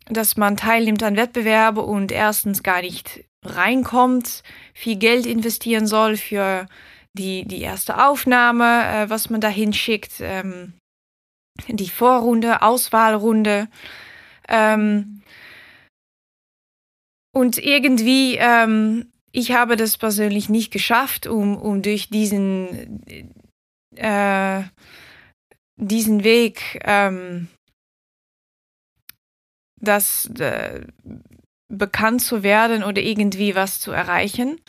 dass 0.08 0.36
man 0.36 0.56
teilnimmt 0.56 1.02
an 1.02 1.16
Wettbewerbe 1.16 1.82
und 1.82 2.12
erstens 2.12 2.62
gar 2.62 2.80
nicht 2.80 3.24
reinkommt, 3.44 4.42
viel 4.74 4.96
Geld 4.96 5.26
investieren 5.26 5.86
soll 5.86 6.16
für 6.16 6.66
die, 7.12 7.44
die 7.44 7.60
erste 7.60 8.04
Aufnahme, 8.04 8.84
äh, 8.84 9.10
was 9.10 9.30
man 9.30 9.40
dahin 9.40 9.72
schickt, 9.72 10.14
ähm, 10.20 10.74
die 11.68 11.88
Vorrunde, 11.88 12.62
Auswahlrunde. 12.62 13.68
Ähm, 14.48 15.22
und 17.32 17.58
irgendwie, 17.58 18.36
ähm, 18.36 19.10
ich 19.32 19.52
habe 19.52 19.76
das 19.76 19.98
persönlich 19.98 20.48
nicht 20.48 20.72
geschafft, 20.72 21.26
um, 21.26 21.56
um 21.56 21.82
durch 21.82 22.08
diesen, 22.08 23.02
äh, 23.96 24.62
diesen 25.76 26.24
Weg 26.24 26.80
ähm, 26.84 27.48
das 29.80 30.26
äh, 30.38 30.82
bekannt 31.68 32.22
zu 32.22 32.42
werden 32.42 32.82
oder 32.82 33.02
irgendwie 33.02 33.54
was 33.54 33.80
zu 33.80 33.92
erreichen. 33.92 34.60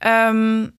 Ähm, 0.00 0.72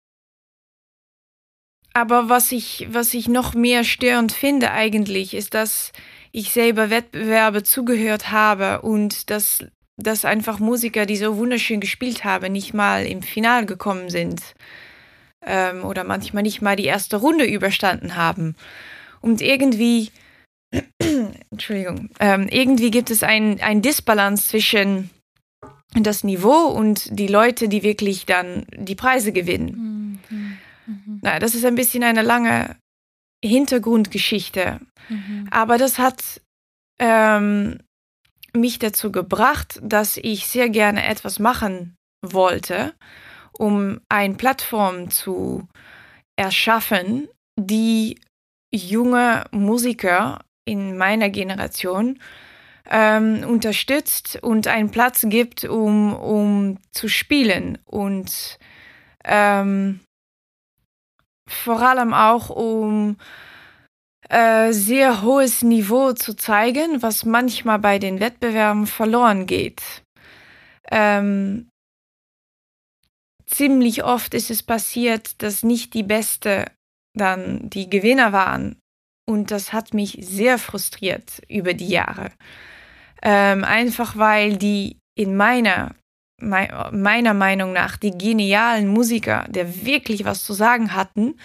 aber 1.93 2.27
was 2.29 2.51
ich, 2.51 2.87
was 2.89 3.13
ich 3.13 3.27
noch 3.27 3.53
mehr 3.53 3.83
störend 3.83 4.31
finde 4.31 4.71
eigentlich, 4.71 5.33
ist, 5.33 5.53
dass 5.53 5.91
ich 6.31 6.51
selber 6.51 6.89
Wettbewerbe 6.89 7.63
zugehört 7.63 8.31
habe 8.31 8.81
und 8.81 9.29
dass, 9.29 9.59
dass 9.97 10.25
einfach 10.25 10.57
Musiker, 10.57 11.05
die 11.05 11.17
so 11.17 11.37
wunderschön 11.37 11.79
gespielt 11.79 12.23
haben, 12.23 12.51
nicht 12.51 12.73
mal 12.73 13.05
im 13.05 13.21
Final 13.21 13.67
gekommen 13.67 14.09
sind 14.09 14.41
ähm, 15.45 15.85
oder 15.85 16.03
manchmal 16.03 16.41
nicht 16.41 16.61
mal 16.61 16.75
die 16.75 16.85
erste 16.85 17.17
Runde 17.17 17.45
überstanden 17.45 18.15
haben. 18.15 18.55
Und 19.21 19.41
irgendwie 19.41 20.11
Entschuldigung, 21.53 22.09
ähm, 22.19 22.47
irgendwie 22.49 22.91
gibt 22.91 23.11
es 23.11 23.23
ein, 23.23 23.61
ein 23.61 23.81
Disbalance 23.81 24.49
zwischen 24.49 25.09
das 25.93 26.23
Niveau 26.23 26.67
und 26.67 27.07
die 27.17 27.27
Leute, 27.27 27.67
die 27.69 27.83
wirklich 27.83 28.25
dann 28.25 28.65
die 28.75 28.95
Preise 28.95 29.31
gewinnen. 29.31 30.19
Mhm. 30.29 30.57
Mhm. 30.87 31.19
Na, 31.21 31.39
das 31.39 31.55
ist 31.55 31.65
ein 31.65 31.75
bisschen 31.75 32.03
eine 32.03 32.23
lange 32.23 32.75
Hintergrundgeschichte. 33.45 34.79
Mhm. 35.09 35.47
Aber 35.51 35.77
das 35.77 35.99
hat 35.99 36.41
ähm, 36.99 37.77
mich 38.55 38.79
dazu 38.79 39.11
gebracht, 39.11 39.79
dass 39.83 40.17
ich 40.17 40.47
sehr 40.47 40.69
gerne 40.69 41.05
etwas 41.05 41.39
machen 41.39 41.95
wollte, 42.25 42.93
um 43.51 43.99
eine 44.09 44.35
Plattform 44.35 45.11
zu 45.11 45.67
erschaffen, 46.35 47.27
die 47.59 48.19
junge 48.73 49.45
Musiker 49.51 50.43
in 50.65 50.97
meiner 50.97 51.29
Generation 51.29 52.19
ähm, 52.89 53.43
unterstützt 53.47 54.39
und 54.41 54.67
einen 54.67 54.91
Platz 54.91 55.25
gibt, 55.27 55.65
um, 55.65 56.13
um 56.13 56.77
zu 56.91 57.07
spielen 57.07 57.77
und 57.85 58.59
ähm, 59.23 60.01
vor 61.47 61.81
allem 61.81 62.13
auch 62.13 62.49
um 62.49 63.17
äh, 64.29 64.71
sehr 64.71 65.21
hohes 65.21 65.61
Niveau 65.61 66.13
zu 66.13 66.35
zeigen, 66.35 67.01
was 67.01 67.25
manchmal 67.25 67.79
bei 67.79 67.99
den 67.99 68.19
Wettbewerben 68.19 68.87
verloren 68.87 69.45
geht. 69.45 69.81
Ähm, 70.91 71.69
ziemlich 73.45 74.03
oft 74.03 74.33
ist 74.33 74.49
es 74.49 74.63
passiert, 74.63 75.41
dass 75.41 75.63
nicht 75.63 75.93
die 75.93 76.03
Beste 76.03 76.65
dann 77.15 77.69
die 77.69 77.89
Gewinner 77.89 78.31
waren. 78.31 78.77
Und 79.25 79.51
das 79.51 79.71
hat 79.71 79.93
mich 79.93 80.17
sehr 80.21 80.57
frustriert 80.57 81.41
über 81.47 81.73
die 81.73 81.87
Jahre. 81.87 82.31
Ähm, 83.21 83.63
einfach 83.63 84.17
weil 84.17 84.57
die 84.57 84.97
in 85.15 85.35
meiner, 85.37 85.95
meiner 86.41 87.33
Meinung 87.33 87.71
nach, 87.71 87.95
die 87.95 88.11
genialen 88.11 88.87
Musiker, 88.87 89.45
der 89.47 89.85
wirklich 89.85 90.25
was 90.25 90.43
zu 90.43 90.53
sagen 90.53 90.93
hatten, 90.93 91.35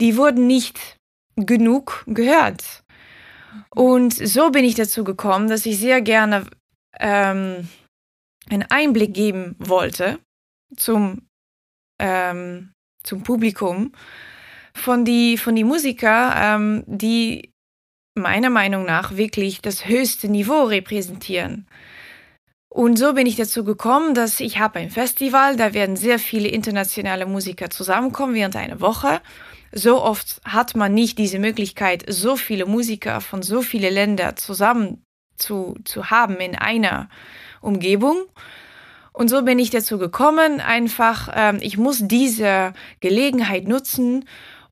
die 0.00 0.16
wurden 0.16 0.46
nicht 0.46 0.98
genug 1.36 2.04
gehört. 2.06 2.84
Und 3.70 4.14
so 4.14 4.50
bin 4.50 4.64
ich 4.64 4.74
dazu 4.74 5.04
gekommen, 5.04 5.48
dass 5.48 5.66
ich 5.66 5.78
sehr 5.78 6.00
gerne 6.00 6.46
ähm, 7.00 7.68
einen 8.48 8.64
Einblick 8.68 9.14
geben 9.14 9.56
wollte 9.58 10.20
zum, 10.76 11.26
ähm, 11.98 12.72
zum 13.02 13.22
Publikum 13.22 13.92
von 14.76 15.04
die, 15.04 15.38
von 15.38 15.54
die 15.54 15.64
Musiker, 15.64 16.34
ähm, 16.36 16.84
die 16.86 17.52
meiner 18.14 18.50
Meinung 18.50 18.84
nach 18.84 19.16
wirklich 19.16 19.60
das 19.60 19.86
höchste 19.86 20.28
Niveau 20.28 20.64
repräsentieren. 20.64 21.66
Und 22.68 22.98
so 22.98 23.12
bin 23.12 23.26
ich 23.26 23.36
dazu 23.36 23.62
gekommen, 23.62 24.14
dass 24.14 24.40
ich 24.40 24.58
habe 24.58 24.80
ein 24.80 24.90
Festival, 24.90 25.56
da 25.56 25.74
werden 25.74 25.96
sehr 25.96 26.18
viele 26.18 26.48
internationale 26.48 27.24
Musiker 27.24 27.70
zusammenkommen 27.70 28.34
während 28.34 28.56
einer 28.56 28.80
Woche. 28.80 29.20
So 29.70 30.02
oft 30.02 30.40
hat 30.44 30.74
man 30.74 30.92
nicht 30.92 31.18
diese 31.18 31.38
Möglichkeit, 31.38 32.04
so 32.08 32.36
viele 32.36 32.66
Musiker 32.66 33.20
von 33.20 33.42
so 33.42 33.62
vielen 33.62 33.94
Ländern 33.94 34.36
zusammen 34.36 35.04
zu, 35.36 35.76
zu 35.84 36.10
haben 36.10 36.36
in 36.36 36.56
einer 36.56 37.08
Umgebung. 37.60 38.16
Und 39.12 39.28
so 39.28 39.42
bin 39.42 39.60
ich 39.60 39.70
dazu 39.70 39.98
gekommen, 39.98 40.60
einfach, 40.60 41.28
ähm, 41.32 41.58
ich 41.60 41.78
muss 41.78 42.00
diese 42.02 42.72
Gelegenheit 42.98 43.68
nutzen, 43.68 44.24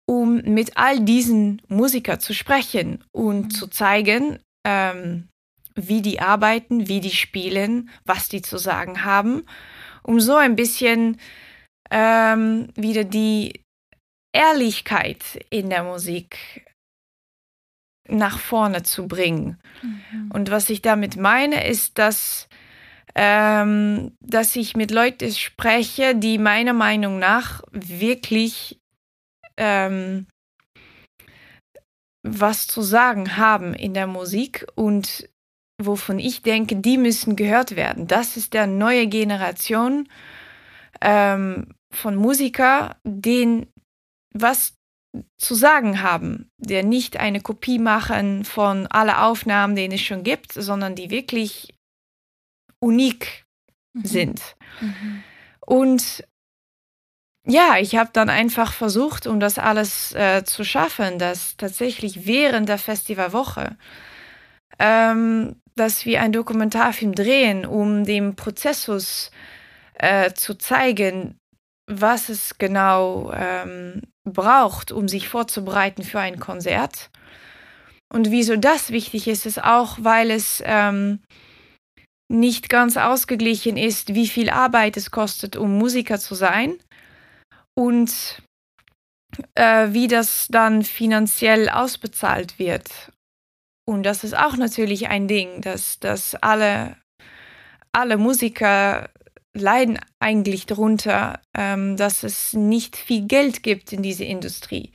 um 0.07 0.43
mit 0.43 0.77
all 0.77 1.01
diesen 1.01 1.63
Musikern 1.69 2.21
zu 2.21 2.35
sprechen 2.35 3.05
und 3.13 3.51
zu 3.51 3.69
zeigen, 3.69 4.39
ähm, 4.67 5.29
wie 5.75 6.03
die 6.03 6.21
arbeiten, 6.21 6.89
wie 6.89 7.01
die 7.01 7.11
spielen, 7.11 7.91
was 8.05 8.29
die 8.29 8.43
zu 8.43 8.59
sagen 8.59 9.05
haben, 9.05 9.45
um 10.03 10.21
so 10.21 10.37
ein 10.37 10.57
bisschen 10.57 11.19
ähm, 11.91 12.69
wieder 12.75 13.05
die 13.05 13.63
Ehrlichkeit 14.35 15.45
in 15.51 15.71
der 15.71 15.85
Musik 15.85 16.65
nach 18.09 18.39
vorne 18.39 18.83
zu 18.83 19.07
bringen. 19.07 19.59
Mhm. 19.83 20.31
Und 20.33 20.51
was 20.51 20.71
ich 20.71 20.83
damit 20.83 21.17
meine, 21.17 21.67
ist, 21.67 21.99
dass, 21.99 22.49
ähm, 23.15 24.17
dass 24.21 24.57
ich 24.57 24.75
mit 24.77 24.91
Leuten 24.91 25.31
spreche, 25.33 26.15
die 26.15 26.39
meiner 26.39 26.73
Meinung 26.73 27.19
nach 27.19 27.63
wirklich 27.71 28.82
ähm, 29.57 30.27
was 32.23 32.67
zu 32.67 32.83
sagen 32.83 33.37
haben 33.37 33.75
in 33.75 33.95
der 33.95 34.07
Musik 34.07 34.67
und 34.75 35.29
wovon 35.81 36.19
ich 36.19 36.43
denke, 36.43 36.77
die 36.77 36.99
müssen 36.99 37.37
gehört 37.37 37.77
werden. 37.77 38.07
Das 38.07 38.37
ist 38.37 38.55
der 38.55 38.67
neue 38.67 39.09
Generation 39.09 40.09
ähm, 41.01 41.75
von 41.93 42.15
Musiker, 42.15 42.97
den 43.05 43.67
was 44.35 44.75
zu 45.37 45.55
sagen 45.55 46.03
haben, 46.03 46.49
der 46.57 46.85
nicht 46.85 47.19
eine 47.19 47.41
Kopie 47.41 47.79
machen 47.79 48.45
von 48.45 48.87
alle 48.87 49.23
Aufnahmen, 49.23 49.77
die 49.77 49.87
es 49.87 50.01
schon 50.01 50.23
gibt, 50.23 50.53
sondern 50.53 50.95
die 50.95 51.11
wirklich 51.11 51.75
unik 52.81 53.45
mhm. 53.93 54.05
sind. 54.05 54.57
Mhm. 54.81 55.23
Und 55.61 56.25
ja, 57.47 57.77
ich 57.79 57.97
habe 57.97 58.11
dann 58.13 58.31
einfach 58.31 58.73
versucht, 58.73 59.27
um 59.27 59.41
das 59.41 59.59
alles 59.59 60.15
äh, 60.15 60.45
zu 60.45 60.65
schaffen, 60.65 61.19
dass 61.19 61.57
tatsächlich 61.57 62.25
während 62.27 62.69
der 62.69 62.79
Festivalwoche, 62.79 63.77
ähm, 64.79 65.57
dass 65.75 66.07
wir 66.07 66.21
einen 66.21 66.33
Dokumentarfilm 66.33 67.15
drehen, 67.15 67.67
um 67.67 68.05
dem 68.05 68.37
Prozessus 68.37 69.33
äh, 69.95 70.33
zu 70.35 70.55
zeigen, 70.55 71.37
was 71.91 72.29
es 72.29 72.59
genau 72.59 73.33
ähm, 73.35 74.03
braucht, 74.25 74.93
um 74.93 75.09
sich 75.09 75.29
vorzubereiten 75.29 76.05
für 76.05 76.21
ein 76.21 76.39
Konzert. 76.39 77.11
Und 78.13 78.31
wieso 78.31 78.57
das 78.57 78.91
wichtig 78.91 79.27
ist, 79.27 79.47
ist 79.47 79.63
auch, 79.63 79.99
weil 80.01 80.31
es 80.31 80.63
ähm, 80.65 81.21
nicht 82.29 82.69
ganz 82.69 82.97
ausgeglichen 82.97 83.77
ist, 83.77 84.15
wie 84.15 84.29
viel 84.29 84.49
Arbeit 84.49 84.97
es 84.97 85.11
kostet, 85.11 85.57
um 85.57 85.77
Musiker 85.77 86.21
zu 86.21 86.37
sein 86.37 86.79
und 87.75 88.43
äh, 89.55 89.89
wie 89.91 90.09
das 90.09 90.49
dann 90.51 90.83
finanziell 90.83 91.69
ausbezahlt 91.69 92.59
wird. 92.59 93.13
Und 93.85 94.05
das 94.05 94.25
ist 94.25 94.37
auch 94.37 94.57
natürlich 94.57 95.09
ein 95.09 95.27
Ding, 95.27 95.61
dass, 95.61 95.99
dass 95.99 96.35
alle, 96.37 96.97
alle 97.93 98.17
Musiker 98.17 99.11
leiden 99.55 99.99
eigentlich 100.19 100.67
darunter, 100.67 101.41
ähm, 101.55 101.97
dass 101.97 102.23
es 102.23 102.53
nicht 102.53 102.97
viel 102.97 103.27
Geld 103.27 103.63
gibt 103.63 103.93
in 103.93 104.03
dieser 104.03 104.25
Industrie. 104.25 104.93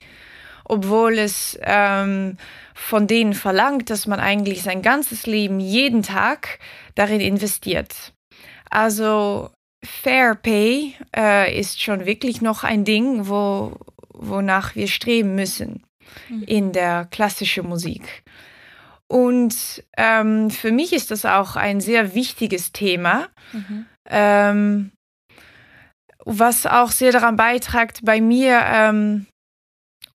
Obwohl 0.64 1.18
es 1.18 1.58
ähm, 1.62 2.38
von 2.74 3.08
denen 3.08 3.34
verlangt, 3.34 3.90
dass 3.90 4.08
man 4.08 4.20
eigentlich 4.20 4.64
sein 4.64 4.82
ganzes 4.82 5.26
Leben 5.26 5.60
jeden 5.60 6.04
Tag 6.04 6.60
darin 6.96 7.22
investiert. 7.22 8.14
Also 8.70 9.52
Fair 9.88 10.36
Pay 10.36 10.96
äh, 11.16 11.60
ist 11.60 11.82
schon 11.82 12.06
wirklich 12.06 12.42
noch 12.42 12.64
ein 12.64 12.84
Ding, 12.84 13.28
wo, 13.28 13.78
wonach 14.14 14.76
wir 14.76 14.88
streben 14.88 15.36
müssen 15.36 15.84
mhm. 16.30 16.44
in 16.44 16.72
der 16.74 17.06
klassischen 17.06 17.68
Musik. 17.68 18.24
Und 19.08 19.84
ähm, 19.96 20.52
für 20.52 20.72
mich 20.72 20.92
ist 20.92 21.12
das 21.12 21.26
auch 21.26 21.56
ein 21.56 21.80
sehr 21.80 22.14
wichtiges 22.14 22.74
Thema, 22.74 23.30
mhm. 23.54 23.86
ähm, 24.10 24.92
was 26.26 26.66
auch 26.66 26.92
sehr 26.92 27.14
daran 27.14 27.38
beiträgt, 27.38 28.04
bei 28.04 28.20
mir, 28.20 28.60
ähm, 28.66 29.28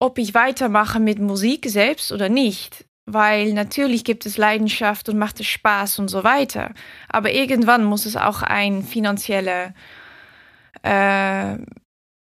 ob 0.00 0.18
ich 0.18 0.34
weitermache 0.34 0.98
mit 0.98 1.20
Musik 1.20 1.66
selbst 1.68 2.10
oder 2.10 2.28
nicht 2.28 2.84
weil 3.12 3.52
natürlich 3.52 4.04
gibt 4.04 4.26
es 4.26 4.36
Leidenschaft 4.36 5.08
und 5.08 5.18
macht 5.18 5.40
es 5.40 5.46
Spaß 5.46 5.98
und 5.98 6.08
so 6.08 6.24
weiter. 6.24 6.72
Aber 7.08 7.32
irgendwann 7.32 7.84
muss 7.84 8.06
es 8.06 8.16
auch 8.16 8.42
ein 8.42 8.82
finanzielle, 8.82 9.74
äh, 10.82 11.56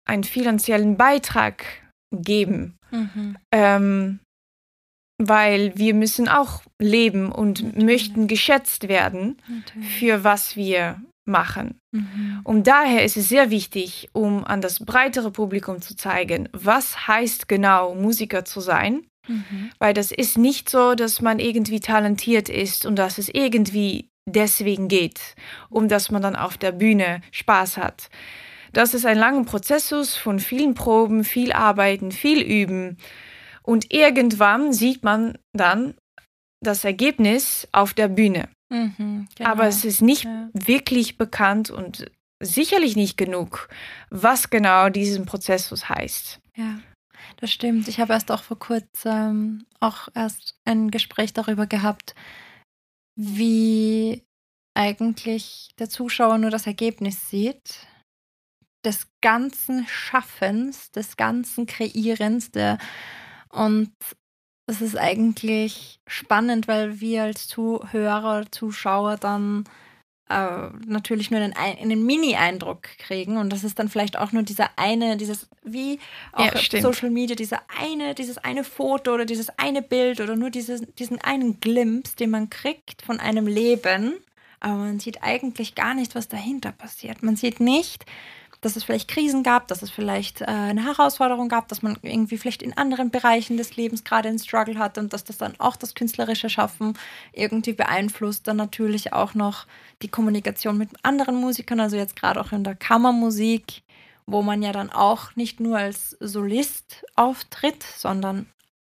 einen 0.06 0.24
finanziellen 0.24 0.98
Beitrag 0.98 1.66
geben. 2.12 2.78
Mhm. 2.92 3.38
Ähm, 3.52 4.20
weil 5.20 5.74
wir 5.76 5.94
müssen 5.96 6.28
auch 6.28 6.62
leben 6.80 7.32
und 7.32 7.64
natürlich. 7.64 7.86
möchten 7.86 8.28
geschätzt 8.28 8.88
werden 8.88 9.38
natürlich. 9.48 9.90
für 9.90 10.24
was 10.24 10.56
wir 10.56 11.02
machen. 11.26 11.80
Mhm. 11.92 12.42
Und 12.44 12.68
daher 12.68 13.04
ist 13.04 13.18
es 13.18 13.28
sehr 13.28 13.50
wichtig, 13.50 14.10
um 14.14 14.46
an 14.46 14.62
das 14.62 14.86
breitere 14.86 15.32
Publikum 15.32 15.82
zu 15.82 15.96
zeigen, 15.96 16.50
was 16.54 17.08
heißt 17.08 17.48
genau 17.48 17.96
Musiker 17.96 18.46
zu 18.46 18.62
sein 18.62 19.06
Mhm. 19.28 19.72
Weil 19.80 19.94
das 19.94 20.12
ist 20.12 20.38
nicht 20.38 20.70
so, 20.70 20.96
dass 20.96 21.22
man 21.22 21.40
irgendwie 21.40 21.80
talentiert 21.80 22.50
ist 22.50 22.86
und 22.86 22.96
dass 22.96 23.18
es 23.18 23.30
irgendwie 23.30 24.10
deswegen 24.26 24.88
geht, 24.88 25.36
um 25.70 25.88
dass 25.88 26.12
man 26.12 26.22
dann 26.22 26.36
auf 26.36 26.58
der 26.58 26.72
Bühne 26.72 27.22
Spaß 27.32 27.78
hat. 27.78 28.10
Das 28.74 28.94
ist 28.94 29.06
ein 29.06 29.18
langer 29.18 29.46
Prozessus 29.46 30.16
von 30.16 30.40
vielen 30.40 30.74
Proben, 30.74 31.24
viel 31.24 31.52
Arbeiten, 31.52 32.12
viel 32.12 32.42
Üben. 32.42 32.98
Und 33.64 33.94
irgendwann 33.94 34.74
sieht 34.74 35.04
man 35.04 35.38
dann 35.54 35.96
das 36.62 36.84
Ergebnis 36.84 37.68
auf 37.72 37.94
der 37.94 38.08
Bühne. 38.08 38.50
Mhm, 38.70 39.28
genau. 39.36 39.50
Aber 39.50 39.68
es 39.68 39.86
ist 39.86 40.02
nicht 40.02 40.26
ja. 40.26 40.50
wirklich 40.54 41.18
bekannt 41.18 41.70
und 41.70 42.12
sicherlich 42.42 42.96
nicht 42.96 43.18
genug, 43.18 43.70
was 44.10 44.50
genau 44.50 44.90
diesen 44.90 45.26
Prozessus 45.26 45.90
heißt. 45.90 46.40
Ja. 46.56 46.80
Das 47.38 47.52
stimmt. 47.52 47.88
Ich 47.88 48.00
habe 48.00 48.14
erst 48.14 48.32
auch 48.32 48.44
vor 48.44 48.58
kurzem 48.58 49.66
auch 49.80 50.08
erst 50.16 50.56
ein 50.66 50.90
Gespräch 50.90 51.34
darüber 51.34 51.68
gehabt, 51.68 52.16
wie 53.16 54.24
eigentlich 54.74 55.70
der 55.80 55.90
Zuschauer 55.90 56.38
nur 56.38 56.52
das 56.52 56.68
Ergebnis 56.68 57.30
sieht 57.30 57.88
des 58.88 59.08
ganzen 59.22 59.86
Schaffens, 59.88 60.92
des 60.92 61.18
ganzen 61.18 61.66
Kreierens. 61.66 62.52
Der, 62.52 62.78
und 63.50 63.92
es 64.68 64.82
ist 64.82 64.98
eigentlich 64.98 66.00
spannend, 66.08 66.68
weil 66.68 67.00
wir 67.02 67.24
als 67.24 67.48
Zuhörer, 67.48 68.46
Zuschauer 68.52 69.18
dann 69.18 69.66
äh, 70.30 70.70
natürlich 70.86 71.32
nur 71.32 71.40
einen, 71.40 71.54
einen 71.54 72.06
Mini-Eindruck 72.06 72.84
kriegen. 72.98 73.38
Und 73.38 73.52
das 73.52 73.64
ist 73.64 73.80
dann 73.80 73.90
vielleicht 73.90 74.18
auch 74.18 74.32
nur 74.32 74.44
dieser 74.44 74.70
eine, 74.76 75.18
dieses 75.18 75.48
wie 75.64 76.00
auch 76.32 76.54
ja, 76.54 76.82
Social 76.82 77.10
Media, 77.10 77.36
dieser 77.36 77.62
eine, 77.82 78.16
dieses 78.16 78.38
eine 78.38 78.64
Foto 78.64 79.14
oder 79.14 79.26
dieses 79.26 79.50
eine 79.58 79.82
Bild 79.82 80.20
oder 80.22 80.36
nur 80.36 80.50
dieses, 80.50 80.82
diesen 81.00 81.20
einen 81.22 81.60
Glimpse, 81.60 82.16
den 82.16 82.30
man 82.30 82.50
kriegt 82.50 83.02
von 83.02 83.20
einem 83.20 83.48
Leben, 83.48 84.14
aber 84.60 84.76
man 84.76 85.00
sieht 85.00 85.24
eigentlich 85.24 85.76
gar 85.76 85.94
nicht, 85.94 86.16
was 86.16 86.28
dahinter 86.28 86.72
passiert. 86.72 87.22
Man 87.24 87.36
sieht 87.36 87.60
nicht, 87.60 88.06
dass 88.62 88.76
es 88.76 88.84
vielleicht 88.84 89.08
Krisen 89.08 89.44
gab, 89.44 89.68
dass 89.68 89.82
es 89.82 89.90
vielleicht 89.90 90.42
äh, 90.42 90.46
eine 90.46 90.84
Herausforderung 90.84 91.50
gab, 91.50 91.68
dass 91.68 91.82
man 91.82 91.98
irgendwie 92.02 92.38
vielleicht 92.38 92.64
in 92.64 92.76
anderen 92.76 93.12
Bereichen 93.12 93.58
des 93.58 93.76
Lebens 93.76 94.04
gerade 94.04 94.30
einen 94.30 94.40
Struggle 94.40 94.80
hat 94.80 94.98
und 94.98 95.14
dass 95.14 95.24
das 95.24 95.38
dann 95.38 95.60
auch 95.60 95.76
das 95.76 95.94
künstlerische 95.94 96.50
Schaffen 96.50 96.98
irgendwie 97.34 97.74
beeinflusst. 97.74 98.48
Dann 98.48 98.58
natürlich 98.58 99.14
auch 99.14 99.34
noch 99.34 99.68
die 100.02 100.10
Kommunikation 100.10 100.78
mit 100.78 100.90
anderen 101.04 101.36
Musikern, 101.36 101.80
also 101.80 101.98
jetzt 101.98 102.16
gerade 102.16 102.42
auch 102.42 102.52
in 102.52 102.64
der 102.64 102.76
Kammermusik, 102.76 103.84
wo 104.26 104.42
man 104.42 104.62
ja 104.62 104.72
dann 104.72 104.92
auch 104.92 105.36
nicht 105.36 105.60
nur 105.60 105.78
als 105.78 106.18
Solist 106.20 107.06
auftritt, 107.16 107.84
sondern 107.84 108.48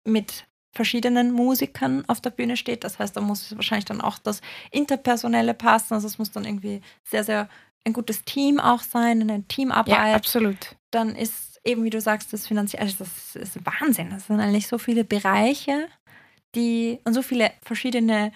mit 0.06 0.46
verschiedenen 0.72 1.32
Musikern 1.32 2.06
auf 2.08 2.22
der 2.22 2.30
Bühne 2.30 2.56
steht. 2.56 2.84
Das 2.84 3.00
heißt, 3.00 3.16
da 3.16 3.22
muss 3.22 3.56
wahrscheinlich 3.56 3.86
dann 3.86 4.02
auch 4.02 4.18
das 4.20 4.42
Interpersonelle 4.72 5.54
passen. 5.54 5.94
Also 5.94 6.08
es 6.08 6.18
muss 6.18 6.32
dann 6.32 6.46
irgendwie 6.46 6.82
sehr, 7.04 7.24
sehr 7.24 7.50
ein 7.86 7.94
gutes 7.94 8.24
Team 8.24 8.60
auch 8.60 8.82
sein, 8.82 9.22
eine 9.22 9.44
Teamarbeit. 9.44 9.94
Ja, 9.94 10.16
absolut. 10.16 10.76
Dann 10.92 11.16
ist 11.16 11.60
eben, 11.64 11.84
wie 11.84 11.90
du 11.90 12.02
sagst, 12.02 12.34
das 12.34 12.48
finanziell, 12.48 12.84
also 12.84 12.98
das 13.00 13.36
ist 13.36 13.66
Wahnsinn. 13.66 14.10
Das 14.10 14.28
sind 14.28 14.40
eigentlich 14.40 14.68
so 14.68 14.78
viele 14.78 15.04
Bereiche, 15.04 15.88
die 16.56 17.00
und 17.04 17.14
so 17.14 17.22
viele 17.22 17.52
verschiedene 17.64 18.32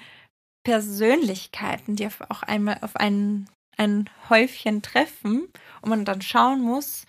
Persönlichkeiten, 0.64 1.96
die 1.96 2.08
auf, 2.08 2.22
auch 2.30 2.44
einmal 2.44 2.78
auf 2.82 2.96
ein, 2.96 3.50
ein 3.78 4.10
Häufchen 4.30 4.82
treffen 4.82 5.48
und 5.82 5.90
man 5.90 6.06
dann 6.06 6.22
schauen 6.22 6.62
muss, 6.62 7.06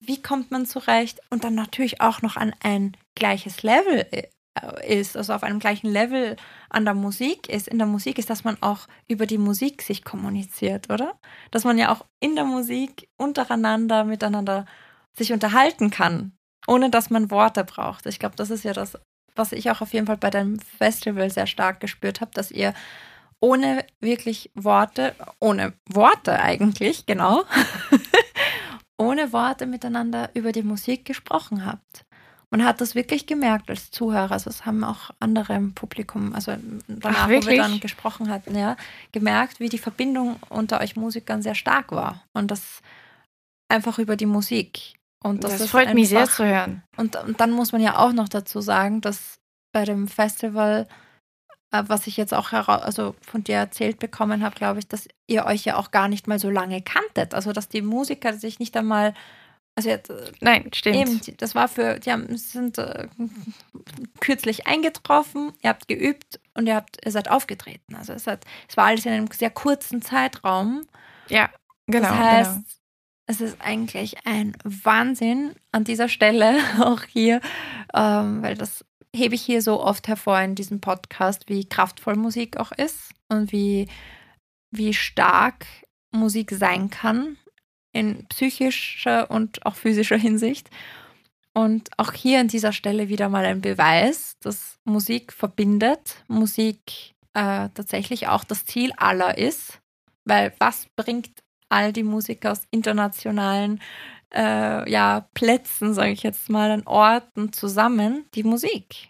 wie 0.00 0.22
kommt 0.22 0.50
man 0.50 0.66
zurecht 0.66 1.20
und 1.30 1.44
dann 1.44 1.54
natürlich 1.54 2.00
auch 2.00 2.22
noch 2.22 2.36
an 2.36 2.54
ein 2.60 2.96
gleiches 3.14 3.62
Level 3.62 4.06
äh, 4.10 4.28
ist, 4.86 5.16
also 5.16 5.32
auf 5.32 5.42
einem 5.42 5.58
gleichen 5.58 5.90
Level 5.90 6.36
an 6.70 6.84
der 6.84 6.94
Musik 6.94 7.48
ist, 7.48 7.68
in 7.68 7.78
der 7.78 7.86
Musik 7.86 8.18
ist, 8.18 8.30
dass 8.30 8.44
man 8.44 8.56
auch 8.60 8.88
über 9.06 9.26
die 9.26 9.38
Musik 9.38 9.82
sich 9.82 10.04
kommuniziert, 10.04 10.90
oder? 10.90 11.18
Dass 11.50 11.64
man 11.64 11.78
ja 11.78 11.92
auch 11.92 12.04
in 12.20 12.36
der 12.36 12.44
Musik 12.44 13.08
untereinander 13.16 14.04
miteinander 14.04 14.66
sich 15.16 15.32
unterhalten 15.32 15.90
kann, 15.90 16.32
ohne 16.66 16.90
dass 16.90 17.10
man 17.10 17.30
Worte 17.30 17.64
braucht. 17.64 18.06
Ich 18.06 18.18
glaube, 18.18 18.36
das 18.36 18.50
ist 18.50 18.64
ja 18.64 18.72
das, 18.72 18.98
was 19.34 19.52
ich 19.52 19.70
auch 19.70 19.80
auf 19.80 19.92
jeden 19.92 20.06
Fall 20.06 20.16
bei 20.16 20.30
deinem 20.30 20.58
Festival 20.58 21.30
sehr 21.30 21.46
stark 21.46 21.80
gespürt 21.80 22.20
habe, 22.20 22.30
dass 22.34 22.50
ihr 22.50 22.74
ohne 23.40 23.84
wirklich 24.00 24.50
Worte, 24.54 25.14
ohne 25.40 25.74
Worte 25.88 26.40
eigentlich, 26.40 27.06
genau, 27.06 27.44
ohne 28.98 29.32
Worte 29.32 29.66
miteinander 29.66 30.30
über 30.34 30.52
die 30.52 30.62
Musik 30.62 31.04
gesprochen 31.04 31.64
habt. 31.64 32.04
Man 32.50 32.64
hat 32.64 32.80
das 32.80 32.94
wirklich 32.94 33.26
gemerkt 33.26 33.68
als 33.68 33.90
Zuhörer. 33.90 34.32
Also 34.32 34.48
es 34.48 34.64
haben 34.64 34.82
auch 34.82 35.10
andere 35.20 35.54
im 35.54 35.74
Publikum, 35.74 36.34
also 36.34 36.56
danach, 36.86 37.24
Ach, 37.24 37.28
wo 37.28 37.46
wir 37.46 37.56
dann 37.58 37.80
gesprochen 37.80 38.30
hatten, 38.30 38.56
ja, 38.56 38.76
gemerkt, 39.12 39.60
wie 39.60 39.68
die 39.68 39.78
Verbindung 39.78 40.36
unter 40.48 40.80
euch 40.80 40.96
Musikern 40.96 41.42
sehr 41.42 41.54
stark 41.54 41.92
war. 41.92 42.24
Und 42.32 42.50
das 42.50 42.80
einfach 43.68 43.98
über 43.98 44.16
die 44.16 44.26
Musik. 44.26 44.94
Und 45.22 45.44
das, 45.44 45.58
das 45.58 45.70
freut 45.70 45.82
einfach, 45.82 45.94
mich 45.94 46.08
sehr 46.08 46.26
zu 46.26 46.44
hören. 46.44 46.82
Und, 46.96 47.16
und 47.16 47.40
dann 47.40 47.50
muss 47.50 47.72
man 47.72 47.82
ja 47.82 47.98
auch 47.98 48.12
noch 48.12 48.28
dazu 48.28 48.60
sagen, 48.60 49.00
dass 49.00 49.38
bei 49.72 49.84
dem 49.84 50.08
Festival, 50.08 50.86
äh, 51.70 51.82
was 51.86 52.06
ich 52.06 52.16
jetzt 52.16 52.32
auch 52.32 52.52
also 52.52 53.14
von 53.20 53.44
dir 53.44 53.56
erzählt 53.56 53.98
bekommen 53.98 54.42
habe, 54.42 54.54
glaube 54.54 54.78
ich, 54.78 54.88
dass 54.88 55.08
ihr 55.26 55.44
euch 55.44 55.64
ja 55.64 55.76
auch 55.76 55.90
gar 55.90 56.08
nicht 56.08 56.28
mal 56.28 56.38
so 56.38 56.48
lange 56.48 56.80
kanntet. 56.80 57.34
Also 57.34 57.52
dass 57.52 57.68
die 57.68 57.82
Musiker 57.82 58.32
sich 58.32 58.58
nicht 58.58 58.76
einmal 58.76 59.12
also 59.78 59.90
jetzt, 59.90 60.10
äh, 60.10 60.32
Nein, 60.40 60.70
stimmt. 60.74 60.96
Eben, 60.96 61.36
das 61.36 61.54
war 61.54 61.68
für, 61.68 62.00
die 62.00 62.10
haben, 62.10 62.36
sind 62.36 62.78
äh, 62.78 63.06
kürzlich 64.18 64.66
eingetroffen, 64.66 65.52
ihr 65.62 65.70
habt 65.70 65.86
geübt 65.86 66.40
und 66.54 66.66
ihr 66.66 66.74
habt, 66.74 66.98
ihr 67.06 67.12
seid 67.12 67.30
aufgetreten. 67.30 67.94
Also 67.94 68.12
es 68.12 68.26
hat, 68.26 68.44
es 68.68 68.76
war 68.76 68.86
alles 68.86 69.06
in 69.06 69.12
einem 69.12 69.28
sehr 69.30 69.50
kurzen 69.50 70.02
Zeitraum. 70.02 70.84
Ja, 71.28 71.48
genau. 71.86 72.08
Das 72.08 72.18
heißt, 72.18 72.54
genau. 72.54 72.64
es 73.26 73.40
ist 73.40 73.56
eigentlich 73.60 74.26
ein 74.26 74.56
Wahnsinn 74.64 75.54
an 75.70 75.84
dieser 75.84 76.08
Stelle 76.08 76.58
auch 76.80 77.04
hier, 77.04 77.40
ähm, 77.94 78.42
weil 78.42 78.56
das 78.56 78.84
hebe 79.14 79.36
ich 79.36 79.42
hier 79.42 79.62
so 79.62 79.80
oft 79.80 80.08
hervor 80.08 80.40
in 80.40 80.56
diesem 80.56 80.80
Podcast, 80.80 81.48
wie 81.48 81.68
kraftvoll 81.68 82.16
Musik 82.16 82.56
auch 82.56 82.72
ist 82.72 83.12
und 83.28 83.52
wie, 83.52 83.86
wie 84.72 84.92
stark 84.92 85.66
Musik 86.10 86.50
sein 86.50 86.90
kann 86.90 87.36
in 87.92 88.26
psychischer 88.26 89.30
und 89.30 89.64
auch 89.66 89.74
physischer 89.76 90.16
Hinsicht. 90.16 90.70
Und 91.54 91.90
auch 91.96 92.12
hier 92.12 92.40
an 92.40 92.48
dieser 92.48 92.72
Stelle 92.72 93.08
wieder 93.08 93.28
mal 93.28 93.44
ein 93.44 93.60
Beweis, 93.60 94.36
dass 94.40 94.78
Musik 94.84 95.32
verbindet, 95.32 96.22
Musik 96.28 97.14
äh, 97.34 97.68
tatsächlich 97.74 98.28
auch 98.28 98.44
das 98.44 98.64
Ziel 98.64 98.92
aller 98.96 99.36
ist, 99.36 99.80
weil 100.24 100.52
was 100.58 100.86
bringt 100.94 101.30
all 101.68 101.92
die 101.92 102.04
Musiker 102.04 102.52
aus 102.52 102.62
internationalen 102.70 103.80
äh, 104.32 104.88
ja, 104.90 105.28
Plätzen, 105.34 105.94
sage 105.94 106.12
ich 106.12 106.22
jetzt 106.22 106.48
mal, 106.48 106.70
an 106.70 106.86
Orten 106.86 107.52
zusammen? 107.52 108.26
Die 108.34 108.44
Musik. 108.44 109.08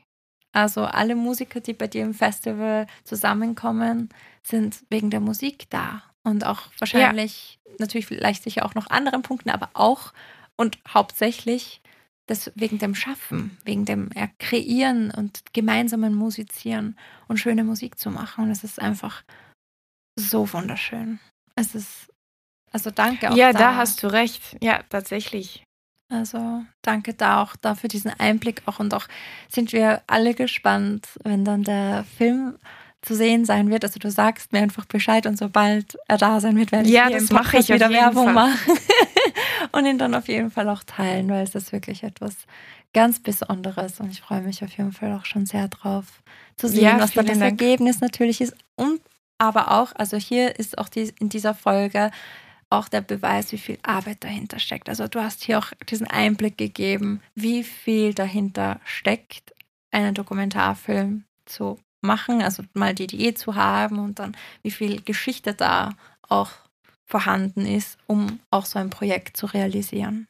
Also 0.53 0.85
alle 0.85 1.14
Musiker, 1.14 1.61
die 1.61 1.74
bei 1.74 1.87
dir 1.87 2.03
im 2.03 2.14
Festival 2.14 2.87
zusammenkommen, 3.05 4.09
sind 4.43 4.85
wegen 4.89 5.11
der 5.11 5.20
Musik 5.20 5.68
da 5.68 6.03
und 6.29 6.45
auch 6.45 6.62
wahrscheinlich 6.79 7.59
ja. 7.64 7.72
natürlich 7.79 8.07
vielleicht 8.07 8.43
sicher 8.43 8.64
auch 8.64 8.74
noch 8.74 8.91
anderen 8.91 9.22
Punkten, 9.22 9.51
aber 9.51 9.70
auch 9.74 10.12
und 10.57 10.79
hauptsächlich 10.89 11.81
das 12.26 12.53
wegen 12.55 12.79
dem 12.79 12.95
Schaffen, 12.95 13.57
wegen 13.64 13.85
dem 13.85 14.11
Kreieren 14.39 15.11
und 15.11 15.43
gemeinsamen 15.55 16.14
Musizieren 16.14 16.97
und 17.26 17.39
schöne 17.39 17.64
Musik 17.64 17.99
zu 17.99 18.11
machen. 18.11 18.45
Und 18.45 18.51
es 18.51 18.64
ist 18.64 18.81
einfach 18.81 19.22
so 20.14 20.53
wunderschön. 20.53 21.20
Es 21.55 21.74
ist, 21.74 22.12
also 22.70 22.91
danke 22.91 23.31
auch. 23.31 23.37
Ja, 23.37 23.53
da, 23.53 23.59
da 23.59 23.76
hast 23.76 24.03
du 24.03 24.09
recht. 24.09 24.57
Ja, 24.61 24.83
tatsächlich. 24.91 25.64
Also 26.11 26.64
danke 26.83 27.14
da 27.14 27.43
auch 27.43 27.57
dafür 27.57 27.89
diesen 27.89 28.11
Einblick 28.18 28.62
auch 28.66 28.79
und 28.79 28.95
auch 28.95 29.07
sind 29.49 29.72
wir 29.72 30.03
alle 30.07 30.35
gespannt, 30.35 31.07
wenn 31.22 31.45
dann 31.45 31.64
der 31.64 32.05
Film 32.16 32.59
zu 33.03 33.15
sehen 33.15 33.45
sein 33.45 33.71
wird. 33.71 33.85
Also 33.85 33.99
du 33.99 34.11
sagst 34.11 34.53
mir 34.53 34.61
einfach 34.61 34.85
Bescheid 34.85 35.27
und 35.27 35.39
sobald 35.39 35.97
er 36.09 36.19
da 36.19 36.41
sein 36.41 36.57
wird, 36.57 36.73
werde 36.73 36.89
ich 36.89 36.95
ja, 36.95 37.09
das 37.09 37.31
mache 37.31 37.59
ich 37.59 37.69
wieder 37.69 37.91
Werbung 37.91 38.33
machen 38.33 38.77
und 39.73 39.87
ihn 39.87 39.99
dann 39.99 40.15
auf 40.15 40.29
jeden 40.29 40.51
Fall 40.51 40.69
auch 40.69 40.83
teilen, 40.83 41.29
weil 41.29 41.45
es 41.45 41.55
ist 41.55 41.73
wirklich 41.73 42.03
etwas 42.03 42.35
ganz 42.93 43.21
Besonderes 43.21 44.01
und 44.01 44.11
ich 44.11 44.21
freue 44.21 44.41
mich 44.41 44.65
auf 44.65 44.77
jeden 44.77 44.93
Fall 44.93 45.13
auch 45.13 45.25
schon 45.25 45.47
sehr 45.47 45.69
drauf 45.69 46.23
zu 46.57 46.69
sehen, 46.69 46.85
ja, 46.85 46.99
was 46.99 47.13
dann 47.13 47.27
das 47.27 47.39
Dank. 47.39 47.61
Ergebnis 47.61 48.01
natürlich 48.01 48.41
ist 48.41 48.55
und 48.77 49.01
aber 49.39 49.71
auch, 49.71 49.93
also 49.95 50.17
hier 50.17 50.59
ist 50.59 50.79
auch 50.79 50.89
die, 50.89 51.13
in 51.21 51.29
dieser 51.29 51.55
Folge 51.55 52.11
auch 52.71 52.89
der 52.89 53.01
Beweis, 53.01 53.53
wie 53.53 53.59
viel 53.59 53.79
Arbeit 53.83 54.25
dahinter 54.25 54.59
steckt. 54.59 54.89
Also 54.89 55.07
du 55.07 55.23
hast 55.23 55.43
hier 55.43 55.59
auch 55.59 55.73
diesen 55.89 56.07
Einblick 56.07 56.59
gegeben, 56.59 57.23
wie 57.35 57.63
viel 57.63 58.13
dahinter 58.15 58.81
steckt, 58.85 59.55
einen 59.91 60.15
Dokumentarfilm 60.15 61.25
zu 61.47 61.79
machen, 62.01 62.43
also 62.43 62.63
mal 62.75 62.95
die 62.95 63.05
Idee 63.05 63.35
zu 63.35 63.55
haben 63.55 63.99
und 63.99 64.19
dann 64.19 64.37
wie 64.63 64.71
viel 64.71 65.03
Geschichte 65.03 65.55
da 65.55 65.91
auch 66.29 66.51
vorhanden 67.05 67.67
ist, 67.67 67.99
um 68.07 68.39
auch 68.51 68.67
so 68.67 68.79
ein 68.79 68.91
Projekt 68.91 69.37
zu 69.37 69.47
realisieren. 69.47 70.29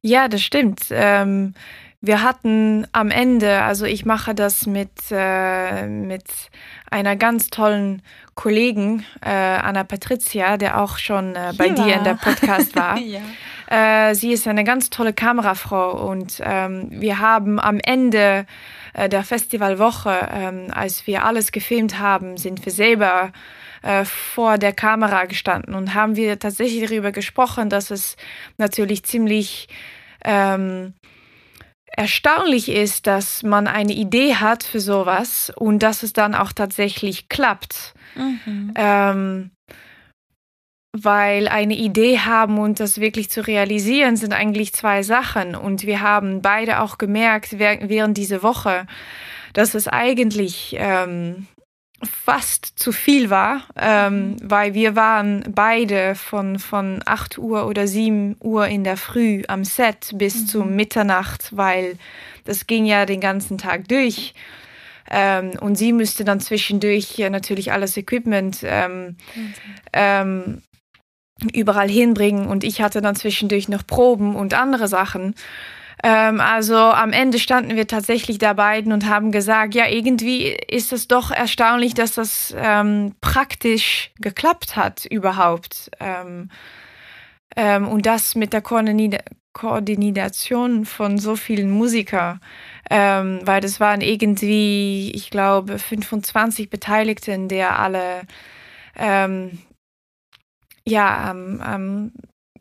Ja, 0.00 0.28
das 0.28 0.42
stimmt. 0.42 0.86
Ähm, 0.90 1.54
wir 2.00 2.22
hatten 2.22 2.86
am 2.92 3.10
Ende, 3.10 3.62
also 3.62 3.84
ich 3.86 4.04
mache 4.04 4.34
das 4.34 4.66
mit, 4.66 4.90
äh, 5.10 5.86
mit 5.86 6.24
einer 6.90 7.16
ganz 7.16 7.48
tollen 7.48 8.02
Kollegin, 8.34 9.04
äh, 9.22 9.30
Anna 9.30 9.82
Patricia, 9.82 10.56
der 10.58 10.80
auch 10.80 10.98
schon 10.98 11.34
äh, 11.34 11.52
bei 11.56 11.70
dir 11.70 11.96
in 11.96 12.04
der 12.04 12.14
Podcast 12.14 12.76
war. 12.76 12.98
ja. 13.00 13.20
Äh, 13.68 14.14
sie 14.14 14.32
ist 14.32 14.46
eine 14.46 14.62
ganz 14.62 14.90
tolle 14.90 15.12
Kamerafrau 15.12 16.08
und 16.08 16.40
ähm, 16.44 16.88
wir 16.90 17.18
haben 17.18 17.58
am 17.58 17.80
Ende 17.80 18.46
äh, 18.96 19.08
der 19.08 19.24
Festivalwoche, 19.24 20.28
ähm, 20.32 20.68
als 20.72 21.06
wir 21.06 21.24
alles 21.24 21.52
gefilmt 21.52 21.98
haben, 21.98 22.38
sind 22.38 22.64
wir 22.64 22.72
selber 22.72 23.32
äh, 23.82 24.06
vor 24.06 24.56
der 24.56 24.72
Kamera 24.72 25.26
gestanden 25.26 25.74
und 25.74 25.92
haben 25.92 26.16
wir 26.16 26.38
tatsächlich 26.38 26.88
darüber 26.88 27.12
gesprochen, 27.12 27.68
dass 27.68 27.90
es 27.90 28.16
natürlich 28.56 29.04
ziemlich 29.04 29.68
ähm, 30.24 30.94
erstaunlich 31.86 32.70
ist, 32.70 33.06
dass 33.06 33.42
man 33.42 33.66
eine 33.66 33.92
Idee 33.92 34.36
hat 34.36 34.62
für 34.62 34.80
sowas 34.80 35.52
und 35.54 35.82
dass 35.82 36.02
es 36.02 36.14
dann 36.14 36.34
auch 36.34 36.52
tatsächlich 36.52 37.28
klappt. 37.28 37.94
Mhm. 38.14 38.72
Ähm, 38.76 39.50
weil 41.04 41.48
eine 41.48 41.74
Idee 41.74 42.18
haben 42.18 42.58
und 42.58 42.80
das 42.80 43.00
wirklich 43.00 43.30
zu 43.30 43.46
realisieren, 43.46 44.16
sind 44.16 44.32
eigentlich 44.32 44.72
zwei 44.72 45.02
Sachen. 45.02 45.54
Und 45.54 45.86
wir 45.86 46.00
haben 46.00 46.42
beide 46.42 46.80
auch 46.80 46.98
gemerkt 46.98 47.58
während 47.58 48.16
dieser 48.16 48.42
Woche, 48.42 48.86
dass 49.52 49.74
es 49.74 49.88
eigentlich 49.88 50.76
ähm, 50.78 51.46
fast 52.02 52.78
zu 52.78 52.92
viel 52.92 53.30
war, 53.30 53.62
ähm, 53.76 54.30
mhm. 54.30 54.36
weil 54.42 54.74
wir 54.74 54.96
waren 54.96 55.44
beide 55.54 56.14
von, 56.14 56.58
von 56.58 57.00
8 57.04 57.38
Uhr 57.38 57.66
oder 57.66 57.86
7 57.86 58.36
Uhr 58.40 58.66
in 58.66 58.84
der 58.84 58.96
Früh 58.96 59.42
am 59.48 59.64
Set 59.64 60.12
bis 60.14 60.42
mhm. 60.42 60.46
zum 60.46 60.76
Mitternacht, 60.76 61.56
weil 61.56 61.96
das 62.44 62.66
ging 62.66 62.84
ja 62.84 63.06
den 63.06 63.20
ganzen 63.20 63.58
Tag 63.58 63.88
durch. 63.88 64.34
Ähm, 65.10 65.52
und 65.60 65.76
sie 65.76 65.92
müsste 65.92 66.24
dann 66.24 66.40
zwischendurch 66.40 67.16
ja 67.16 67.30
natürlich 67.30 67.72
alles 67.72 67.96
Equipment 67.96 68.58
ähm, 68.62 69.16
mhm. 69.34 70.62
Überall 71.52 71.88
hinbringen 71.88 72.46
und 72.46 72.64
ich 72.64 72.80
hatte 72.80 73.00
dann 73.00 73.16
zwischendurch 73.16 73.68
noch 73.68 73.86
Proben 73.86 74.34
und 74.34 74.54
andere 74.54 74.88
Sachen. 74.88 75.34
Ähm, 76.02 76.40
also 76.40 76.76
am 76.76 77.12
Ende 77.12 77.38
standen 77.38 77.76
wir 77.76 77.86
tatsächlich 77.86 78.38
da 78.38 78.52
beiden 78.52 78.92
und 78.92 79.08
haben 79.08 79.32
gesagt, 79.32 79.74
ja, 79.74 79.86
irgendwie 79.88 80.48
ist 80.68 80.92
es 80.92 81.08
doch 81.08 81.30
erstaunlich, 81.30 81.94
dass 81.94 82.14
das 82.14 82.54
ähm, 82.56 83.14
praktisch 83.20 84.10
geklappt 84.20 84.76
hat 84.76 85.06
überhaupt. 85.06 85.90
Ähm, 86.00 86.50
ähm 87.56 87.88
und 87.88 88.06
das 88.06 88.34
mit 88.34 88.52
der 88.52 88.62
Koordination 89.52 90.84
von 90.84 91.18
so 91.18 91.34
vielen 91.34 91.70
Musikern, 91.70 92.40
ähm, 92.90 93.40
weil 93.44 93.60
das 93.60 93.80
waren 93.80 94.00
irgendwie, 94.02 95.10
ich 95.14 95.30
glaube, 95.30 95.78
25 95.78 96.68
Beteiligten, 96.68 97.48
der 97.48 97.78
alle 97.78 98.22
ähm, 98.96 99.58
ja, 100.86 101.30
am, 101.30 101.60
am 101.60 102.12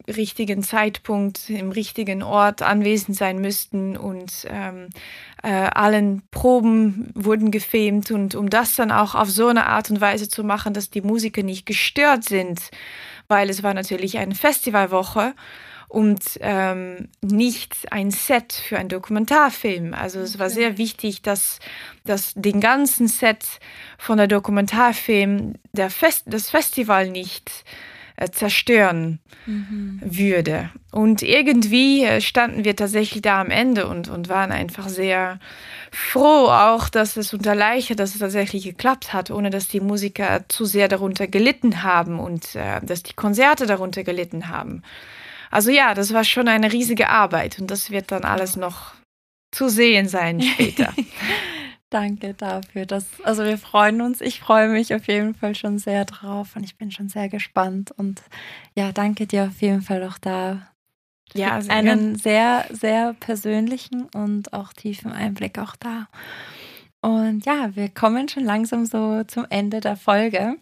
richtigen 0.08 0.64
Zeitpunkt 0.64 1.50
im 1.50 1.72
richtigen 1.72 2.22
Ort 2.22 2.62
anwesend 2.62 3.18
sein 3.18 3.40
müssten 3.40 3.98
und 3.98 4.46
ähm, 4.50 4.90
äh, 5.42 5.50
allen 5.50 6.22
Proben 6.30 7.12
wurden 7.16 7.52
gefilmt 7.52 8.12
und 8.12 8.36
um 8.36 8.50
das 8.50 8.76
dann 8.76 8.92
auch 8.92 9.16
auf 9.16 9.30
so 9.30 9.48
eine 9.48 9.66
Art 9.66 9.90
und 9.90 10.02
Weise 10.02 10.30
zu 10.30 10.44
machen, 10.44 10.74
dass 10.74 10.90
die 10.90 11.02
Musiker 11.02 11.44
nicht 11.44 11.66
gestört 11.66 12.24
sind, 12.24 12.70
weil 13.28 13.50
es 13.50 13.64
war 13.64 13.74
natürlich 13.74 14.18
eine 14.20 14.36
Festivalwoche 14.36 15.34
und 15.88 16.22
ähm, 16.42 17.10
nicht 17.22 17.92
ein 17.92 18.12
Set 18.12 18.54
für 18.54 18.78
einen 18.78 18.90
Dokumentarfilm. 18.90 19.94
Also 19.94 20.20
es 20.20 20.38
war 20.38 20.50
sehr 20.50 20.78
wichtig, 20.78 21.22
dass, 21.22 21.60
dass 22.04 22.34
den 22.36 22.60
ganzen 22.60 23.08
Set 23.08 23.60
von 23.98 24.18
der 24.18 24.28
Dokumentarfilm 24.28 25.54
der 25.74 25.90
Fest 25.90 26.24
das 26.28 26.50
Festival 26.50 27.10
nicht 27.10 27.50
äh, 27.50 27.95
zerstören 28.32 29.20
mhm. 29.46 30.00
würde. 30.04 30.70
Und 30.92 31.22
irgendwie 31.22 32.04
äh, 32.06 32.22
standen 32.22 32.64
wir 32.64 32.76
tatsächlich 32.76 33.22
da 33.22 33.42
am 33.42 33.50
Ende 33.50 33.88
und, 33.88 34.08
und 34.08 34.30
waren 34.30 34.52
einfach 34.52 34.88
sehr 34.88 35.40
froh 35.92 36.48
auch, 36.48 36.90
dass 36.90 37.18
es 37.18 37.34
unter 37.34 37.56
Leiche, 37.56 37.96
dass 37.96 38.14
es 38.14 38.20
tatsächlich 38.20 38.64
geklappt 38.64 39.14
hat, 39.14 39.32
ohne 39.32 39.50
dass 39.50 39.68
die 39.68 39.82
Musiker 39.82 40.46
zu 40.48 40.66
sehr 40.66 40.88
darunter 40.88 41.28
gelitten 41.28 41.84
haben 41.84 42.20
und 42.20 42.56
äh, 42.56 42.80
dass 42.82 43.04
die 43.04 43.14
Konzerte 43.14 43.66
darunter 43.66 44.04
gelitten 44.04 44.48
haben. 44.48 44.82
Also 45.52 45.72
ja, 45.72 45.94
das 45.94 46.14
war 46.14 46.24
schon 46.24 46.48
eine 46.48 46.72
riesige 46.72 47.10
Arbeit 47.10 47.60
und 47.60 47.72
das 47.72 47.92
wird 47.92 48.12
dann 48.12 48.24
alles 48.24 48.56
noch 48.56 48.94
zu 49.52 49.70
sehen 49.70 50.08
sein 50.08 50.42
später. 50.54 50.94
Danke 51.96 52.34
dafür. 52.34 52.86
Das, 52.86 53.06
also 53.24 53.46
wir 53.46 53.58
freuen 53.58 54.02
uns. 54.02 54.20
Ich 54.20 54.42
freue 54.42 54.68
mich 54.68 54.94
auf 54.94 55.08
jeden 55.08 55.34
Fall 55.34 55.56
schon 55.56 55.80
sehr 55.80 56.04
drauf 56.04 56.58
und 56.58 56.66
ich 56.66 56.76
bin 56.76 56.92
schon 56.92 57.08
sehr 57.08 57.30
gespannt. 57.30 57.92
Und 57.96 58.22
ja, 58.76 58.92
danke 58.92 59.28
dir 59.28 59.46
auf 59.46 59.62
jeden 59.62 59.82
Fall 59.82 60.04
auch 60.04 60.18
da. 60.18 60.68
Ja, 61.34 61.62
sehr 61.62 61.74
einen 61.74 62.18
sehr, 62.18 62.66
sehr 62.70 63.14
persönlichen 63.14 64.10
und 64.14 64.52
auch 64.52 64.74
tiefen 64.74 65.14
Einblick 65.14 65.58
auch 65.58 65.78
da. 65.78 66.10
Und 67.00 67.46
ja, 67.46 67.74
wir 67.78 67.88
kommen 67.88 68.28
schon 68.28 68.44
langsam 68.44 68.86
so 68.86 69.24
zum 69.24 69.46
Ende 69.50 69.80
der 69.80 69.96
Folge. 69.96 70.58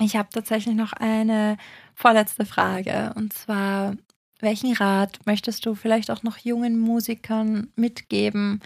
Ich 0.00 0.16
habe 0.16 0.28
tatsächlich 0.30 0.74
noch 0.74 0.92
eine 0.92 1.56
vorletzte 1.94 2.44
Frage. 2.44 3.14
Und 3.16 3.32
zwar, 3.32 3.94
welchen 4.40 4.74
Rat 4.74 5.20
möchtest 5.24 5.64
du 5.64 5.74
vielleicht 5.74 6.10
auch 6.10 6.22
noch 6.22 6.36
jungen 6.36 6.78
Musikern 6.78 7.68
mitgeben, 7.74 8.60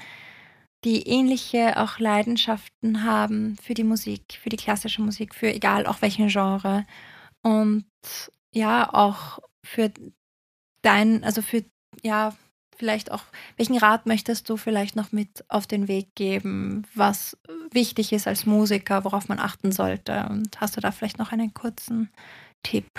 die 0.85 1.09
ähnliche 1.09 1.81
auch 1.81 1.99
Leidenschaften 1.99 3.03
haben 3.03 3.57
für 3.62 3.74
die 3.74 3.85
Musik, 3.85 4.39
für 4.41 4.49
die 4.49 4.57
klassische 4.57 5.03
Musik, 5.03 5.35
für 5.35 5.53
egal 5.53 5.87
auch 5.87 6.03
welchen 6.03 6.29
Genre. 6.29 6.85
Und 7.43 7.87
ja, 8.53 8.93
auch 8.93 9.41
für 9.64 9.91
dein, 10.83 11.24
also 11.24 11.43
für, 11.43 11.64
ja, 12.03 12.35
vielleicht 12.77 13.11
auch, 13.11 13.24
welchen 13.57 13.79
Rat 13.79 14.07
möchtest 14.07 14.49
du 14.49 14.57
vielleicht 14.57 14.97
noch 14.97 15.12
mit 15.12 15.45
auf 15.49 15.66
den 15.66 15.89
Weg 15.89 16.14
geben, 16.14 16.87
was 16.95 17.37
wichtig 17.70 18.12
ist 18.12 18.27
als 18.27 18.47
Musiker, 18.47 19.05
worauf 19.05 19.29
man 19.29 19.41
achten 19.41 19.72
sollte? 19.72 20.27
Und 20.29 20.61
hast 20.61 20.77
du 20.77 20.81
da 20.81 20.93
vielleicht 20.93 21.18
noch 21.18 21.33
einen 21.33 21.55
kurzen 21.55 22.11
Tipp? 22.62 22.91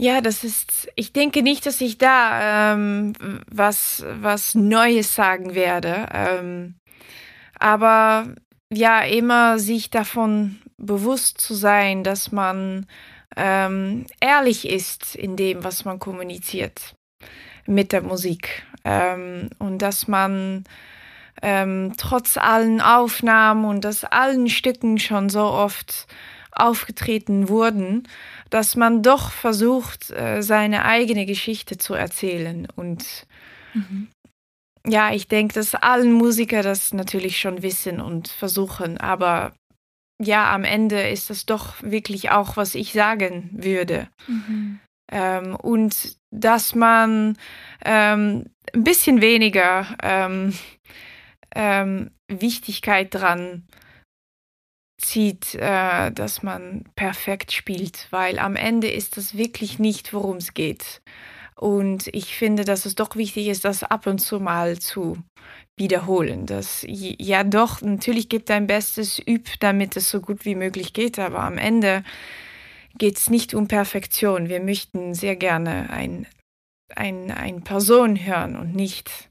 Ja, 0.00 0.20
das 0.20 0.44
ist, 0.44 0.88
ich 0.94 1.12
denke 1.12 1.42
nicht, 1.42 1.66
dass 1.66 1.80
ich 1.80 1.98
da 1.98 2.72
ähm, 2.74 3.14
was, 3.50 4.04
was 4.20 4.54
Neues 4.54 5.14
sagen 5.14 5.56
werde. 5.56 6.06
Ähm, 6.12 6.76
aber 7.58 8.28
ja, 8.72 9.00
immer 9.00 9.58
sich 9.58 9.90
davon 9.90 10.60
bewusst 10.76 11.40
zu 11.40 11.54
sein, 11.54 12.04
dass 12.04 12.30
man 12.30 12.86
ähm, 13.36 14.06
ehrlich 14.20 14.68
ist 14.68 15.16
in 15.16 15.34
dem, 15.34 15.64
was 15.64 15.84
man 15.84 15.98
kommuniziert 15.98 16.94
mit 17.66 17.90
der 17.90 18.02
Musik. 18.02 18.64
Ähm, 18.84 19.50
und 19.58 19.78
dass 19.78 20.06
man 20.06 20.62
ähm, 21.42 21.94
trotz 21.96 22.36
allen 22.36 22.80
Aufnahmen 22.80 23.64
und 23.64 23.84
dass 23.84 24.04
allen 24.04 24.48
Stücken 24.48 24.98
schon 24.98 25.28
so 25.28 25.42
oft 25.42 26.06
aufgetreten 26.52 27.48
wurden, 27.48 28.08
dass 28.50 28.76
man 28.76 29.02
doch 29.02 29.30
versucht, 29.30 30.10
äh, 30.10 30.42
seine 30.42 30.84
eigene 30.84 31.26
Geschichte 31.26 31.78
zu 31.78 31.94
erzählen. 31.94 32.68
Und 32.76 33.26
mhm. 33.74 34.08
ja, 34.86 35.12
ich 35.12 35.28
denke, 35.28 35.54
dass 35.54 35.74
allen 35.74 36.12
Musiker 36.12 36.62
das 36.62 36.92
natürlich 36.92 37.38
schon 37.38 37.62
wissen 37.62 38.00
und 38.00 38.28
versuchen, 38.28 38.98
aber 38.98 39.52
ja, 40.20 40.52
am 40.52 40.64
Ende 40.64 41.08
ist 41.08 41.30
das 41.30 41.46
doch 41.46 41.74
wirklich 41.80 42.30
auch, 42.30 42.56
was 42.56 42.74
ich 42.74 42.92
sagen 42.92 43.50
würde. 43.52 44.08
Mhm. 44.26 44.80
Ähm, 45.10 45.56
und 45.56 46.16
dass 46.30 46.74
man 46.74 47.38
ähm, 47.84 48.46
ein 48.74 48.84
bisschen 48.84 49.20
weniger 49.20 49.86
ähm, 50.02 50.54
ähm 51.54 52.10
Wichtigkeit 52.30 53.14
dran 53.14 53.66
zieht, 54.98 55.54
äh, 55.54 56.10
dass 56.10 56.42
man 56.42 56.84
perfekt 56.96 57.52
spielt, 57.52 58.08
weil 58.10 58.38
am 58.38 58.56
Ende 58.56 58.90
ist 58.90 59.16
das 59.16 59.36
wirklich 59.36 59.78
nicht, 59.78 60.12
worum 60.12 60.36
es 60.36 60.54
geht. 60.54 61.00
Und 61.54 62.08
ich 62.08 62.36
finde, 62.36 62.64
dass 62.64 62.84
es 62.84 62.94
doch 62.94 63.16
wichtig 63.16 63.48
ist, 63.48 63.64
das 63.64 63.82
ab 63.82 64.06
und 64.06 64.18
zu 64.18 64.38
mal 64.38 64.78
zu 64.78 65.18
wiederholen. 65.76 66.46
Das 66.46 66.84
ja 66.88 67.42
doch, 67.44 67.80
natürlich 67.80 68.28
gibt 68.28 68.50
dein 68.50 68.66
Bestes, 68.66 69.18
üb, 69.18 69.48
damit 69.60 69.96
es 69.96 70.10
so 70.10 70.20
gut 70.20 70.44
wie 70.44 70.54
möglich 70.54 70.92
geht, 70.92 71.18
aber 71.18 71.40
am 71.40 71.58
Ende 71.58 72.04
geht 72.96 73.18
es 73.18 73.30
nicht 73.30 73.54
um 73.54 73.68
Perfektion. 73.68 74.48
Wir 74.48 74.60
möchten 74.60 75.14
sehr 75.14 75.36
gerne 75.36 75.90
ein, 75.90 76.26
ein, 76.94 77.30
ein 77.30 77.62
Person 77.62 78.24
hören 78.24 78.56
und 78.56 78.74
nicht 78.74 79.30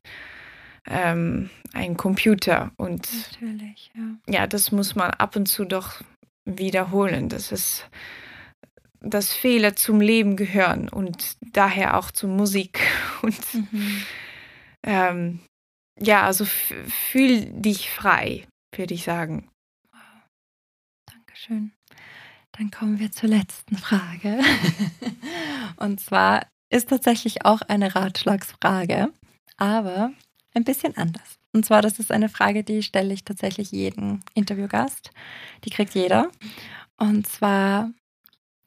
ähm, 0.87 1.49
ein 1.73 1.97
Computer. 1.97 2.71
Und 2.77 3.07
Natürlich, 3.31 3.91
ja. 3.95 4.39
ja, 4.39 4.47
das 4.47 4.71
muss 4.71 4.95
man 4.95 5.11
ab 5.11 5.35
und 5.35 5.47
zu 5.47 5.65
doch 5.65 6.01
wiederholen. 6.45 7.29
Das 7.29 7.51
ist 7.51 7.85
dass 9.01 9.33
Fehler 9.33 9.75
zum 9.75 10.01
Leben 10.01 10.35
gehören 10.35 10.89
und 10.89 11.37
daher 11.53 11.97
auch 11.97 12.11
zur 12.11 12.29
Musik. 12.29 12.79
Und 13.21 13.53
mhm. 13.53 14.03
ähm, 14.83 15.39
ja, 15.99 16.23
also 16.23 16.45
fühl 16.45 17.45
dich 17.45 17.89
frei, 17.89 18.47
würde 18.75 18.93
ich 18.93 19.03
sagen. 19.03 19.49
Wow. 19.91 19.99
Dankeschön. 21.11 21.73
Dann 22.51 22.71
kommen 22.71 22.99
wir 22.99 23.11
zur 23.11 23.29
letzten 23.29 23.77
Frage. 23.77 24.39
und 25.77 25.99
zwar 25.99 26.45
ist 26.69 26.89
tatsächlich 26.89 27.45
auch 27.45 27.61
eine 27.61 27.95
Ratschlagsfrage, 27.95 29.11
aber 29.57 30.11
ein 30.57 30.63
bisschen 30.63 30.97
anders. 30.97 31.39
Und 31.53 31.65
zwar, 31.65 31.81
das 31.81 31.99
ist 31.99 32.11
eine 32.11 32.29
Frage, 32.29 32.63
die 32.63 32.83
stelle 32.83 33.13
ich 33.13 33.23
tatsächlich 33.23 33.71
jedem 33.71 34.19
Interviewgast. 34.33 35.11
Die 35.63 35.69
kriegt 35.69 35.95
jeder. 35.95 36.29
Und 36.97 37.27
zwar, 37.27 37.91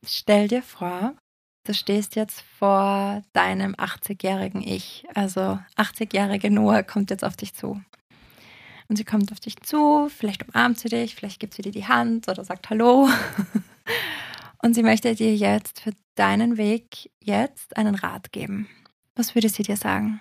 stell 0.04 0.48
dir 0.48 0.62
vor, 0.62 1.14
du 1.64 1.74
stehst 1.74 2.16
jetzt 2.16 2.40
vor 2.58 3.22
deinem 3.32 3.74
80-jährigen 3.74 4.62
Ich. 4.62 5.04
Also 5.14 5.58
80-jährige 5.76 6.50
Noah 6.50 6.82
kommt 6.82 7.10
jetzt 7.10 7.24
auf 7.24 7.36
dich 7.36 7.54
zu. 7.54 7.80
Und 8.88 8.96
sie 8.96 9.04
kommt 9.04 9.30
auf 9.30 9.38
dich 9.38 9.56
zu, 9.60 10.08
vielleicht 10.08 10.48
umarmt 10.48 10.80
sie 10.80 10.88
dich, 10.88 11.14
vielleicht 11.14 11.38
gibt 11.38 11.54
sie 11.54 11.62
dir 11.62 11.70
die 11.70 11.86
Hand 11.86 12.28
oder 12.28 12.44
sagt 12.44 12.70
Hallo. 12.70 13.08
Und 14.62 14.74
sie 14.74 14.82
möchte 14.82 15.14
dir 15.14 15.34
jetzt 15.34 15.80
für 15.80 15.92
deinen 16.16 16.56
Weg 16.56 17.10
jetzt 17.20 17.76
einen 17.76 17.94
Rat 17.94 18.32
geben. 18.32 18.68
Was 19.14 19.34
würde 19.34 19.48
sie 19.48 19.62
dir 19.62 19.76
sagen? 19.76 20.20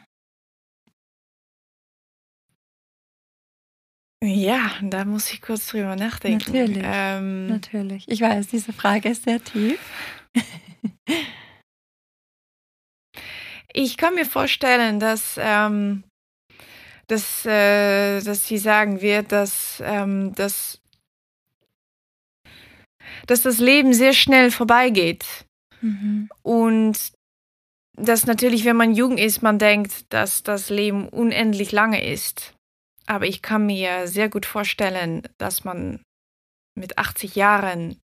Ja, 4.22 4.72
da 4.82 5.06
muss 5.06 5.32
ich 5.32 5.42
kurz 5.42 5.68
drüber 5.68 5.96
nachdenken. 5.96 6.52
Natürlich. 6.52 6.84
Ähm, 6.84 7.48
natürlich. 7.48 8.06
Ich 8.08 8.20
weiß, 8.20 8.48
diese 8.48 8.74
Frage 8.74 9.10
ist 9.10 9.24
sehr 9.24 9.42
tief. 9.42 9.80
ich 13.74 13.96
kann 13.96 14.16
mir 14.16 14.26
vorstellen, 14.26 15.00
dass, 15.00 15.38
ähm, 15.38 16.04
dass, 17.08 17.46
äh, 17.46 18.22
dass 18.22 18.46
sie 18.46 18.58
sagen 18.58 19.02
wird, 19.02 19.32
dass, 19.32 19.82
ähm, 19.86 20.36
dass, 20.36 20.82
dass 23.26 23.42
das 23.42 23.60
Leben 23.60 23.94
sehr 23.94 24.14
schnell 24.14 24.52
vorbeigeht. 24.52 25.26
Mhm. 25.80 26.30
Und 26.44 27.14
dass 27.94 28.26
natürlich, 28.26 28.66
wenn 28.66 28.76
man 28.76 28.94
jung 28.94 29.18
ist, 29.18 29.42
man 29.42 29.60
denkt, 29.60 30.12
dass 30.12 30.44
das 30.44 30.70
Leben 30.70 31.08
unendlich 31.08 31.72
lange 31.72 32.04
ist. 32.06 32.54
Aber 33.10 33.26
ich 33.26 33.42
kann 33.42 33.66
mir 33.66 34.08
sehr 34.08 34.30
gut 34.30 34.46
vorstellen, 34.46 35.24
dass 35.40 35.64
man 35.64 36.04
mit 36.78 37.00
80 37.00 37.36
Jahren 37.36 38.00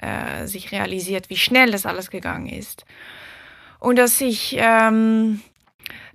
äh, 0.00 0.46
sich 0.46 0.72
realisiert, 0.72 1.28
wie 1.28 1.36
schnell 1.36 1.70
das 1.70 1.84
alles 1.84 2.10
gegangen 2.10 2.48
ist. 2.48 2.86
Und 3.78 3.96
dass 3.96 4.18
ich, 4.22 4.56
ähm, 4.58 5.42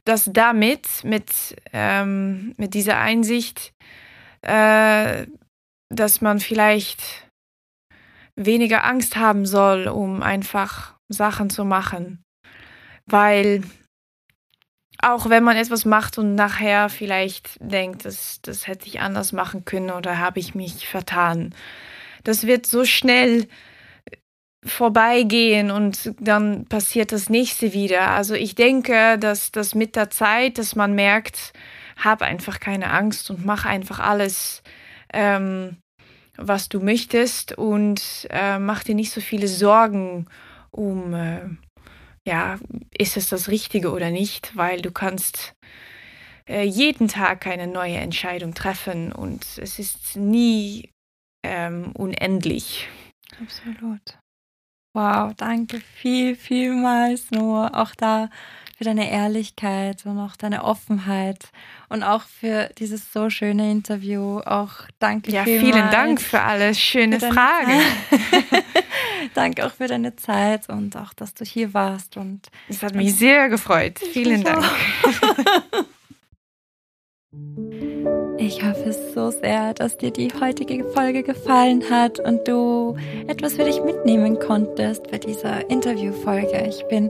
dass 0.05 0.25
damit, 0.25 1.03
mit, 1.03 1.55
ähm, 1.71 2.55
mit 2.57 2.73
dieser 2.73 2.97
Einsicht, 2.97 3.73
äh, 4.41 5.27
dass 5.93 6.21
man 6.21 6.39
vielleicht 6.39 7.29
weniger 8.35 8.85
Angst 8.85 9.17
haben 9.17 9.45
soll, 9.45 9.87
um 9.87 10.23
einfach 10.23 10.95
Sachen 11.09 11.51
zu 11.51 11.63
machen. 11.63 12.23
Weil 13.05 13.61
auch 15.01 15.29
wenn 15.29 15.43
man 15.43 15.57
etwas 15.57 15.85
macht 15.85 16.17
und 16.17 16.35
nachher 16.35 16.89
vielleicht 16.89 17.57
denkt, 17.59 18.05
das, 18.05 18.39
das 18.41 18.67
hätte 18.67 18.87
ich 18.87 18.99
anders 18.99 19.31
machen 19.33 19.65
können 19.65 19.91
oder 19.91 20.19
habe 20.19 20.39
ich 20.39 20.55
mich 20.55 20.87
vertan. 20.87 21.53
Das 22.23 22.45
wird 22.45 22.65
so 22.65 22.85
schnell 22.85 23.47
vorbeigehen 24.63 25.71
und 25.71 26.13
dann 26.19 26.65
passiert 26.65 27.11
das 27.11 27.29
nächste 27.29 27.73
wieder. 27.73 28.09
Also 28.09 28.35
ich 28.35 28.53
denke, 28.53 29.17
dass 29.17 29.51
das 29.51 29.73
mit 29.73 29.95
der 29.95 30.11
Zeit, 30.11 30.59
dass 30.59 30.75
man 30.75 30.93
merkt, 30.93 31.53
hab 31.97 32.21
einfach 32.21 32.59
keine 32.59 32.91
Angst 32.91 33.31
und 33.31 33.43
mach 33.45 33.65
einfach 33.65 33.99
alles, 33.99 34.61
ähm, 35.13 35.77
was 36.37 36.69
du 36.69 36.79
möchtest 36.79 37.57
und 37.57 38.27
äh, 38.29 38.59
mach 38.59 38.83
dir 38.83 38.95
nicht 38.95 39.11
so 39.11 39.21
viele 39.21 39.47
Sorgen 39.47 40.27
um 40.69 41.13
äh, 41.13 41.41
ja, 42.27 42.59
ist 42.97 43.17
es 43.17 43.29
das 43.29 43.47
Richtige 43.49 43.91
oder 43.91 44.11
nicht, 44.11 44.55
weil 44.55 44.81
du 44.81 44.91
kannst 44.91 45.53
äh, 46.47 46.63
jeden 46.63 47.07
Tag 47.07 47.47
eine 47.47 47.67
neue 47.67 47.97
Entscheidung 47.97 48.53
treffen 48.53 49.11
und 49.11 49.45
es 49.57 49.79
ist 49.79 50.15
nie 50.15 50.89
ähm, 51.43 51.91
unendlich. 51.93 52.87
Absolut. 53.39 54.19
Wow, 54.93 55.33
danke 55.35 55.79
viel, 55.79 56.35
vielmals, 56.35 57.31
Noah. 57.31 57.71
Auch 57.73 57.95
da 57.95 58.29
für 58.81 58.85
deine 58.85 59.11
Ehrlichkeit 59.11 60.07
und 60.07 60.17
auch 60.17 60.35
deine 60.35 60.63
Offenheit 60.63 61.51
und 61.89 62.01
auch 62.01 62.23
für 62.23 62.71
dieses 62.79 63.13
so 63.13 63.29
schöne 63.29 63.69
Interview. 63.69 64.39
Auch 64.39 64.71
danke 64.97 65.31
ja, 65.31 65.43
vielmals. 65.43 65.71
vielen 65.71 65.91
Dank 65.91 66.19
für 66.19 66.41
alle 66.41 66.73
schöne 66.73 67.19
Fragen. 67.19 67.79
danke 69.35 69.67
auch 69.67 69.71
für 69.71 69.85
deine 69.85 70.15
Zeit 70.15 70.67
und 70.67 70.97
auch, 70.97 71.13
dass 71.13 71.35
du 71.35 71.45
hier 71.45 71.75
warst. 71.75 72.17
Und 72.17 72.49
es 72.69 72.81
hat 72.81 72.95
mich 72.95 73.13
sehr 73.13 73.49
gefreut. 73.49 73.99
Vielen 74.13 74.43
Dank. 74.43 74.65
Ich 78.37 78.61
hoffe 78.65 78.91
so 78.91 79.29
sehr, 79.31 79.73
dass 79.73 79.97
dir 79.97 80.11
die 80.11 80.29
heutige 80.41 80.83
Folge 80.83 81.23
gefallen 81.23 81.83
hat 81.89 82.19
und 82.19 82.45
du 82.45 82.95
etwas 83.27 83.53
für 83.53 83.63
dich 83.63 83.81
mitnehmen 83.81 84.37
konntest 84.39 85.09
bei 85.09 85.17
dieser 85.17 85.69
Interviewfolge. 85.69 86.65
Ich 86.67 86.83
bin 86.89 87.09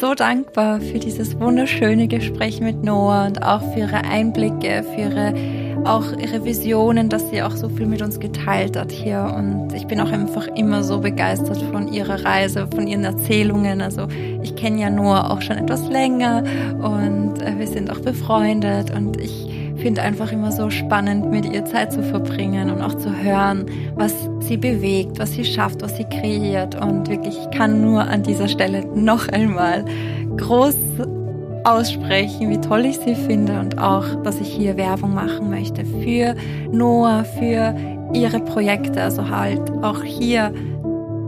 so 0.00 0.14
dankbar 0.14 0.80
für 0.80 0.98
dieses 0.98 1.38
wunderschöne 1.38 2.08
Gespräch 2.08 2.60
mit 2.60 2.82
Noah 2.82 3.26
und 3.26 3.42
auch 3.42 3.60
für 3.74 3.80
ihre 3.80 4.04
Einblicke, 4.04 4.82
für 4.94 5.00
ihre 5.00 5.34
auch 5.84 6.12
ihre 6.12 6.44
Visionen, 6.44 7.08
dass 7.08 7.30
sie 7.30 7.42
auch 7.42 7.56
so 7.56 7.68
viel 7.68 7.86
mit 7.86 8.02
uns 8.02 8.20
geteilt 8.20 8.76
hat 8.76 8.92
hier. 8.92 9.32
Und 9.36 9.72
ich 9.72 9.86
bin 9.86 10.00
auch 10.00 10.10
einfach 10.10 10.46
immer 10.48 10.82
so 10.82 11.00
begeistert 11.00 11.62
von 11.72 11.92
ihrer 11.92 12.24
Reise, 12.24 12.68
von 12.74 12.86
ihren 12.86 13.04
Erzählungen. 13.04 13.80
Also 13.80 14.06
ich 14.42 14.56
kenne 14.56 14.80
ja 14.80 14.90
Noah 14.90 15.30
auch 15.30 15.40
schon 15.40 15.56
etwas 15.56 15.88
länger 15.88 16.44
und 16.82 17.42
äh, 17.42 17.58
wir 17.58 17.66
sind 17.66 17.90
auch 17.90 18.00
befreundet 18.00 18.90
und 18.90 19.18
ich 19.18 19.49
finde 19.80 20.02
einfach 20.02 20.32
immer 20.32 20.52
so 20.52 20.70
spannend, 20.70 21.30
mit 21.30 21.50
ihr 21.50 21.64
Zeit 21.64 21.92
zu 21.92 22.02
verbringen 22.02 22.70
und 22.70 22.80
auch 22.80 22.94
zu 22.94 23.14
hören, 23.14 23.66
was 23.94 24.14
sie 24.40 24.56
bewegt, 24.56 25.18
was 25.18 25.32
sie 25.32 25.44
schafft, 25.44 25.82
was 25.82 25.96
sie 25.96 26.04
kreiert. 26.04 26.80
Und 26.80 27.08
wirklich, 27.08 27.38
ich 27.38 27.58
kann 27.58 27.82
nur 27.82 28.02
an 28.02 28.22
dieser 28.22 28.48
Stelle 28.48 28.84
noch 28.94 29.28
einmal 29.28 29.84
groß 30.36 30.76
aussprechen, 31.64 32.50
wie 32.50 32.60
toll 32.60 32.86
ich 32.86 32.98
sie 32.98 33.14
finde 33.14 33.60
und 33.60 33.78
auch, 33.78 34.22
dass 34.22 34.40
ich 34.40 34.48
hier 34.48 34.76
Werbung 34.76 35.14
machen 35.14 35.50
möchte 35.50 35.84
für 35.84 36.34
Noah, 36.72 37.24
für 37.38 37.74
ihre 38.14 38.40
Projekte, 38.40 39.02
also 39.02 39.28
halt 39.28 39.70
auch 39.82 40.02
hier 40.02 40.52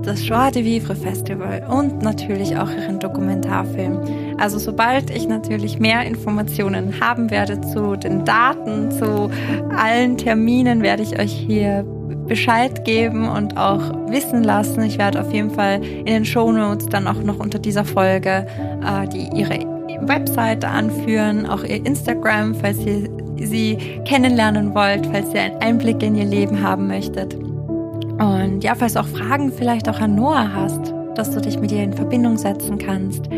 das 0.03 0.27
Joie 0.27 0.51
de 0.51 0.65
Vivre 0.65 0.97
Festival 0.97 1.65
und 1.71 2.03
natürlich 2.03 2.57
auch 2.57 2.71
ihren 2.71 2.99
Dokumentarfilm. 2.99 4.01
Also 4.43 4.59
sobald 4.59 5.09
ich 5.09 5.29
natürlich 5.29 5.79
mehr 5.79 6.05
Informationen 6.05 6.99
haben 7.01 7.31
werde 7.31 7.61
zu 7.61 7.95
den 7.95 8.25
Daten, 8.25 8.91
zu 8.91 9.31
allen 9.71 10.17
Terminen, 10.17 10.83
werde 10.83 11.05
ich 11.05 11.17
euch 11.17 11.31
hier 11.31 11.85
Bescheid 12.27 12.85
geben 12.85 13.29
und 13.29 13.57
auch 13.57 13.81
wissen 14.09 14.43
lassen. 14.43 14.83
Ich 14.83 14.99
werde 14.99 15.21
auf 15.21 15.33
jeden 15.33 15.53
Fall 15.53 15.81
in 15.85 16.07
den 16.07 16.25
Show 16.25 16.51
Notes 16.51 16.87
dann 16.87 17.07
auch 17.07 17.23
noch 17.23 17.39
unter 17.39 17.61
dieser 17.61 17.85
Folge 17.85 18.45
äh, 18.85 19.07
die 19.07 19.29
ihre 19.33 19.61
Webseite 20.01 20.67
anführen, 20.67 21.47
auch 21.47 21.63
ihr 21.63 21.87
Instagram, 21.87 22.57
falls 22.57 22.79
ihr 22.85 23.09
sie 23.39 23.79
kennenlernen 24.05 24.75
wollt, 24.75 25.07
falls 25.07 25.33
ihr 25.35 25.43
einen 25.43 25.63
Einblick 25.63 26.03
in 26.03 26.17
ihr 26.17 26.27
Leben 26.27 26.61
haben 26.61 26.89
möchtet. 26.89 27.37
Und 27.37 28.65
ja, 28.65 28.75
falls 28.75 28.97
auch 28.97 29.07
Fragen 29.07 29.53
vielleicht 29.53 29.89
auch 29.89 30.01
an 30.01 30.17
Noah 30.17 30.51
hast, 30.53 30.93
dass 31.15 31.31
du 31.31 31.41
dich 31.41 31.61
mit 31.61 31.71
ihr 31.71 31.85
in 31.85 31.93
Verbindung 31.93 32.37
setzen 32.39 32.79
kannst. 32.79 33.29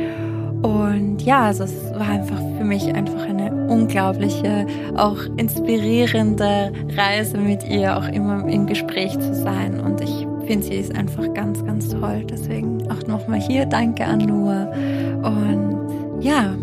Und 0.64 1.20
ja, 1.20 1.42
also 1.42 1.64
es 1.64 1.92
war 1.92 2.08
einfach 2.08 2.38
für 2.56 2.64
mich 2.64 2.86
einfach 2.94 3.28
eine 3.28 3.68
unglaubliche, 3.68 4.66
auch 4.96 5.18
inspirierende 5.36 6.72
Reise 6.96 7.36
mit 7.36 7.68
ihr, 7.68 7.94
auch 7.94 8.08
immer 8.08 8.48
im 8.48 8.66
Gespräch 8.66 9.12
zu 9.18 9.34
sein. 9.34 9.78
Und 9.78 10.00
ich 10.00 10.26
finde, 10.46 10.64
sie 10.64 10.76
ist 10.76 10.96
einfach 10.96 11.34
ganz, 11.34 11.62
ganz 11.66 11.90
toll. 11.90 12.24
Deswegen 12.30 12.90
auch 12.90 13.06
nochmal 13.06 13.40
hier 13.40 13.66
Danke 13.66 14.06
an 14.06 14.20
Noah. 14.20 14.72
Und 15.22 16.22
ja, 16.24 16.54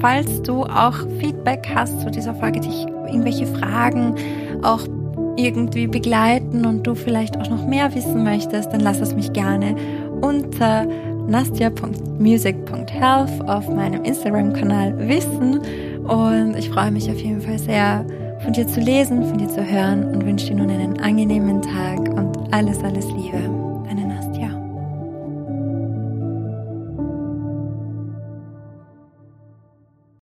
falls 0.00 0.42
du 0.42 0.64
auch 0.64 0.96
Feedback 1.20 1.64
hast 1.72 2.00
zu 2.00 2.10
dieser 2.10 2.34
Folge, 2.34 2.58
dich 2.58 2.86
irgendwelche 3.06 3.46
Fragen 3.46 4.16
auch 4.64 4.80
irgendwie 5.36 5.86
begleiten 5.86 6.66
und 6.66 6.84
du 6.84 6.96
vielleicht 6.96 7.36
auch 7.36 7.48
noch 7.48 7.64
mehr 7.68 7.94
wissen 7.94 8.24
möchtest, 8.24 8.72
dann 8.72 8.80
lass 8.80 9.00
es 9.00 9.14
mich 9.14 9.32
gerne 9.32 9.76
unter 10.20 10.88
nastia.music.health 11.28 13.48
auf 13.48 13.68
meinem 13.68 14.04
Instagram-Kanal 14.04 15.08
wissen. 15.08 15.60
Und 16.04 16.56
ich 16.56 16.70
freue 16.70 16.90
mich 16.90 17.10
auf 17.10 17.18
jeden 17.18 17.40
Fall 17.40 17.58
sehr, 17.58 18.04
von 18.42 18.52
dir 18.52 18.66
zu 18.66 18.80
lesen, 18.80 19.24
von 19.24 19.38
dir 19.38 19.48
zu 19.48 19.64
hören 19.64 20.14
und 20.14 20.24
wünsche 20.24 20.46
dir 20.46 20.56
nun 20.56 20.70
einen 20.70 20.98
angenehmen 21.00 21.62
Tag 21.62 21.98
und 21.98 22.52
alles, 22.52 22.82
alles 22.82 23.06
Liebe. 23.06 23.57